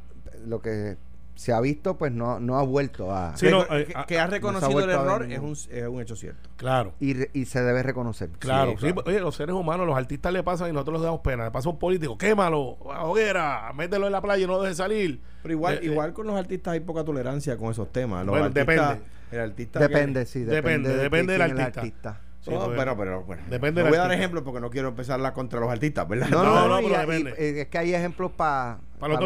Lo 0.47 0.61
que 0.61 0.97
se 1.39 1.53
ha 1.53 1.61
visto, 1.61 1.97
pues 1.97 2.11
no, 2.11 2.41
no 2.41 2.59
ha 2.59 2.65
vuelto 2.65 3.15
a... 3.15 3.33
Eh, 3.41 3.95
que, 4.09 4.19
ha 4.19 4.27
reconocido 4.27 4.81
el 4.81 4.91
error 4.91 5.23
es 5.31 5.39
un, 5.39 5.53
es 5.53 5.87
un, 5.87 6.01
hecho 6.01 6.17
cierto. 6.17 6.51
Claro. 6.57 6.95
Y, 6.99 7.15
y 7.39 7.45
se 7.45 7.63
debe 7.63 7.85
reconocer. 7.85 8.31
Claro, 8.41 8.75
sí, 8.77 8.93
oye, 9.07 9.21
los 9.21 9.37
seres 9.37 9.55
humanos, 9.55 9.87
los 9.87 9.97
artistas 9.97 10.33
le 10.33 10.43
pasan 10.43 10.71
y 10.71 10.73
nosotros 10.73 10.95
les 10.95 11.05
damos 11.05 11.21
pena. 11.21 11.45
Le 11.45 11.53
pasa 11.53 11.69
a 11.69 11.73
un 11.73 11.79
político, 11.79 12.19
quémalo, 12.19 12.79
a 12.93 13.05
hoguera, 13.05 13.73
mételo 13.73 14.07
en 14.07 14.13
la 14.15 14.21
playa 14.21 14.43
y 14.43 14.49
no 14.49 14.61
deje 14.61 14.75
salir. 14.75 15.21
Pero 15.43 15.55
igual, 15.55 15.79
eh, 15.81 15.85
igual 15.85 16.13
con 16.13 16.27
los 16.27 16.35
artistas 16.35 16.73
hay 16.73 16.81
poca 16.81 17.05
tolerancia 17.05 17.57
con 17.57 17.71
esos 17.71 17.93
temas. 17.93 18.27
Los 18.27 18.33
bueno, 18.33 18.51
depende. 18.51 19.01
El 19.31 19.39
artista 19.39 19.79
depende, 19.79 20.27
sí, 20.27 20.41
depende. 20.41 20.97
Depende, 20.97 21.35
del 21.35 21.61
artista. 21.61 22.21
Oh, 22.47 22.73
pero, 22.75 22.97
pero, 22.97 23.23
bueno. 23.25 23.43
Depende 23.49 23.83
no 23.83 23.89
voy 23.89 23.99
a 23.99 24.03
dar 24.03 24.13
ejemplos 24.13 24.43
porque 24.43 24.61
no 24.61 24.71
quiero 24.71 24.89
empezarla 24.89 25.35
contra 25.35 25.61
los 25.61 25.71
artistas, 25.71 26.09
¿verdad? 26.09 26.29
No, 26.31 26.43
no, 26.43 26.69
no, 26.69 26.77
pero 26.89 27.01
depende. 27.01 27.35
Eh, 27.37 27.63
es 27.63 27.69
que 27.69 27.79
hay 27.79 27.95
ejemplos 27.95 28.31
para 28.33 28.79
para 28.99 29.15
los, 29.15 29.21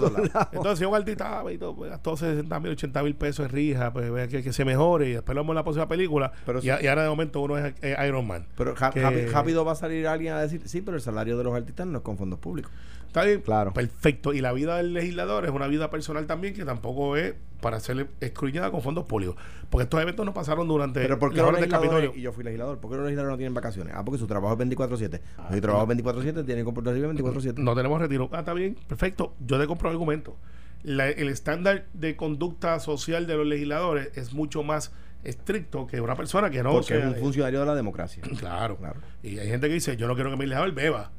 dos 0.00 0.12
lados. 0.12 0.12
Entonces, 0.52 0.78
si 0.78 0.84
un 0.84 0.94
artista 0.94 1.42
y 1.52 1.58
todo, 1.58 1.74
pues, 1.74 1.90
gastó 1.90 2.16
60 2.16 2.60
mil, 2.60 2.72
80 2.72 3.02
mil 3.02 3.14
pesos 3.14 3.46
en 3.46 3.52
rija, 3.52 3.92
pues 3.92 4.28
que, 4.28 4.42
que, 4.42 4.52
se 4.52 4.64
mejore 4.64 5.10
y 5.10 5.12
esperamos 5.14 5.54
la 5.54 5.62
próxima 5.62 5.86
película. 5.86 6.32
Pero 6.46 6.60
y, 6.62 6.70
ahora 6.70 7.02
de 7.02 7.08
momento 7.08 7.40
uno 7.40 7.58
es 7.58 7.74
Iron 8.06 8.26
Man. 8.26 8.46
Pero 8.56 8.74
rápido 8.74 9.64
va 9.64 9.72
a 9.72 9.76
salir 9.76 10.06
alguien 10.06 10.32
a 10.32 10.40
decir, 10.40 10.62
sí, 10.66 10.80
pero 10.80 10.96
el 10.96 11.02
salario 11.02 11.36
de 11.36 11.44
los 11.44 11.54
artistas 11.54 11.86
no 11.86 11.98
es 11.98 12.04
con 12.04 12.16
fondos 12.16 12.38
públicos. 12.38 12.72
Está 13.08 13.24
bien, 13.24 13.40
claro. 13.40 13.72
Perfecto. 13.72 14.34
Y 14.34 14.40
la 14.40 14.52
vida 14.52 14.76
del 14.76 14.92
legislador 14.92 15.46
es 15.46 15.50
una 15.50 15.66
vida 15.66 15.90
personal 15.90 16.26
también 16.26 16.54
que 16.54 16.64
tampoco 16.64 17.16
es 17.16 17.34
para 17.60 17.80
ser 17.80 18.06
escruñada 18.20 18.70
con 18.70 18.82
fondos 18.82 19.06
públicos. 19.06 19.36
Porque 19.70 19.84
estos 19.84 20.00
eventos 20.00 20.24
no 20.24 20.34
pasaron 20.34 20.68
durante 20.68 21.00
Pero 21.00 21.18
¿por 21.18 21.32
qué 21.32 21.40
los. 21.40 22.16
Y 22.16 22.20
yo 22.20 22.32
fui 22.32 22.44
legislador. 22.44 22.78
¿Por 22.78 22.90
qué 22.90 22.96
los 22.96 23.06
legisladores 23.06 23.32
no 23.32 23.36
tienen 23.38 23.54
vacaciones? 23.54 23.94
Ah, 23.96 24.04
porque 24.04 24.18
su 24.18 24.26
trabajo 24.26 24.54
es 24.54 24.68
24-7. 24.68 25.20
Ah, 25.38 25.48
si 25.52 25.60
trabajo 25.60 25.90
es 25.90 25.98
24-7, 25.98 26.44
tienen 26.44 26.64
comportarse 26.64 27.00
24-7. 27.00 27.54
No 27.56 27.74
tenemos 27.74 27.98
retiro. 27.98 28.28
Ah, 28.32 28.40
está 28.40 28.52
bien. 28.52 28.76
Perfecto. 28.86 29.34
Yo 29.40 29.58
te 29.58 29.66
compro 29.66 29.88
argumento. 29.88 30.36
el 30.84 31.28
estándar 31.28 31.86
de 31.94 32.14
conducta 32.14 32.78
social 32.78 33.26
de 33.26 33.36
los 33.36 33.46
legisladores 33.46 34.10
es 34.16 34.34
mucho 34.34 34.62
más 34.62 34.92
estricto 35.24 35.86
que 35.86 36.00
una 36.00 36.14
persona 36.14 36.50
que 36.50 36.62
no 36.62 36.72
porque 36.72 36.98
es 36.98 37.04
un 37.04 37.16
funcionario 37.16 37.58
de 37.58 37.66
la 37.66 37.74
democracia 37.74 38.22
claro, 38.38 38.76
claro 38.76 39.00
y 39.20 39.40
hay 39.40 39.48
gente 39.48 39.66
que 39.66 39.74
dice 39.74 39.96
yo 39.96 40.06
no 40.06 40.14
quiero 40.14 40.30
que 40.30 40.36
mi 40.36 40.46
legislador 40.46 40.72
beba 40.72 41.10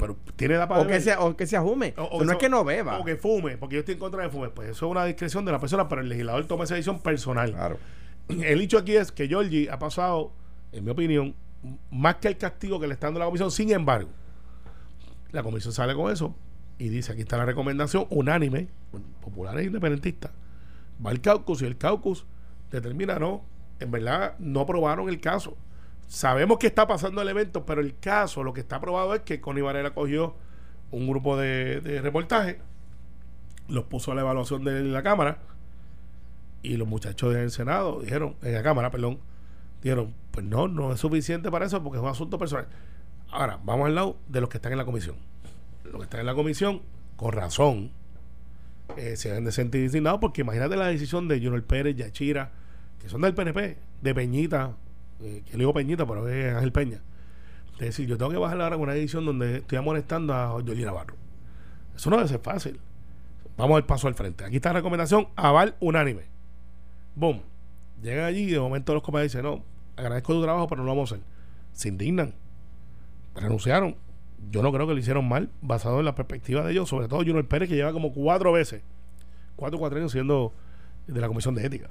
pero 0.00 0.16
tiene 0.34 0.56
la 0.56 0.64
o 0.64 0.86
que, 0.86 0.98
sea, 0.98 1.20
o 1.20 1.36
que 1.36 1.46
se 1.46 1.58
ajume. 1.58 1.92
O, 1.98 2.24
no 2.24 2.32
es 2.32 2.38
que 2.38 2.48
no 2.48 2.64
beba. 2.64 2.98
O 2.98 3.04
que 3.04 3.16
fume, 3.16 3.58
porque 3.58 3.74
yo 3.74 3.80
estoy 3.80 3.94
en 3.94 4.00
contra 4.00 4.22
de 4.22 4.30
fume. 4.30 4.48
Pues 4.48 4.70
eso 4.70 4.86
es 4.86 4.90
una 4.90 5.04
discreción 5.04 5.44
de 5.44 5.52
la 5.52 5.60
persona, 5.60 5.88
pero 5.88 6.00
el 6.00 6.08
legislador 6.08 6.46
toma 6.46 6.64
esa 6.64 6.74
decisión 6.74 7.00
personal. 7.00 7.52
Claro. 7.52 7.78
El 8.28 8.62
hecho 8.62 8.78
aquí 8.78 8.96
es 8.96 9.12
que 9.12 9.28
Georgie 9.28 9.68
ha 9.70 9.78
pasado, 9.78 10.32
en 10.72 10.84
mi 10.84 10.90
opinión, 10.90 11.34
más 11.90 12.16
que 12.16 12.28
el 12.28 12.38
castigo 12.38 12.80
que 12.80 12.86
le 12.86 12.94
está 12.94 13.08
dando 13.08 13.20
la 13.20 13.26
comisión. 13.26 13.50
Sin 13.50 13.70
embargo, 13.72 14.08
la 15.32 15.42
comisión 15.42 15.74
sale 15.74 15.94
con 15.94 16.10
eso 16.10 16.34
y 16.78 16.88
dice: 16.88 17.12
aquí 17.12 17.20
está 17.20 17.36
la 17.36 17.44
recomendación 17.44 18.06
unánime, 18.08 18.68
populares 19.20 19.64
e 19.64 19.66
independentistas. 19.66 20.30
Va 21.04 21.10
el 21.10 21.20
caucus 21.20 21.60
y 21.60 21.66
el 21.66 21.76
caucus 21.76 22.24
determina, 22.70 23.18
no, 23.18 23.44
en 23.80 23.90
verdad 23.90 24.34
no 24.38 24.60
aprobaron 24.60 25.10
el 25.10 25.20
caso 25.20 25.58
Sabemos 26.10 26.58
que 26.58 26.66
está 26.66 26.88
pasando 26.88 27.22
el 27.22 27.28
evento, 27.28 27.64
pero 27.64 27.80
el 27.80 27.96
caso, 27.96 28.42
lo 28.42 28.52
que 28.52 28.60
está 28.60 28.80
probado 28.80 29.14
es 29.14 29.20
que 29.20 29.40
Connie 29.40 29.62
Varela 29.62 29.94
cogió 29.94 30.34
un 30.90 31.08
grupo 31.08 31.36
de, 31.36 31.80
de 31.80 32.02
reportaje, 32.02 32.58
los 33.68 33.84
puso 33.84 34.10
a 34.10 34.16
la 34.16 34.22
evaluación 34.22 34.64
de 34.64 34.82
la 34.82 35.04
Cámara 35.04 35.38
y 36.64 36.76
los 36.76 36.88
muchachos 36.88 37.32
del 37.32 37.52
Senado 37.52 38.00
dijeron, 38.00 38.34
en 38.42 38.54
la 38.54 38.62
Cámara, 38.64 38.90
perdón, 38.90 39.20
dijeron, 39.84 40.12
pues 40.32 40.44
no, 40.44 40.66
no 40.66 40.92
es 40.92 40.98
suficiente 40.98 41.48
para 41.48 41.66
eso 41.66 41.80
porque 41.80 41.98
es 41.98 42.02
un 42.02 42.10
asunto 42.10 42.38
personal. 42.38 42.66
Ahora, 43.30 43.60
vamos 43.62 43.86
al 43.86 43.94
lado 43.94 44.16
de 44.26 44.40
los 44.40 44.50
que 44.50 44.58
están 44.58 44.72
en 44.72 44.78
la 44.78 44.84
comisión. 44.84 45.14
Los 45.84 45.98
que 45.98 46.02
están 46.02 46.18
en 46.18 46.26
la 46.26 46.34
comisión, 46.34 46.82
con 47.14 47.30
razón, 47.30 47.92
eh, 48.96 49.16
se 49.16 49.28
deben 49.28 49.44
de 49.44 49.52
sentir 49.52 49.84
indignados 49.84 50.18
porque 50.18 50.40
imagínate 50.40 50.74
la 50.74 50.88
decisión 50.88 51.28
de 51.28 51.36
Junior 51.36 51.62
Pérez, 51.62 51.94
Yachira, 51.94 52.50
que 52.98 53.08
son 53.08 53.20
del 53.20 53.32
PNP, 53.32 53.78
de 54.02 54.12
Peñita, 54.12 54.74
eh, 55.22 55.42
que 55.44 55.52
le 55.52 55.58
digo 55.58 55.74
Peñita, 55.74 56.06
pero 56.06 56.28
es 56.28 56.54
Ángel 56.54 56.72
Peña. 56.72 57.00
Es 57.74 57.86
decir, 57.86 58.06
yo 58.06 58.18
tengo 58.18 58.30
que 58.30 58.36
bajar 58.36 58.60
ahora 58.60 58.76
con 58.76 58.84
una 58.84 58.94
edición 58.94 59.24
donde 59.24 59.58
estoy 59.58 59.78
amonestando 59.78 60.34
a 60.34 60.48
Jorge 60.48 60.84
Navarro. 60.84 61.14
Eso 61.96 62.10
no 62.10 62.16
debe 62.16 62.28
ser 62.28 62.40
fácil. 62.40 62.78
Vamos 63.56 63.76
al 63.76 63.84
paso 63.84 64.06
al 64.08 64.14
frente. 64.14 64.44
Aquí 64.44 64.56
está 64.56 64.70
la 64.70 64.80
recomendación, 64.80 65.28
aval 65.36 65.76
unánime. 65.80 66.24
Boom. 67.14 67.42
Llegan 68.02 68.24
allí 68.24 68.42
y 68.42 68.50
de 68.50 68.60
momento 68.60 68.94
los 68.94 69.02
compañeros 69.02 69.32
dicen, 69.32 69.44
no, 69.44 69.62
agradezco 69.96 70.32
tu 70.32 70.42
trabajo, 70.42 70.66
pero 70.66 70.82
no 70.82 70.86
lo 70.86 70.92
vamos 70.92 71.12
a 71.12 71.14
hacer. 71.16 71.26
Se 71.72 71.88
indignan. 71.88 72.34
Renunciaron. 73.34 73.96
Yo 74.50 74.62
no 74.62 74.72
creo 74.72 74.86
que 74.86 74.94
lo 74.94 74.98
hicieron 74.98 75.28
mal, 75.28 75.50
basado 75.60 75.98
en 75.98 76.06
la 76.06 76.14
perspectiva 76.14 76.64
de 76.64 76.72
ellos, 76.72 76.88
sobre 76.88 77.08
todo 77.08 77.18
Junior 77.18 77.46
Pérez, 77.46 77.68
que 77.68 77.76
lleva 77.76 77.92
como 77.92 78.12
cuatro 78.12 78.52
veces, 78.52 78.82
cuatro 79.56 79.78
cuatro 79.78 79.98
años 79.98 80.12
siendo 80.12 80.54
de 81.06 81.20
la 81.20 81.28
Comisión 81.28 81.54
de 81.54 81.66
Ética. 81.66 81.90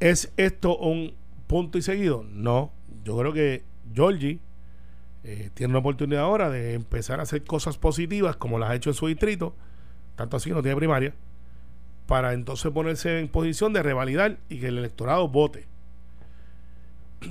¿Es 0.00 0.32
esto 0.36 0.76
un 0.76 1.14
punto 1.46 1.78
y 1.78 1.82
seguido? 1.82 2.24
No. 2.28 2.72
Yo 3.04 3.16
creo 3.16 3.32
que 3.32 3.64
Georgie 3.92 4.40
eh, 5.24 5.50
tiene 5.54 5.72
una 5.72 5.80
oportunidad 5.80 6.22
ahora 6.22 6.50
de 6.50 6.74
empezar 6.74 7.20
a 7.20 7.24
hacer 7.24 7.44
cosas 7.44 7.78
positivas 7.78 8.36
como 8.36 8.58
las 8.58 8.70
ha 8.70 8.74
hecho 8.74 8.90
en 8.90 8.94
su 8.94 9.06
distrito, 9.06 9.54
tanto 10.14 10.36
así 10.36 10.50
que 10.50 10.54
no 10.54 10.62
tiene 10.62 10.76
primaria, 10.76 11.14
para 12.06 12.32
entonces 12.32 12.70
ponerse 12.72 13.18
en 13.18 13.28
posición 13.28 13.72
de 13.72 13.82
revalidar 13.82 14.38
y 14.48 14.60
que 14.60 14.68
el 14.68 14.78
electorado 14.78 15.28
vote. 15.28 15.66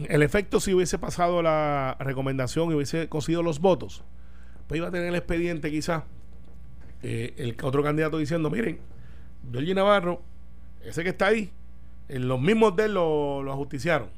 El 0.09 0.23
efecto 0.23 0.59
si 0.59 0.73
hubiese 0.73 0.97
pasado 0.97 1.41
la 1.41 1.95
recomendación 1.99 2.71
y 2.71 2.75
hubiese 2.75 3.07
conseguido 3.07 3.43
los 3.43 3.59
votos, 3.59 4.03
pues 4.67 4.79
iba 4.79 4.87
a 4.87 4.91
tener 4.91 5.07
el 5.07 5.15
expediente 5.15 5.71
quizás 5.71 6.03
eh, 7.03 7.33
el 7.37 7.55
otro 7.61 7.83
candidato 7.83 8.17
diciendo, 8.17 8.49
miren, 8.49 8.79
Jorge 9.53 9.73
Navarro, 9.73 10.21
ese 10.83 11.03
que 11.03 11.09
está 11.09 11.27
ahí, 11.27 11.51
los 12.07 12.39
mismos 12.39 12.75
de 12.75 12.85
él 12.85 12.93
lo, 12.93 13.51
ajusticiaron. 13.51 14.09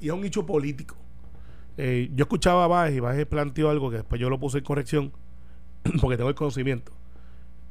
Y 0.00 0.08
es 0.08 0.12
un 0.12 0.24
hecho 0.24 0.46
político. 0.46 0.96
Eh, 1.76 2.10
yo 2.14 2.24
escuchaba 2.24 2.64
a 2.64 2.66
Baez 2.66 2.96
y 2.96 3.00
Baez 3.00 3.26
planteó 3.26 3.70
algo 3.70 3.90
que 3.90 3.96
después 3.96 4.20
yo 4.20 4.30
lo 4.30 4.38
puse 4.38 4.58
en 4.58 4.64
corrección 4.64 5.12
porque 6.00 6.16
tengo 6.16 6.28
el 6.28 6.34
conocimiento. 6.34 6.92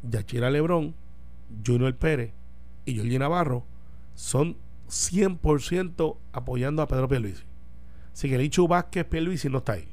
Yachira 0.03 0.49
Lebrón 0.49 0.95
Junior 1.65 1.95
Pérez 1.95 2.31
y 2.86 2.97
Jorge 2.97 3.19
Navarro 3.19 3.65
son 4.15 4.57
100% 4.89 6.17
apoyando 6.31 6.81
a 6.81 6.88
Pedro 6.88 7.07
Pierluisi. 7.07 7.43
Así 8.13 8.29
que 8.29 8.36
el 8.36 8.41
dicho 8.41 8.67
Vázquez 8.67 9.05
Pierluisi 9.05 9.49
no 9.49 9.60
está 9.60 9.73
ahí. 9.73 9.88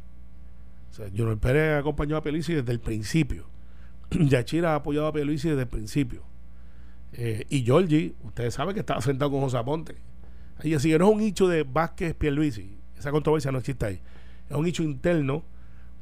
O 0.91 0.95
sea, 0.95 1.09
Junior 1.09 1.39
Pérez 1.39 1.79
acompañó 1.79 2.17
a 2.17 2.23
Pierluisi 2.23 2.55
desde 2.55 2.73
el 2.73 2.81
principio. 2.81 3.47
Yachira 4.11 4.73
ha 4.73 4.77
apoyado 4.77 5.09
a 5.09 5.13
Pierluisi 5.13 5.49
desde 5.49 5.63
el 5.63 5.69
principio. 5.69 6.23
Eh, 7.17 7.47
y 7.49 7.63
Georgie, 7.63 8.15
ustedes 8.25 8.55
saben 8.55 8.75
que 8.75 8.81
estaba 8.81 9.01
sentado 9.01 9.31
con 9.31 9.41
José 9.41 9.57
Aponte. 9.57 9.97
así 10.59 10.91
que 10.91 10.99
no 10.99 11.09
es 11.09 11.15
un 11.15 11.21
hecho 11.21 11.47
de 11.47 11.63
Vázquez 11.63 12.15
Pierluisi. 12.15 12.77
Esa 12.99 13.11
controversia 13.11 13.53
no 13.53 13.59
existe 13.59 13.87
ahí. 13.87 14.01
Es 14.49 14.57
un 14.57 14.67
hecho 14.67 14.83
interno 14.83 15.45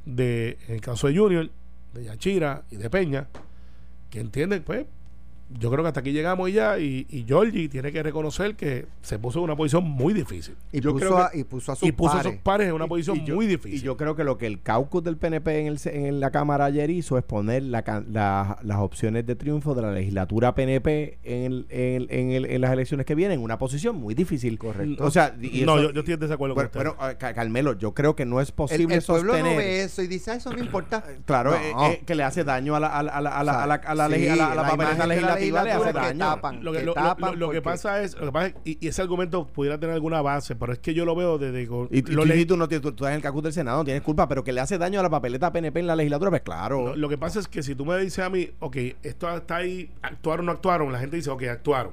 de, 0.04 0.58
en 0.68 0.74
el 0.76 0.80
caso 0.80 1.06
de 1.08 1.16
Junior, 1.16 1.50
de 1.92 2.04
Yachira 2.04 2.64
y 2.70 2.76
de 2.76 2.88
Peña, 2.88 3.28
que 4.10 4.20
entienden, 4.20 4.62
pues, 4.62 4.86
yo 5.58 5.70
creo 5.70 5.82
que 5.82 5.88
hasta 5.88 6.00
aquí 6.00 6.12
llegamos 6.12 6.52
ya 6.52 6.78
y, 6.78 7.06
y 7.10 7.24
Georgie 7.26 7.68
tiene 7.68 7.92
que 7.92 8.02
reconocer 8.02 8.56
que 8.56 8.86
se 9.02 9.18
puso 9.18 9.38
en 9.38 9.44
una 9.44 9.56
posición 9.56 9.84
muy 9.84 10.14
difícil. 10.14 10.56
Y, 10.72 10.80
yo 10.80 10.92
puso, 10.92 11.18
a, 11.18 11.30
y 11.32 11.44
puso 11.44 11.72
a 11.72 11.76
sus 11.76 11.92
pares. 12.42 12.68
en 12.68 12.74
una 12.74 12.86
posición 12.86 13.22
muy 13.34 13.46
difícil. 13.46 13.78
Y 13.78 13.82
yo 13.82 13.96
creo 13.96 14.16
que 14.16 14.24
lo 14.24 14.38
que 14.38 14.46
el 14.46 14.62
caucus 14.62 15.02
del 15.02 15.16
PNP 15.16 15.60
en, 15.60 15.66
el, 15.66 15.80
en 15.84 16.20
la 16.20 16.30
Cámara 16.30 16.66
ayer 16.66 16.90
hizo 16.90 17.18
es 17.18 17.24
poner 17.24 17.62
la, 17.62 17.82
las 18.62 18.78
opciones 18.78 19.26
de 19.26 19.36
triunfo 19.36 19.74
de 19.74 19.82
la 19.82 19.92
legislatura 19.92 20.54
PNP 20.54 21.18
en, 21.22 21.66
el, 21.68 22.06
en, 22.10 22.60
las 22.60 22.72
elecciones 22.72 23.06
que 23.06 23.14
vienen 23.14 23.38
en 23.38 23.44
una 23.44 23.58
posición 23.58 23.96
muy 23.96 24.14
difícil. 24.14 24.58
Correcto. 24.58 25.04
O 25.04 25.10
sea, 25.10 25.34
no, 25.64 25.80
yo, 25.80 25.88
estoy 25.90 26.14
en 26.14 26.20
desacuerdo 26.20 26.54
con 26.54 26.64
usted. 26.66 26.78
Pero, 26.78 26.96
Carmelo, 27.18 27.78
yo 27.78 27.94
creo 27.94 28.14
que 28.16 28.26
no 28.26 28.40
es 28.40 28.52
posible 28.52 28.94
el, 28.94 29.02
pueblo 29.02 29.36
no 29.38 29.56
ve 29.56 29.82
eso 29.82 30.02
y 30.02 30.06
dice, 30.06 30.30
ah, 30.30 30.34
eso 30.36 30.52
no 30.52 30.58
importa. 30.58 31.04
Claro, 31.24 31.54
eh, 31.54 31.72
eh, 31.84 32.02
que 32.06 32.14
le 32.14 32.22
hace 32.22 32.44
daño 32.44 32.74
a 32.76 32.80
la, 32.80 32.88
a 32.88 33.02
la, 33.02 33.12
a 33.12 33.20
la, 33.20 33.30
a 33.30 33.44
la, 33.44 33.54
a 33.54 33.66
la, 33.66 33.74
a 33.74 35.20
la, 35.20 35.41
legislativa, 35.42 35.64
le 35.64 35.90
hace 35.90 35.92
daño 35.92 36.62
lo, 36.62 36.72
que, 36.72 36.82
lo, 36.82 37.50
que 37.50 37.62
pasa 37.62 38.02
es, 38.02 38.16
lo 38.16 38.26
que 38.26 38.32
pasa 38.32 38.54
y, 38.64 38.86
ese 38.86 39.02
argumento 39.02 39.46
pudiera 39.46 39.78
tener 39.78 39.94
alguna 39.94 40.22
base, 40.22 40.56
pero 40.56 40.72
es 40.72 40.78
que 40.78 40.94
yo 40.94 41.04
lo 41.04 41.14
veo 41.14 41.38
desde. 41.38 41.62
Y, 41.62 42.02
lo 42.02 42.24
leí 42.24 42.46
tú, 42.46 42.56
no, 42.56 42.68
tú, 42.68 42.80
tú 42.80 42.88
estás 42.88 43.08
en 43.08 43.14
el 43.14 43.22
cacus 43.22 43.42
del 43.42 43.52
Senado, 43.52 43.78
no 43.78 43.84
tienes 43.84 44.02
culpa, 44.02 44.28
pero 44.28 44.44
que 44.44 44.52
le 44.52 44.60
hace 44.60 44.78
daño 44.78 45.00
a 45.00 45.02
la 45.02 45.10
papeleta 45.10 45.52
PNP 45.52 45.80
en 45.80 45.86
la 45.86 45.96
legislatura, 45.96 46.30
pues 46.30 46.42
claro. 46.42 46.96
lo 46.96 47.08
que 47.08 47.18
pasa 47.18 47.40
es 47.40 47.48
que 47.48 47.62
si 47.62 47.74
tú 47.74 47.84
me 47.84 47.98
dices 47.98 48.24
a 48.24 48.30
mí, 48.30 48.50
ok, 48.60 48.76
esto 49.02 49.34
está 49.34 49.56
ahí, 49.56 49.90
actuaron 50.02 50.46
o 50.46 50.46
no 50.46 50.52
actuaron, 50.52 50.92
la 50.92 50.98
gente 50.98 51.16
dice, 51.16 51.30
ok, 51.30 51.44
actuaron. 51.44 51.92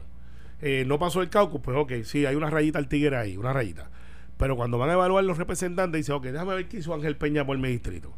Eh, 0.61 0.83
no 0.85 0.99
pasó 0.99 1.21
el 1.21 1.29
caucus, 1.29 1.61
pues 1.61 1.77
ok, 1.77 2.03
sí, 2.03 2.25
hay 2.25 2.35
una 2.35 2.49
rayita 2.49 2.79
al 2.79 2.87
tigre 2.87 3.15
ahí, 3.15 3.37
una 3.37 3.53
rayita. 3.53 3.89
Pero 4.39 4.55
cuando 4.55 4.77
van 4.77 4.89
a 4.89 4.93
evaluar 4.93 5.21
los 5.25 5.37
representantes, 5.37 5.99
dicen, 5.99 6.15
ok, 6.15 6.23
déjame 6.27 6.55
ver 6.55 6.69
qué 6.69 6.77
hizo 6.77 6.93
Ángel 6.93 7.17
Peña 7.17 7.45
por 7.45 7.57
mi 7.57 7.67
distrito. 7.67 8.13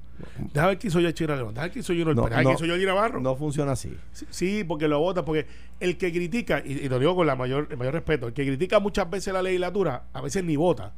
Déjame 0.53 0.67
ver 0.73 0.77
qué 0.77 0.87
hizo 0.89 0.99
Yachira 0.99 1.35
León. 1.35 1.55
Déjame 1.55 1.69
ver 1.69 1.71
qué 1.71 1.79
hizo 1.79 1.93
Junior 1.93 2.15
no, 2.15 2.25
Déjame 2.29 2.55
qué 2.55 2.63
hizo 2.63 2.85
Navarro. 2.85 3.19
No 3.21 3.35
funciona 3.35 3.71
así. 3.71 3.97
Sí, 4.29 4.63
porque 4.63 4.87
lo 4.87 4.99
vota. 4.99 5.25
Porque 5.25 5.47
el 5.79 5.97
que 5.97 6.11
critica, 6.11 6.61
y, 6.63 6.87
lo 6.89 6.99
digo 6.99 7.15
con 7.15 7.25
la 7.25 7.35
mayor, 7.35 7.69
el 7.71 7.77
mayor 7.77 7.95
respeto, 7.95 8.27
el 8.27 8.33
que 8.33 8.45
critica 8.45 8.79
muchas 8.79 9.09
veces 9.09 9.33
la 9.33 9.41
legislatura, 9.41 10.03
a 10.13 10.21
veces 10.21 10.43
ni 10.43 10.55
vota 10.55 10.93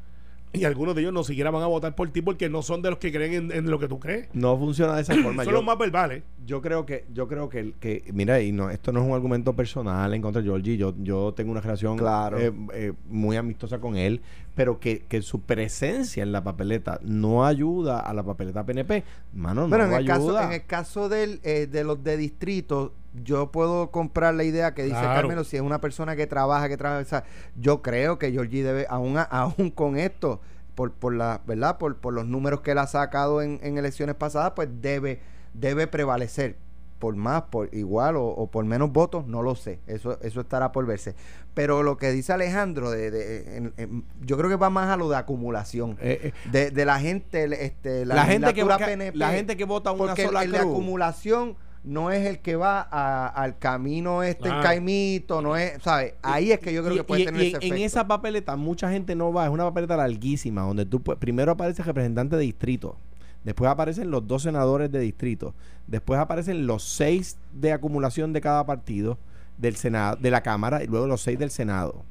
y 0.54 0.66
algunos 0.66 0.94
de 0.94 1.02
ellos 1.02 1.14
no 1.14 1.24
siquiera 1.24 1.50
van 1.50 1.64
a 1.64 1.68
votar 1.68 1.96
por 1.96 2.10
ti 2.12 2.22
porque 2.22 2.48
no 2.48 2.62
son 2.62 2.84
de 2.84 2.92
los 2.92 3.00
que 3.00 3.12
creen 3.12 3.52
en, 3.52 3.70
lo 3.72 3.80
que 3.80 3.88
tú 3.88 4.00
crees. 4.00 4.30
No 4.34 4.56
funciona 4.58 4.96
de 4.96 5.02
esa 5.02 5.16
forma. 5.24 5.44
son 5.44 5.54
los 5.54 5.64
más 5.64 5.78
verbales. 5.80 6.24
Yo 6.46 6.62
creo 6.62 6.86
que, 6.86 7.06
yo 7.12 7.28
creo 7.28 7.50
que, 7.50 7.74
que, 7.80 8.04
mira, 8.14 8.40
y 8.40 8.52
no, 8.52 8.70
esto 8.70 8.92
no 8.92 9.02
es 9.02 9.08
un 9.08 9.14
argumento 9.14 9.56
personal 9.56 10.14
en 10.14 10.22
contra 10.22 10.42
de 10.44 10.48
Georgie. 10.48 10.78
Yo, 10.78 10.94
yo 11.00 11.34
tengo 11.34 11.52
una 11.52 11.62
relación 11.62 12.00
eh, 12.38 12.52
eh, 12.74 12.94
muy 13.10 13.36
amistosa 13.36 13.80
con 13.80 13.98
él, 13.98 14.22
pero 14.54 14.80
que, 14.80 15.00
que, 15.10 15.24
su 15.24 15.42
presencia 15.42 16.22
en 16.22 16.32
la 16.32 16.44
papeleta 16.44 17.00
no 17.02 17.46
ayuda 17.46 18.00
a 18.00 18.14
la 18.14 18.24
papeleta 18.24 18.64
PNP. 18.64 19.04
Mano, 19.34 19.68
no 19.68 19.76
en 19.76 19.82
el 19.82 19.94
ayuda. 19.94 20.14
Caso, 20.14 20.42
en 20.42 20.52
el 20.52 20.66
caso 20.66 21.10
del, 21.10 21.40
eh, 21.44 21.66
de 21.66 21.84
los 21.84 22.04
de 22.04 22.16
distrito, 22.16 22.94
yo 23.14 23.52
puedo 23.52 23.92
comprar 23.92 24.34
la 24.34 24.44
idea 24.44 24.74
que 24.74 24.84
dice 24.84 24.96
Carmelo, 24.96 25.44
si 25.44 25.58
es 25.58 25.62
una 25.62 25.82
persona 25.82 26.16
que 26.16 26.28
trabaja, 26.28 26.68
que 26.68 26.78
trabaja, 26.78 27.24
yo 27.56 27.82
creo 27.82 28.18
que 28.18 28.32
Georgie 28.32 28.64
debe, 28.64 28.86
aún, 28.90 29.18
aún 29.30 29.72
con 29.72 29.98
esto, 29.98 30.42
por, 30.76 30.92
por 30.92 31.14
la, 31.14 31.42
¿verdad? 31.46 31.78
Por, 31.78 31.98
por 31.98 32.14
los 32.14 32.26
números 32.26 32.62
que 32.62 32.72
él 32.72 32.80
ha 32.80 32.88
sacado 32.88 33.42
en, 33.42 33.60
en 33.62 33.78
elecciones 33.78 34.16
pasadas, 34.16 34.54
pues 34.56 34.70
debe, 34.82 35.22
debe 35.54 35.88
prevalecer 35.88 36.58
por 37.04 37.18
más, 37.18 37.42
por 37.50 37.68
igual 37.76 38.16
o, 38.16 38.48
por 38.48 38.64
menos 38.64 38.94
votos, 38.94 39.28
no 39.28 39.42
lo 39.42 39.56
sé. 39.56 39.80
Eso, 39.88 40.18
eso 40.22 40.40
estará 40.40 40.72
por 40.72 40.86
verse. 40.86 41.16
Pero 41.54 41.84
lo 41.84 41.98
que 41.98 42.12
dice 42.14 42.32
Alejandro, 42.32 42.92
de, 42.92 43.12
de 43.12 43.74
yo 44.22 44.38
creo 44.38 44.50
que 44.50 44.56
va 44.56 44.70
más 44.70 44.90
a 44.90 44.96
lo 44.96 45.10
de 45.10 45.18
acumulación. 45.18 45.98
Eh, 46.00 46.32
eh. 46.32 46.50
de, 46.50 46.72
de, 46.72 46.86
la 46.86 47.02
gente, 47.02 47.44
este, 47.66 48.06
la, 48.06 48.24
gente 48.24 48.54
que, 48.54 48.64
la 48.64 49.32
gente 49.32 49.58
que 49.58 49.66
vota 49.66 49.92
una 49.92 50.16
sola 50.16 50.44
el, 50.44 50.54
de 50.54 50.60
acumulación 50.60 51.58
no 51.84 52.12
es 52.12 52.26
el 52.26 52.40
que 52.40 52.56
va 52.56 52.82
al 52.82 53.58
camino 53.58 54.24
este 54.24 54.50
en 54.50 54.62
Caimito, 54.62 55.42
no 55.42 55.58
es, 55.58 55.82
¿sabes? 55.82 56.14
Ahí 56.22 56.52
es 56.52 56.60
que 56.60 56.74
yo 56.74 56.84
creo 56.84 56.96
que 56.96 57.04
puede 57.04 57.26
tener 57.26 57.42
ese 57.42 57.58
En 57.62 57.78
esa 57.78 58.08
papeleta 58.08 58.56
mucha 58.56 58.90
gente 58.90 59.16
no 59.16 59.34
va, 59.34 59.46
es 59.46 59.52
una 59.52 59.66
papeleta 59.66 59.98
larguísima, 59.98 60.62
donde 60.62 60.86
tú 60.86 61.02
primero 61.02 61.52
aparece 61.52 61.82
el 61.82 61.86
representante 61.86 62.36
de 62.38 62.44
distrito, 62.44 62.98
después 63.44 63.70
aparecen 63.70 64.12
los 64.12 64.28
dos 64.28 64.44
senadores 64.44 64.92
de 64.92 65.00
distrito, 65.00 65.54
después 65.88 66.20
aparecen 66.20 66.66
los 66.68 66.84
seis 66.84 67.38
de 67.52 67.74
acumulación 67.74 68.34
de 68.34 68.42
cada 68.42 68.66
partido 68.66 69.18
del 69.58 69.76
Senado, 69.76 70.18
de 70.18 70.32
la 70.32 70.42
Cámara, 70.42 70.84
y 70.84 70.88
luego 70.88 71.08
los 71.08 71.22
seis 71.22 71.38
del 71.38 71.52
Senado. 71.52 72.06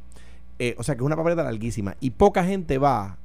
Eh, 0.58 0.74
o 0.78 0.82
sea 0.82 0.94
que 0.94 1.00
es 1.00 1.06
una 1.06 1.16
papeleta 1.16 1.42
larguísima. 1.42 1.96
Y 1.98 2.10
poca 2.10 2.44
gente 2.44 2.78
va 2.78 3.18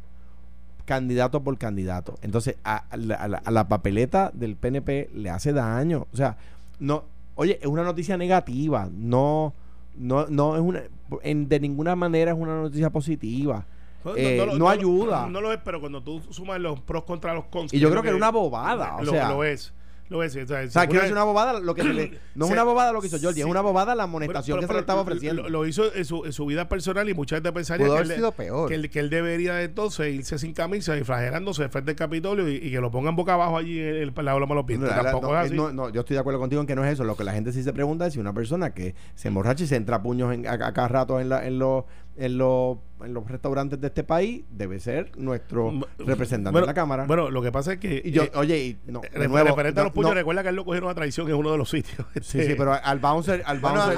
candidato 0.87 1.43
por 1.43 1.57
candidato. 1.57 2.17
Entonces, 2.21 2.55
a, 2.63 2.85
la, 2.95 3.67
papeleta 3.67 4.31
del 4.33 4.55
PNP 4.55 5.09
le 5.13 5.29
hace 5.29 5.51
daño. 5.51 6.07
O 6.13 6.17
sea, 6.17 6.37
no, 6.79 7.03
oye, 7.35 7.59
es 7.61 7.67
una 7.67 7.83
noticia 7.83 8.15
negativa, 8.17 8.89
no, 8.91 9.53
no, 9.97 10.27
no 10.27 10.55
es 10.55 10.61
una, 10.61 10.83
de 11.23 11.59
ninguna 11.59 11.95
manera 11.97 12.31
es 12.31 12.37
una 12.37 12.61
noticia 12.61 12.89
positiva. 12.89 13.65
No, 14.05 14.15
eh, 14.15 14.49
ayuda. 14.69 15.27
No, 15.27 15.41
lo 15.41 15.51
es, 15.51 15.59
pero 15.65 15.81
cuando 15.81 16.01
tú 16.01 16.21
sumas 16.29 16.61
los 16.61 16.79
pros 16.79 17.03
contra 17.03 17.33
los 17.33 17.45
contras. 17.45 17.73
Y 17.73 17.79
yo 17.79 17.89
creo 17.89 18.01
que, 18.01 18.09
es 18.09 18.15
una 18.15 18.31
bobada. 18.31 19.01
Lo, 19.01 19.11
o 19.11 19.13
sea, 19.13 19.29
lo 19.29 19.43
es. 19.43 19.73
Lo 20.09 20.17
voy 20.17 20.25
a 20.25 20.27
decir. 20.27 20.43
O 20.43 20.47
sea, 20.47 20.61
o 20.61 20.69
sea 20.69 20.87
quiero 20.87 21.01
decir 21.01 21.13
una 21.13 21.23
bobada. 21.23 21.59
Lo 21.59 21.75
que 21.75 21.83
no 22.35 22.45
es 22.45 22.51
una 22.51 22.63
bobada 22.63 22.91
lo 22.91 23.01
que 23.01 23.07
hizo 23.07 23.19
Georgie, 23.19 23.41
es 23.41 23.47
una 23.47 23.61
bobada 23.61 23.95
la 23.95 24.03
amonestación 24.03 24.59
que 24.59 24.67
se 24.67 24.73
le 24.73 24.79
estaba 24.79 25.01
ofreciendo. 25.01 25.49
Lo, 25.49 25.65
hizo 25.65 25.93
en 25.93 26.05
su, 26.05 26.25
en 26.25 26.33
su, 26.33 26.45
vida 26.45 26.69
personal 26.69 27.09
y 27.09 27.13
mucha 27.13 27.37
gente 27.37 27.51
pensaría 27.51 27.87
que 27.87 28.13
él, 28.13 28.23
peor. 28.35 28.69
Que, 28.69 28.75
él, 28.75 28.89
que, 28.89 28.99
él, 28.99 29.09
debería 29.09 29.61
entonces 29.61 30.13
irse 30.13 30.39
sin 30.39 30.53
camisa 30.53 30.97
y 30.97 31.03
flagelándose 31.03 31.67
frente 31.69 31.91
al 31.91 31.97
Capitolio 31.97 32.47
y, 32.47 32.71
que 32.71 32.79
lo 32.79 32.91
pongan 32.91 33.15
boca 33.15 33.33
abajo 33.33 33.57
allí 33.57 33.79
en 33.79 33.95
el, 33.95 34.13
lado 34.15 34.39
de 34.39 34.55
los 34.55 34.65
pies. 34.65 34.79
Tampoco 34.79 35.37
es 35.37 35.45
así. 35.45 35.55
No, 35.55 35.89
yo 35.89 36.01
estoy 36.01 36.15
de 36.15 36.19
acuerdo 36.19 36.39
contigo 36.39 36.61
en 36.61 36.67
que 36.67 36.75
no 36.75 36.85
es 36.85 36.93
eso. 36.93 37.03
Lo 37.03 37.15
que 37.15 37.23
la 37.23 37.33
gente 37.33 37.51
sí 37.51 37.63
se 37.63 37.73
pregunta 37.73 38.07
es 38.07 38.13
si 38.13 38.19
una 38.19 38.33
persona 38.33 38.73
que 38.73 38.95
se 39.15 39.27
emborracha 39.27 39.63
y 39.63 39.67
se 39.67 39.75
entra 39.75 40.01
puños 40.01 40.33
en, 40.33 40.47
a, 40.47 40.57
cada 40.73 40.87
rato 40.87 41.19
en, 41.19 41.29
la, 41.29 41.45
en 41.45 41.59
los 41.59 41.85
en 42.17 42.37
los, 42.37 42.77
en 43.03 43.13
los 43.13 43.29
restaurantes 43.29 43.79
de 43.79 43.87
este 43.87 44.03
país 44.03 44.43
debe 44.49 44.79
ser 44.79 45.11
nuestro 45.17 45.71
representante 45.99 46.59
en 46.59 46.65
la 46.65 46.73
Cámara. 46.73 47.05
Bueno, 47.05 47.29
lo 47.29 47.41
que 47.43 47.51
pasa 47.51 47.73
es 47.73 47.79
que. 47.79 48.09
yo, 48.11 48.23
eh, 48.23 48.31
oye, 48.33 48.57
y, 48.57 48.77
no, 48.91 49.01
de 49.01 49.27
nuevo, 49.27 49.49
referente 49.49 49.79
a 49.79 49.83
los 49.83 49.93
puños, 49.93 50.15
recuerda 50.15 50.41
que 50.41 50.49
él 50.49 50.55
lo 50.55 50.65
cogieron 50.65 50.89
a 50.89 50.95
traición 50.95 51.29
en 51.29 51.35
uno 51.35 51.51
de 51.51 51.57
los 51.57 51.69
sitios. 51.69 52.05
Sí, 52.21 52.43
sí, 52.43 52.55
pero 52.57 52.73
al 52.73 52.99
bouncer. 52.99 53.43
Al 53.45 53.59
bouncer 53.59 53.97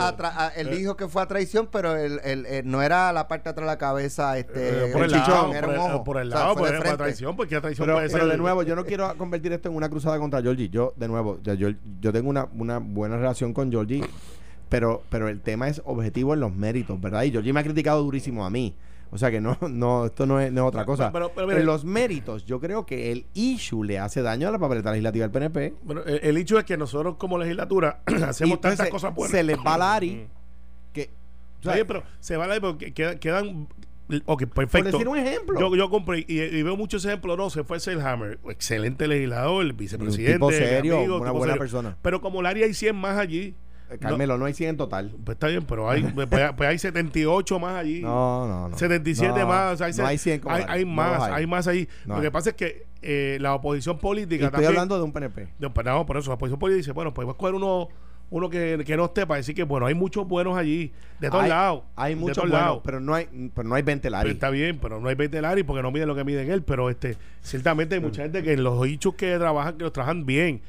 él 0.58 0.68
eh. 0.68 0.76
dijo 0.76 0.98
que 0.98 1.08
fue 1.08 1.22
a 1.22 1.28
traición, 1.28 1.70
pero 1.72 1.96
él, 1.96 2.20
no 2.66 2.82
era 2.82 3.14
la 3.14 3.28
parte 3.28 3.46
de 3.46 3.50
atrás 3.52 3.66
de 3.66 3.72
la 3.72 3.78
cabeza, 3.78 4.38
este. 4.38 4.90
Eh, 4.90 4.92
por 4.92 5.04
el, 5.04 5.12
chichón, 5.12 5.52
lado, 5.52 5.54
era 5.54 5.68
un 5.68 5.78
ojo. 5.78 6.04
Por 6.04 6.18
el 6.18 6.30
lado, 6.30 6.54
o 6.54 6.68
sea, 6.68 6.82
fue, 6.82 6.90
a 6.90 6.98
traición, 6.98 7.36
porque 7.36 7.56
a 7.56 7.62
traición 7.62 7.86
pero, 7.86 7.98
puede 7.98 8.10
pero 8.10 8.28
de 8.28 8.38
nuevo, 8.38 8.64
yo 8.64 8.76
no 8.76 8.86
quiero 8.86 9.16
convertir 9.18 9.54
esto 9.54 9.70
en 9.70 9.76
una 9.76 9.90
cruzada 9.90 10.20
contra 10.20 10.42
Georgie. 10.42 10.70
Yo, 10.70 10.94
de 10.98 11.08
nuevo, 11.08 11.40
yo, 11.42 11.54
yo 12.02 12.12
tengo 12.12 12.30
una, 12.30 12.50
una 12.54 12.80
buena 12.80 13.16
relación 13.16 13.54
con 13.54 13.72
Georgie 13.72 14.04
pero, 14.70 15.04
pero 15.10 15.28
el 15.28 15.42
tema 15.42 15.68
es 15.68 15.82
objetivo 15.86 16.34
en 16.34 16.40
los 16.40 16.56
méritos, 16.56 17.00
¿verdad? 17.02 17.24
Y 17.24 17.32
Georgie 17.32 17.54
me 17.54 17.60
ha 17.60 17.64
criticado 17.64 18.04
durísimo 18.04 18.46
a 18.46 18.50
mí. 18.50 18.76
O 19.12 19.18
sea 19.18 19.32
que 19.32 19.42
no, 19.42 19.58
no, 19.70 20.06
esto 20.06 20.26
no 20.26 20.40
es, 20.40 20.56
otra 20.58 20.86
cosa. 20.86 21.12
Pero, 21.12 21.32
en 21.52 21.66
los 21.66 21.84
méritos, 21.84 22.46
yo 22.46 22.60
creo 22.60 22.86
que 22.86 23.12
el 23.12 23.26
issue 23.34 23.84
le 23.84 24.00
hace 24.00 24.22
daño 24.22 24.48
a 24.48 24.52
la 24.52 24.60
papeleta 24.60 24.92
legislativa 24.92 25.24
del 25.28 25.32
PNP. 25.32 25.74
Bueno, 25.84 26.02
el, 26.06 26.38
issue 26.38 26.58
es 26.58 26.66
que 26.66 26.78
nosotros 26.78 27.16
como 27.18 27.38
legislatura 27.38 28.02
hacemos 28.28 28.62
tantas 28.62 28.90
cosas 28.90 29.14
buenas. 29.14 29.32
Se 29.32 29.44
les 29.44 29.58
va 29.58 29.78
la 29.78 29.96
ARI 29.96 30.28
que... 30.94 31.10
pero 31.62 32.04
se 32.20 32.38
va 32.38 32.48
la 32.48 32.54
ARI 32.54 32.62
porque 32.62 32.94
quedan, 32.94 33.68
Ok, 34.26 34.46
perfecto. 34.48 34.86
Por 34.86 34.92
decir 34.92 35.08
un 35.08 35.18
ejemplo. 35.18 35.60
Yo, 35.60 35.76
yo 35.76 35.90
compré 35.90 36.26
y, 36.28 36.64
veo 36.64 36.76
muchos 36.76 37.06
ejemplos. 37.06 37.38
No, 37.38 37.50
se 37.50 37.64
fue 37.64 37.80
Selhammer. 37.80 38.40
Excelente 38.50 39.08
legislador, 39.08 39.72
vicepresidente. 39.74 40.44
Un 40.44 40.52
tipo 40.52 40.52
serio, 40.52 41.18
una 41.18 41.32
buena 41.32 41.56
persona. 41.56 41.96
Pero 42.02 42.20
como 42.22 42.40
el 42.40 42.48
área 42.48 42.66
hay 42.66 42.74
100 42.74 42.96
más 42.96 43.18
allí, 43.18 43.54
Carmelo, 43.98 44.38
no, 44.38 44.46
hay 44.46 44.54
100 44.54 44.70
en 44.70 44.78
total. 44.78 45.16
Pues 45.24 45.36
está 45.36 45.48
bien, 45.48 45.66
pero 45.66 45.90
hay, 45.90 46.04
pues, 46.04 46.28
pues 46.28 46.70
hay 46.70 46.78
78 46.78 47.60
más 47.60 47.76
allí. 47.76 48.02
No, 48.10 48.48
no, 48.48 48.70
no. 48.70 48.78
77 48.78 49.46
más. 49.46 49.82
hay, 49.82 49.94
no 49.94 50.06
hay 50.06 50.18
100 50.18 50.42
hay, 50.48 50.64
hay, 50.68 50.86
más, 50.86 51.22
hay. 51.22 51.48
más 51.48 51.68
ahí. 51.68 51.88
Lo 52.06 52.22
que 52.22 52.32
pasa 52.32 52.52
es 52.52 52.56
que 52.56 52.88
eh, 53.02 53.38
la 53.40 53.56
oposición 53.56 53.98
política. 53.98 54.48
estoy 54.48 54.66
hablando 54.66 54.98
de 54.98 55.04
un 55.04 55.12
PNP. 55.12 55.50
De 55.58 55.68
un, 55.68 55.74
no, 55.86 56.06
por 56.06 56.18
eso 56.18 56.30
la 56.30 56.36
oposición 56.36 56.60
política 56.60 56.78
dice: 56.78 56.92
bueno, 56.92 57.14
pues 57.14 57.26
vamos 57.26 57.36
a 57.36 57.38
coger 57.38 57.56
uno 57.56 57.90
uno 58.32 58.50
que, 58.50 58.84
que, 58.86 58.96
no 58.96 59.06
esté 59.06 59.26
para 59.26 59.38
decir 59.38 59.56
que 59.56 59.64
bueno 59.64 59.88
hay 59.88 59.96
muchos 59.96 60.28
buenos 60.28 60.56
allí 60.56 60.92
de 61.20 61.32
todos 61.32 61.48
lados 61.48 61.84
hay 61.96 62.16
muchos 62.16 62.48
buenos 62.48 62.82
pero 62.84 63.00
no 63.00 63.16
hay 63.16 63.28
pero 63.56 63.68
no 63.68 63.76
hay 63.76 63.82
20 63.82 64.10
Lari 64.10 64.30
está 64.30 64.50
bien 64.52 64.78
pero 64.80 65.00
no 65.00 65.10
hay 65.10 65.16
20 65.16 65.42
Lari 65.42 65.64
porque 65.64 65.82
no 65.82 65.92
miden 65.92 66.08
lo 66.08 66.16
que 66.16 66.24
miden 66.24 66.52
él 66.52 66.62
pero 66.62 66.90
este 66.90 67.18
ciertamente 67.42 67.96
hay 67.96 68.02
mucha 68.02 68.22
gente 68.22 68.44
que 68.44 68.54
en 68.54 68.64
los 68.64 68.84
dichos 68.84 69.16
que 69.16 69.36
trabajan 69.38 69.78
que 69.78 69.84
los 69.84 69.94
trabajan 69.94 70.28
bien 70.28 70.62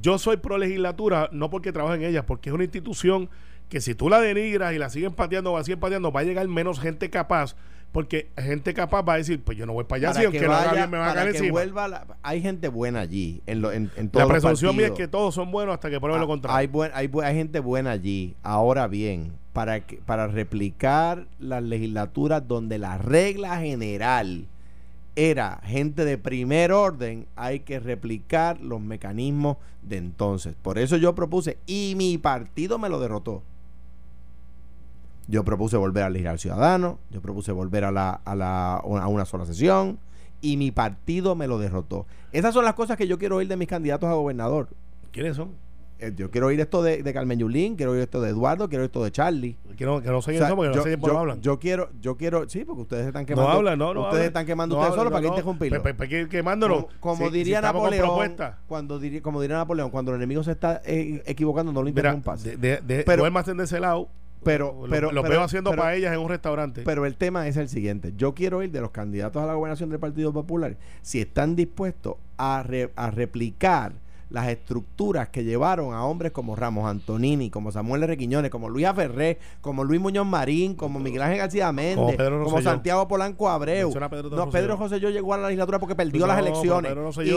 yo 0.00 0.18
soy 0.18 0.36
pro 0.36 0.58
legislatura 0.58 1.28
no 1.32 1.50
porque 1.50 1.72
trabajo 1.72 1.94
en 1.94 2.04
ella, 2.04 2.26
porque 2.26 2.50
es 2.50 2.54
una 2.54 2.64
institución 2.64 3.28
que 3.68 3.80
si 3.80 3.94
tú 3.94 4.08
la 4.08 4.20
denigras 4.20 4.74
y 4.74 4.78
la 4.78 4.90
siguen 4.90 5.12
pateando 5.12 5.52
o 5.52 5.62
siguen 5.62 5.80
pateando, 5.80 6.12
va 6.12 6.20
a 6.20 6.24
llegar 6.24 6.46
menos 6.48 6.80
gente 6.80 7.10
capaz, 7.10 7.56
porque 7.92 8.30
gente 8.36 8.74
capaz 8.74 9.02
va 9.02 9.14
a 9.14 9.16
decir, 9.16 9.42
pues 9.42 9.58
yo 9.58 9.66
no 9.66 9.72
voy 9.72 9.84
para 9.84 10.10
allá, 10.10 10.20
si 10.20 10.24
aunque 10.24 10.46
vaya, 10.46 10.86
me 10.86 10.98
va 10.98 11.10
a 11.10 11.14
caer 11.14 11.32
que 11.32 11.50
vuelva 11.50 12.06
hay 12.22 12.42
gente 12.42 12.68
buena 12.68 13.00
allí, 13.00 13.42
en, 13.46 13.62
lo, 13.62 13.72
en, 13.72 13.90
en 13.96 14.10
La 14.12 14.26
presunción 14.26 14.76
mía 14.76 14.86
es 14.88 14.92
que 14.92 15.08
todos 15.08 15.34
son 15.34 15.50
buenos 15.50 15.74
hasta 15.74 15.90
que 15.90 15.98
prueben 15.98 16.20
lo 16.20 16.26
ah, 16.26 16.28
contrario. 16.28 16.58
Hay, 16.58 16.66
buen, 16.66 16.90
hay, 16.94 17.10
hay 17.24 17.34
gente 17.34 17.60
buena 17.60 17.92
allí. 17.92 18.36
Ahora 18.42 18.86
bien, 18.86 19.32
para, 19.52 19.80
que, 19.80 19.96
para 19.96 20.26
replicar 20.26 21.26
las 21.38 21.62
legislaturas 21.62 22.46
donde 22.46 22.78
la 22.78 22.98
regla 22.98 23.58
general 23.58 24.46
era 25.16 25.60
gente 25.64 26.04
de 26.04 26.18
primer 26.18 26.72
orden, 26.72 27.26
hay 27.36 27.60
que 27.60 27.80
replicar 27.80 28.60
los 28.60 28.80
mecanismos 28.80 29.56
de 29.82 29.96
entonces. 29.96 30.54
Por 30.60 30.78
eso 30.78 30.96
yo 30.96 31.14
propuse, 31.14 31.58
y 31.66 31.94
mi 31.96 32.18
partido 32.18 32.78
me 32.78 32.88
lo 32.88 33.00
derrotó. 33.00 33.42
Yo 35.26 35.42
propuse 35.42 35.76
volver 35.76 36.04
a 36.04 36.06
elegir 36.06 36.28
al 36.28 36.38
ciudadano, 36.38 36.98
yo 37.10 37.20
propuse 37.20 37.50
volver 37.50 37.84
a, 37.84 37.90
la, 37.90 38.10
a, 38.10 38.36
la, 38.36 38.76
a 38.76 39.08
una 39.08 39.24
sola 39.24 39.46
sesión, 39.46 39.98
y 40.40 40.58
mi 40.58 40.70
partido 40.70 41.34
me 41.34 41.48
lo 41.48 41.58
derrotó. 41.58 42.06
Esas 42.30 42.52
son 42.52 42.64
las 42.64 42.74
cosas 42.74 42.96
que 42.96 43.08
yo 43.08 43.18
quiero 43.18 43.36
oír 43.36 43.48
de 43.48 43.56
mis 43.56 43.68
candidatos 43.68 44.08
a 44.08 44.12
gobernador. 44.12 44.68
¿Quiénes 45.10 45.36
son? 45.36 45.52
Eh, 45.98 46.12
yo 46.14 46.30
quiero 46.30 46.48
oír 46.48 46.60
esto 46.60 46.82
de, 46.82 47.02
Carmen 47.14 47.38
Yulín, 47.38 47.74
quiero 47.74 47.92
oír 47.92 48.02
esto 48.02 48.20
de 48.20 48.30
Eduardo, 48.30 48.68
quiero 48.68 48.82
oír 48.82 48.88
esto 48.88 49.02
de 49.02 49.10
Charlie. 49.10 49.56
Que 49.78 49.86
no, 49.86 50.02
que 50.02 50.10
no 50.10 50.20
sé 50.20 50.36
eso 50.36 50.54
porque 50.54 50.70
yo, 50.70 50.76
no 50.76 50.82
sé 50.82 50.98
por 50.98 51.16
hablan. 51.16 51.40
Yo 51.40 51.58
quiero, 51.58 51.90
yo 52.00 52.16
quiero, 52.16 52.48
sí, 52.48 52.64
porque 52.64 52.82
ustedes 52.82 53.06
están 53.06 53.24
quemando. 53.24 53.50
No 53.50 53.56
hablan, 53.56 53.78
no, 53.78 53.94
no 53.94 54.02
Ustedes 54.02 54.26
están 54.26 54.44
quemando 54.44 54.76
ustedes 54.76 54.94
solo 54.94 55.10
para 55.10 55.22
que 55.22 55.28
interrumpirlo. 55.28 55.82
Pues 55.82 56.28
quemándolo. 56.28 56.88
Como, 57.00 57.30
diría 57.30 57.60
Napoleón, 57.60 58.36
cuando 58.66 58.98
diría, 58.98 59.22
como 59.22 59.40
diría 59.40 59.56
Napoleón, 59.56 59.90
cuando 59.90 60.12
el 60.12 60.16
enemigo 60.16 60.42
se 60.42 60.52
está 60.52 60.82
eh, 60.84 61.22
equivocando, 61.26 61.72
no 61.72 61.82
lo 61.82 61.88
interrumpas. 61.88 62.42
De, 62.42 62.56
de, 62.56 62.80
de, 62.80 63.04
pero, 63.04 63.30
más 63.30 63.46
de 63.46 63.64
ese 63.64 63.80
lado. 63.80 64.08
Pero, 64.42 64.84
pero, 64.88 65.10
lo, 65.10 65.22
veo 65.24 65.42
haciendo 65.42 65.72
para 65.72 65.94
ellas 65.94 66.12
en 66.12 66.20
un 66.20 66.28
restaurante. 66.28 66.82
Pero 66.84 67.04
el 67.04 67.16
tema 67.16 67.48
es 67.48 67.56
el 67.56 67.68
siguiente. 67.68 68.12
Yo 68.16 68.34
quiero 68.34 68.62
ir 68.62 68.70
de 68.70 68.80
los 68.80 68.90
candidatos 68.90 69.42
a 69.42 69.46
la 69.46 69.54
gobernación 69.54 69.90
del 69.90 69.98
Partido 69.98 70.32
Popular 70.32 70.76
si 71.02 71.20
están 71.20 71.56
dispuestos 71.56 72.16
a, 72.38 72.64
a 72.94 73.10
replicar 73.10 73.94
las 74.30 74.48
estructuras 74.48 75.28
que 75.28 75.44
llevaron 75.44 75.94
a 75.94 76.04
hombres 76.04 76.32
como 76.32 76.56
Ramos 76.56 76.88
Antonini, 76.88 77.50
como 77.50 77.70
Samuel 77.70 78.02
R. 78.02 78.16
Quiñones, 78.16 78.50
como 78.50 78.68
Luis 78.68 78.86
Ferré, 78.94 79.38
como 79.60 79.84
Luis 79.84 80.00
Muñoz 80.00 80.26
Marín, 80.26 80.74
como 80.74 80.98
Miguel 80.98 81.22
Ángel 81.22 81.38
García 81.38 81.70
Méndez, 81.72 82.16
como, 82.16 82.60
Santiago 82.60 83.06
Polanco 83.06 83.48
Abreu. 83.48 83.92
Pedro 83.92 84.30
no, 84.30 84.50
Pedro 84.50 84.76
José 84.76 85.00
yo 85.00 85.10
llegó 85.10 85.34
a 85.34 85.38
la 85.38 85.46
legislatura 85.48 85.78
porque 85.78 85.94
perdió 85.94 86.26
las 86.26 86.38
elecciones. 86.38 86.92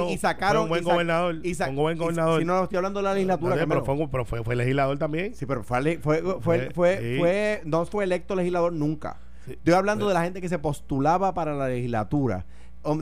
Y, 0.10 0.18
sacaron. 0.18 0.64
un 0.64 0.70
buen 0.70 0.84
gobernador. 0.84 1.36
Y 1.44 1.56
un 1.62 1.76
buen 1.76 1.98
gobernador. 1.98 2.40
si 2.40 2.46
no, 2.46 2.64
estoy 2.64 2.78
hablando 2.78 3.00
de 3.00 3.04
la 3.04 3.14
legislatura. 3.14 3.56
pero, 3.68 3.86
fue, 3.86 4.08
pero 4.10 4.26
fue, 4.44 4.56
legislador 4.56 4.98
también. 4.98 5.36
Sí, 5.36 5.46
pero 5.46 5.64
fue, 5.64 6.00
fue, 6.00 6.22
fue, 6.42 6.70
fue, 6.74 7.62
no 7.66 7.86
fue 7.86 8.04
electo 8.04 8.36
legislador 8.36 8.74
nunca. 8.74 9.18
Estoy 9.48 9.74
hablando 9.74 10.08
de 10.08 10.14
la 10.14 10.24
gente 10.24 10.42
que 10.42 10.50
se 10.50 10.60
postulaba 10.60 11.34
para 11.34 11.56
la 11.56 11.68
legislatura 11.68 12.46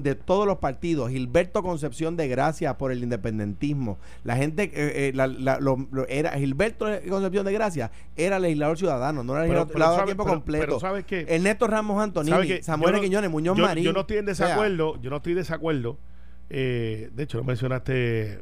de 0.01 0.15
todos 0.15 0.47
los 0.47 0.57
partidos, 0.57 1.11
Gilberto 1.11 1.61
Concepción 1.61 2.17
de 2.17 2.27
Gracia 2.27 2.77
por 2.77 2.91
el 2.91 3.03
independentismo, 3.03 3.99
la 4.23 4.35
gente, 4.35 4.63
eh, 4.73 5.13
eh, 5.13 6.05
era 6.09 6.31
Gilberto 6.31 6.87
Concepción 7.07 7.45
de 7.45 7.53
Gracia 7.53 7.91
era 8.15 8.39
legislador 8.39 8.77
ciudadano, 8.77 9.23
no 9.23 9.37
era 9.37 9.43
legislador 9.45 10.01
a 10.01 10.05
tiempo 10.05 10.25
completo. 10.25 10.79
¿sabes 10.79 11.05
qué? 11.05 11.25
Ernesto 11.29 11.67
Ramos 11.67 12.01
Antonini, 12.01 12.61
Samuel 12.63 12.99
Quiñones, 12.99 13.29
Muñoz 13.29 13.57
Marín. 13.57 13.83
Yo 13.83 13.93
no 13.93 14.01
estoy 14.01 14.17
en 14.17 14.25
desacuerdo, 14.25 14.99
yo 15.01 15.09
no 15.09 15.17
estoy 15.17 15.33
en 15.33 15.39
desacuerdo. 15.39 15.97
Eh, 16.49 17.09
de 17.13 17.23
hecho, 17.23 17.37
lo 17.37 17.43
mencionaste 17.43 18.41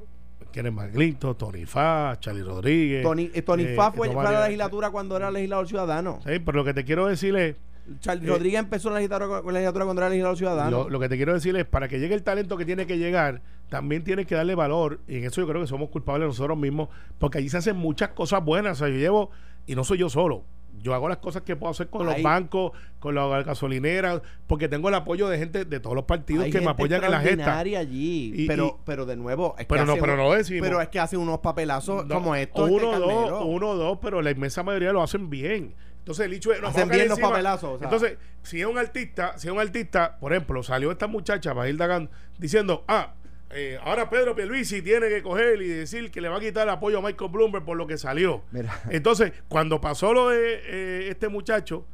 Kenneth 0.51 0.73
McClinton, 0.73 1.35
Tony 1.35 1.65
Fa, 1.65 2.15
Charlie 2.19 2.43
Rodríguez. 2.43 3.03
Tony, 3.03 3.27
Tony 3.27 3.75
Fa 3.75 3.91
fue, 3.91 4.09
fue 4.09 4.25
a 4.25 4.31
la 4.31 4.45
legislatura 4.45 4.89
cuando 4.89 5.17
era 5.17 5.29
legislador 5.31 5.67
ciudadano. 5.67 6.19
Sí, 6.25 6.39
pero 6.39 6.57
lo 6.57 6.63
que 6.63 6.73
te 6.73 6.85
quiero 6.85 7.07
decir 7.07 7.35
es 7.35 7.55
Charlie 7.99 8.27
Rodríguez 8.27 8.59
empezó 8.59 8.89
la 8.89 8.95
legislatura, 8.95 9.41
la 9.41 9.51
legislatura 9.51 9.85
contra 9.85 10.05
el 10.07 10.11
legislador 10.11 10.37
ciudadano. 10.37 10.89
Lo, 10.89 10.99
que 10.99 11.09
te 11.09 11.17
quiero 11.17 11.33
decir 11.33 11.55
es, 11.55 11.65
para 11.65 11.87
que 11.87 11.99
llegue 11.99 12.15
el 12.15 12.23
talento 12.23 12.57
que 12.57 12.65
tiene 12.65 12.85
que 12.87 12.97
llegar, 12.97 13.41
también 13.69 14.03
tiene 14.03 14.25
que 14.25 14.35
darle 14.35 14.55
valor. 14.55 14.99
Y 15.07 15.17
en 15.17 15.25
eso 15.25 15.41
yo 15.41 15.47
creo 15.47 15.61
que 15.61 15.67
somos 15.67 15.89
culpables 15.89 16.27
nosotros 16.27 16.57
mismos, 16.57 16.89
porque 17.19 17.37
allí 17.37 17.49
se 17.49 17.57
hacen 17.57 17.77
muchas 17.77 18.09
cosas 18.09 18.43
buenas. 18.43 18.81
O 18.81 18.85
sea, 18.85 18.93
yo 18.93 18.99
llevo, 18.99 19.29
y 19.65 19.75
no 19.75 19.83
soy 19.83 19.99
yo 19.99 20.09
solo, 20.09 20.43
yo 20.81 20.93
hago 20.93 21.09
las 21.09 21.17
cosas 21.17 21.41
que 21.41 21.55
puedo 21.55 21.71
hacer 21.71 21.89
con 21.89 22.05
los 22.05 22.21
bancos, 22.21 22.71
con 22.99 23.15
las 23.15 23.45
gasolineras, 23.45 24.21
porque 24.47 24.67
tengo 24.67 24.89
el 24.89 24.95
apoyo 24.95 25.27
de 25.27 25.37
gente 25.37 25.65
de 25.65 25.79
todos 25.79 25.95
los 25.95 26.05
partidos 26.05 26.45
que 26.45 26.61
me 26.61 26.69
apoyan 26.69 27.03
en 27.03 27.11
la 27.11 27.19
gesta. 27.21 27.59
allí, 27.59 28.45
pero, 28.47 28.79
pero 28.85 29.05
de 29.05 29.15
nuevo, 29.15 29.55
es 29.57 29.65
pero 29.65 29.85
no, 29.85 29.95
pero 29.95 30.15
no 30.15 30.31
decimos. 30.31 30.67
Pero 30.67 30.81
es 30.81 30.89
que 30.89 30.99
hacen 30.99 31.19
unos 31.19 31.39
papelazos 31.39 32.05
como 32.05 32.35
estos. 32.35 32.69
Uno, 32.69 32.99
dos, 32.99 33.43
uno, 33.45 33.75
dos, 33.75 33.99
pero 34.01 34.21
la 34.21 34.31
inmensa 34.31 34.63
mayoría 34.63 34.91
lo 34.91 35.01
hacen 35.01 35.29
bien. 35.29 35.73
Entonces 36.05 36.27
el 36.27 36.33
hecho 36.33 36.53
es. 36.53 36.63
Hacen 36.63 36.87
bien 36.87 37.09
los 37.09 37.19
papelazos. 37.19 37.81
Entonces, 37.81 38.19
si 38.43 38.61
es 38.61 38.67
un 38.67 38.77
artista, 38.77 39.35
si 39.39 39.47
es 39.47 39.53
un 39.53 39.59
artista, 39.59 40.17
por 40.19 40.33
ejemplo, 40.33 40.61
salió 40.61 40.91
esta 40.91 41.07
muchacha, 41.07 41.55
Mahilda 41.55 41.87
Gant, 41.87 42.11
diciendo, 42.37 42.85
ah, 42.87 43.15
eh, 43.49 43.79
ahora 43.83 44.07
Pedro 44.07 44.35
Pierluisi 44.35 44.83
tiene 44.83 45.09
que 45.09 45.23
coger 45.23 45.59
y 45.63 45.67
decir 45.67 46.11
que 46.11 46.21
le 46.21 46.29
va 46.29 46.37
a 46.37 46.39
quitar 46.39 46.67
el 46.67 46.69
apoyo 46.69 46.99
a 46.99 47.01
Michael 47.01 47.31
Bloomberg 47.31 47.65
por 47.65 47.75
lo 47.75 47.87
que 47.87 47.97
salió. 47.97 48.43
Entonces, 48.91 49.33
cuando 49.47 49.81
pasó 49.81 50.13
lo 50.13 50.29
de 50.29 50.61
eh, 50.63 51.07
este 51.09 51.27
muchacho 51.27 51.87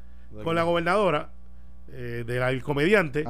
con 0.44 0.56
la 0.56 0.64
gobernadora, 0.64 1.30
eh, 1.94 2.26
del 2.28 2.62
comediante, 2.62 3.24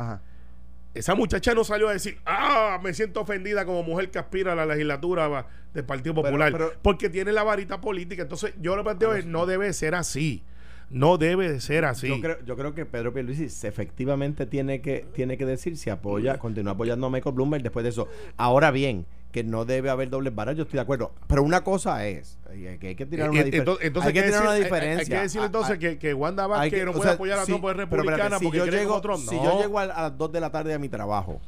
esa 0.95 1.13
muchacha 1.13 1.53
no 1.53 1.63
salió 1.63 1.89
a 1.89 1.93
decir, 1.93 2.17
ah, 2.25 2.79
me 2.81 2.91
siento 2.95 3.21
ofendida 3.21 3.65
como 3.65 3.83
mujer 3.83 4.09
que 4.09 4.17
aspira 4.17 4.53
a 4.53 4.55
la 4.55 4.65
legislatura 4.65 5.45
del 5.75 5.85
Partido 5.85 6.15
Popular, 6.15 6.73
porque 6.81 7.07
tiene 7.11 7.31
la 7.31 7.43
varita 7.43 7.79
política. 7.79 8.23
Entonces, 8.23 8.55
yo 8.59 8.75
lo 8.75 8.83
planteo 8.83 9.13
es, 9.13 9.27
no 9.27 9.45
debe 9.45 9.71
ser 9.73 9.93
así. 9.93 10.43
No 10.91 11.17
debe 11.17 11.49
de 11.49 11.61
ser 11.61 11.85
así. 11.85 12.09
Yo 12.09 12.19
creo, 12.19 12.43
yo 12.43 12.57
creo 12.57 12.73
que 12.73 12.85
Pedro 12.85 13.13
Pierluisi 13.13 13.45
efectivamente 13.65 14.45
tiene 14.45 14.81
que, 14.81 15.05
tiene 15.13 15.37
que 15.37 15.45
decir 15.45 15.77
si 15.77 15.89
apoya, 15.89 16.37
continúa 16.37 16.73
apoyando 16.73 17.07
a 17.07 17.09
Michael 17.09 17.33
Bloomberg 17.33 17.63
después 17.63 17.83
de 17.83 17.89
eso. 17.89 18.09
Ahora 18.35 18.71
bien, 18.71 19.05
que 19.31 19.43
no 19.43 19.63
debe 19.63 19.89
haber 19.89 20.09
dobles 20.09 20.35
varas, 20.35 20.57
yo 20.57 20.63
estoy 20.63 20.77
de 20.77 20.81
acuerdo. 20.81 21.13
Pero 21.27 21.43
una 21.43 21.63
cosa 21.63 22.05
es 22.05 22.37
que 22.79 22.87
hay 22.89 22.95
que 22.95 23.05
tirar 23.05 23.29
una, 23.29 23.39
entonces, 23.39 23.85
hay 24.03 24.13
que 24.13 24.23
tirar 24.23 24.43
una 24.43 24.53
diferencia. 24.53 24.99
Hay, 24.99 25.05
que 25.05 25.23
decir 25.23 25.41
entonces 25.41 25.79
que, 25.79 25.97
que 25.97 26.13
Wanda 26.13 26.45
Vázquez 26.47 26.85
no 26.85 26.91
puede 26.91 27.11
apoyar 27.11 27.39
a 27.39 27.45
sí, 27.45 27.53
Trump 27.53 27.65
republicana 27.77 28.37
si 28.37 28.45
porque 28.45 28.57
yo 28.57 28.65
llego, 28.65 28.93
otro, 28.93 29.17
Si 29.17 29.35
yo 29.35 29.61
llego 29.61 29.79
a, 29.79 29.85
las 29.85 30.17
2 30.17 30.31
de 30.31 30.39
la 30.41 30.51
tarde 30.51 30.73
a 30.73 30.79
mi 30.79 30.89
trabajo, 30.89 31.39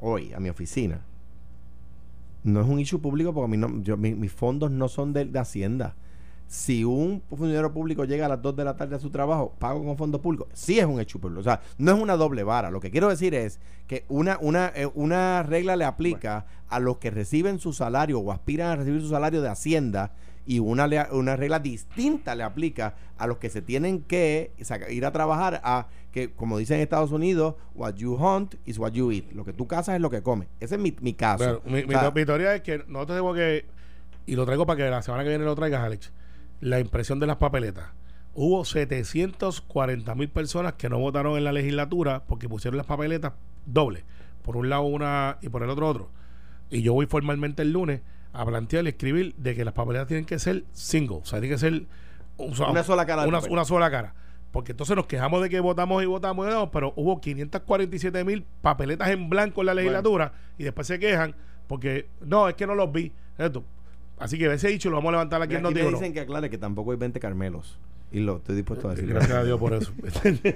hoy, 0.00 0.32
a 0.32 0.40
mi 0.40 0.48
oficina, 0.48 1.00
no 2.42 2.60
es 2.60 2.66
un 2.66 2.80
issue 2.80 3.00
público 3.00 3.32
porque 3.32 3.44
a 3.44 3.48
mí 3.48 3.56
no, 3.56 3.82
yo, 3.82 3.96
mis 3.96 4.32
fondos 4.32 4.72
no 4.72 4.88
son 4.88 5.12
de, 5.12 5.26
de 5.26 5.38
Hacienda 5.38 5.94
si 6.52 6.84
un 6.84 7.22
funcionario 7.30 7.72
público 7.72 8.04
llega 8.04 8.26
a 8.26 8.28
las 8.28 8.42
2 8.42 8.54
de 8.56 8.64
la 8.64 8.76
tarde 8.76 8.96
a 8.96 8.98
su 8.98 9.08
trabajo, 9.08 9.54
pago 9.58 9.82
con 9.82 9.96
fondos 9.96 10.20
públicos, 10.20 10.48
sí 10.52 10.78
es 10.78 10.84
un 10.84 11.00
hecho 11.00 11.18
público. 11.18 11.40
O 11.40 11.42
sea, 11.42 11.62
no 11.78 11.92
es 11.92 11.98
una 11.98 12.14
doble 12.14 12.42
vara. 12.42 12.70
Lo 12.70 12.78
que 12.78 12.90
quiero 12.90 13.08
decir 13.08 13.34
es 13.34 13.58
que 13.86 14.04
una, 14.10 14.36
una, 14.38 14.70
eh, 14.74 14.86
una 14.94 15.42
regla 15.44 15.76
le 15.76 15.86
aplica 15.86 16.44
a 16.68 16.78
los 16.78 16.98
que 16.98 17.10
reciben 17.10 17.58
su 17.58 17.72
salario 17.72 18.18
o 18.18 18.30
aspiran 18.30 18.68
a 18.68 18.76
recibir 18.76 19.00
su 19.00 19.08
salario 19.08 19.40
de 19.40 19.48
Hacienda 19.48 20.12
y 20.44 20.58
una, 20.58 20.86
una 21.12 21.36
regla 21.36 21.58
distinta 21.58 22.34
le 22.34 22.42
aplica 22.42 22.96
a 23.16 23.26
los 23.26 23.38
que 23.38 23.48
se 23.48 23.62
tienen 23.62 24.02
que 24.02 24.52
ir 24.90 25.06
a 25.06 25.10
trabajar 25.10 25.62
a 25.64 25.86
que, 26.12 26.32
como 26.32 26.58
dicen 26.58 26.76
en 26.76 26.82
Estados 26.82 27.12
Unidos, 27.12 27.54
what 27.74 27.94
you 27.94 28.14
hunt 28.16 28.56
is 28.66 28.78
what 28.78 28.92
you 28.92 29.10
eat. 29.10 29.32
Lo 29.32 29.46
que 29.46 29.54
tú 29.54 29.66
cazas 29.66 29.94
es 29.94 30.02
lo 30.02 30.10
que 30.10 30.22
comes. 30.22 30.48
Ese 30.60 30.74
es 30.74 30.80
mi, 30.82 30.94
mi 31.00 31.14
caso. 31.14 31.62
mi, 31.64 31.86
teoría 32.26 32.54
es 32.54 32.60
que 32.60 32.84
no 32.88 33.06
te 33.06 33.14
tengo 33.14 33.32
que, 33.32 33.64
y 34.26 34.36
lo 34.36 34.44
traigo 34.44 34.66
para 34.66 34.76
que 34.76 34.90
la 34.90 35.00
semana 35.00 35.22
que 35.22 35.30
viene 35.30 35.46
lo 35.46 35.54
traigas, 35.54 35.82
Alex 35.82 36.12
la 36.62 36.78
impresión 36.78 37.18
de 37.18 37.26
las 37.26 37.36
papeletas. 37.36 37.90
Hubo 38.34 38.64
740 38.64 40.14
mil 40.14 40.28
personas 40.30 40.74
que 40.74 40.88
no 40.88 40.98
votaron 40.98 41.36
en 41.36 41.44
la 41.44 41.52
legislatura 41.52 42.22
porque 42.26 42.48
pusieron 42.48 42.78
las 42.78 42.86
papeletas 42.86 43.32
dobles. 43.66 44.04
Por 44.42 44.56
un 44.56 44.70
lado 44.70 44.82
una 44.82 45.38
y 45.42 45.48
por 45.48 45.64
el 45.64 45.70
otro 45.70 45.88
otro. 45.88 46.08
Y 46.70 46.82
yo 46.82 46.94
voy 46.94 47.06
formalmente 47.06 47.62
el 47.62 47.72
lunes 47.72 48.00
a 48.32 48.46
plantear 48.46 48.84
y 48.84 48.90
escribir 48.90 49.34
de 49.34 49.54
que 49.56 49.64
las 49.64 49.74
papeletas 49.74 50.06
tienen 50.06 50.24
que 50.24 50.38
ser 50.38 50.64
single. 50.72 51.16
O 51.16 51.24
sea, 51.24 51.40
tienen 51.40 51.58
que 51.58 51.60
ser 51.60 51.84
una 52.38 52.84
sola 52.84 53.04
cara. 53.04 53.26
Una, 53.26 53.40
una, 53.40 53.64
sola 53.64 53.90
cara. 53.90 54.14
Porque 54.52 54.70
entonces 54.70 54.94
nos 54.94 55.06
quejamos 55.06 55.42
de 55.42 55.50
que 55.50 55.58
votamos 55.58 56.00
y 56.02 56.06
votamos, 56.06 56.46
y 56.46 56.48
votamos 56.48 56.70
pero 56.72 56.92
hubo 56.94 57.20
547 57.20 58.24
mil 58.24 58.44
papeletas 58.62 59.10
en 59.10 59.28
blanco 59.28 59.62
en 59.62 59.66
la 59.66 59.74
legislatura 59.74 60.32
y 60.58 60.64
después 60.64 60.86
se 60.86 61.00
quejan 61.00 61.34
porque 61.66 62.08
no, 62.20 62.48
es 62.48 62.54
que 62.54 62.66
no 62.68 62.76
los 62.76 62.92
vi. 62.92 63.12
Esto, 63.36 63.64
Así 64.22 64.38
que 64.38 64.52
ese 64.52 64.68
dicho 64.68 64.88
lo 64.88 64.96
vamos 64.96 65.08
a 65.08 65.12
levantar 65.12 65.42
aquí, 65.42 65.56
en 65.56 65.62
Noti 65.62 65.82
me 65.82 65.90
dicen 65.90 66.12
que 66.12 66.20
aclare 66.20 66.48
que 66.48 66.56
tampoco 66.56 66.92
hay 66.92 66.96
20 66.96 67.18
Carmelos. 67.18 67.76
Y 68.12 68.20
lo 68.20 68.36
estoy 68.36 68.56
dispuesto 68.56 68.88
a 68.88 68.94
decir. 68.94 69.08
Gracias 69.08 69.32
a 69.36 69.42
Dios 69.42 69.58
por 69.58 69.72
eso. 69.72 69.90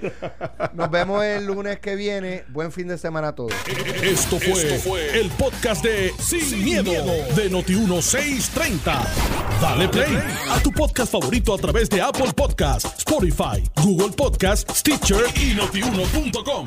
Nos 0.75 0.91
vemos 0.91 1.25
el 1.25 1.47
lunes 1.47 1.81
que 1.81 1.97
viene. 1.97 2.45
Buen 2.51 2.71
fin 2.71 2.87
de 2.87 2.99
semana 2.99 3.29
a 3.29 3.35
todos. 3.35 3.55
Esto 4.03 4.39
fue, 4.39 5.19
el 5.19 5.31
podcast 5.31 5.83
de 5.83 6.13
Sin, 6.19 6.63
miedo, 6.63 6.93
de 6.93 7.51
Noti1630. 7.51 9.03
Dale 9.61 9.89
play 9.89 10.19
a 10.51 10.61
tu 10.63 10.71
podcast 10.71 11.11
favorito 11.11 11.55
a 11.55 11.59
través 11.59 11.89
de 11.89 12.03
Apple 12.03 12.33
Podcasts, 12.37 12.95
Spotify, 12.99 13.63
Google 13.83 14.15
Podcasts, 14.15 14.79
Stitcher 14.79 15.25
y 15.35 15.55
notiuno.com. 15.55 16.67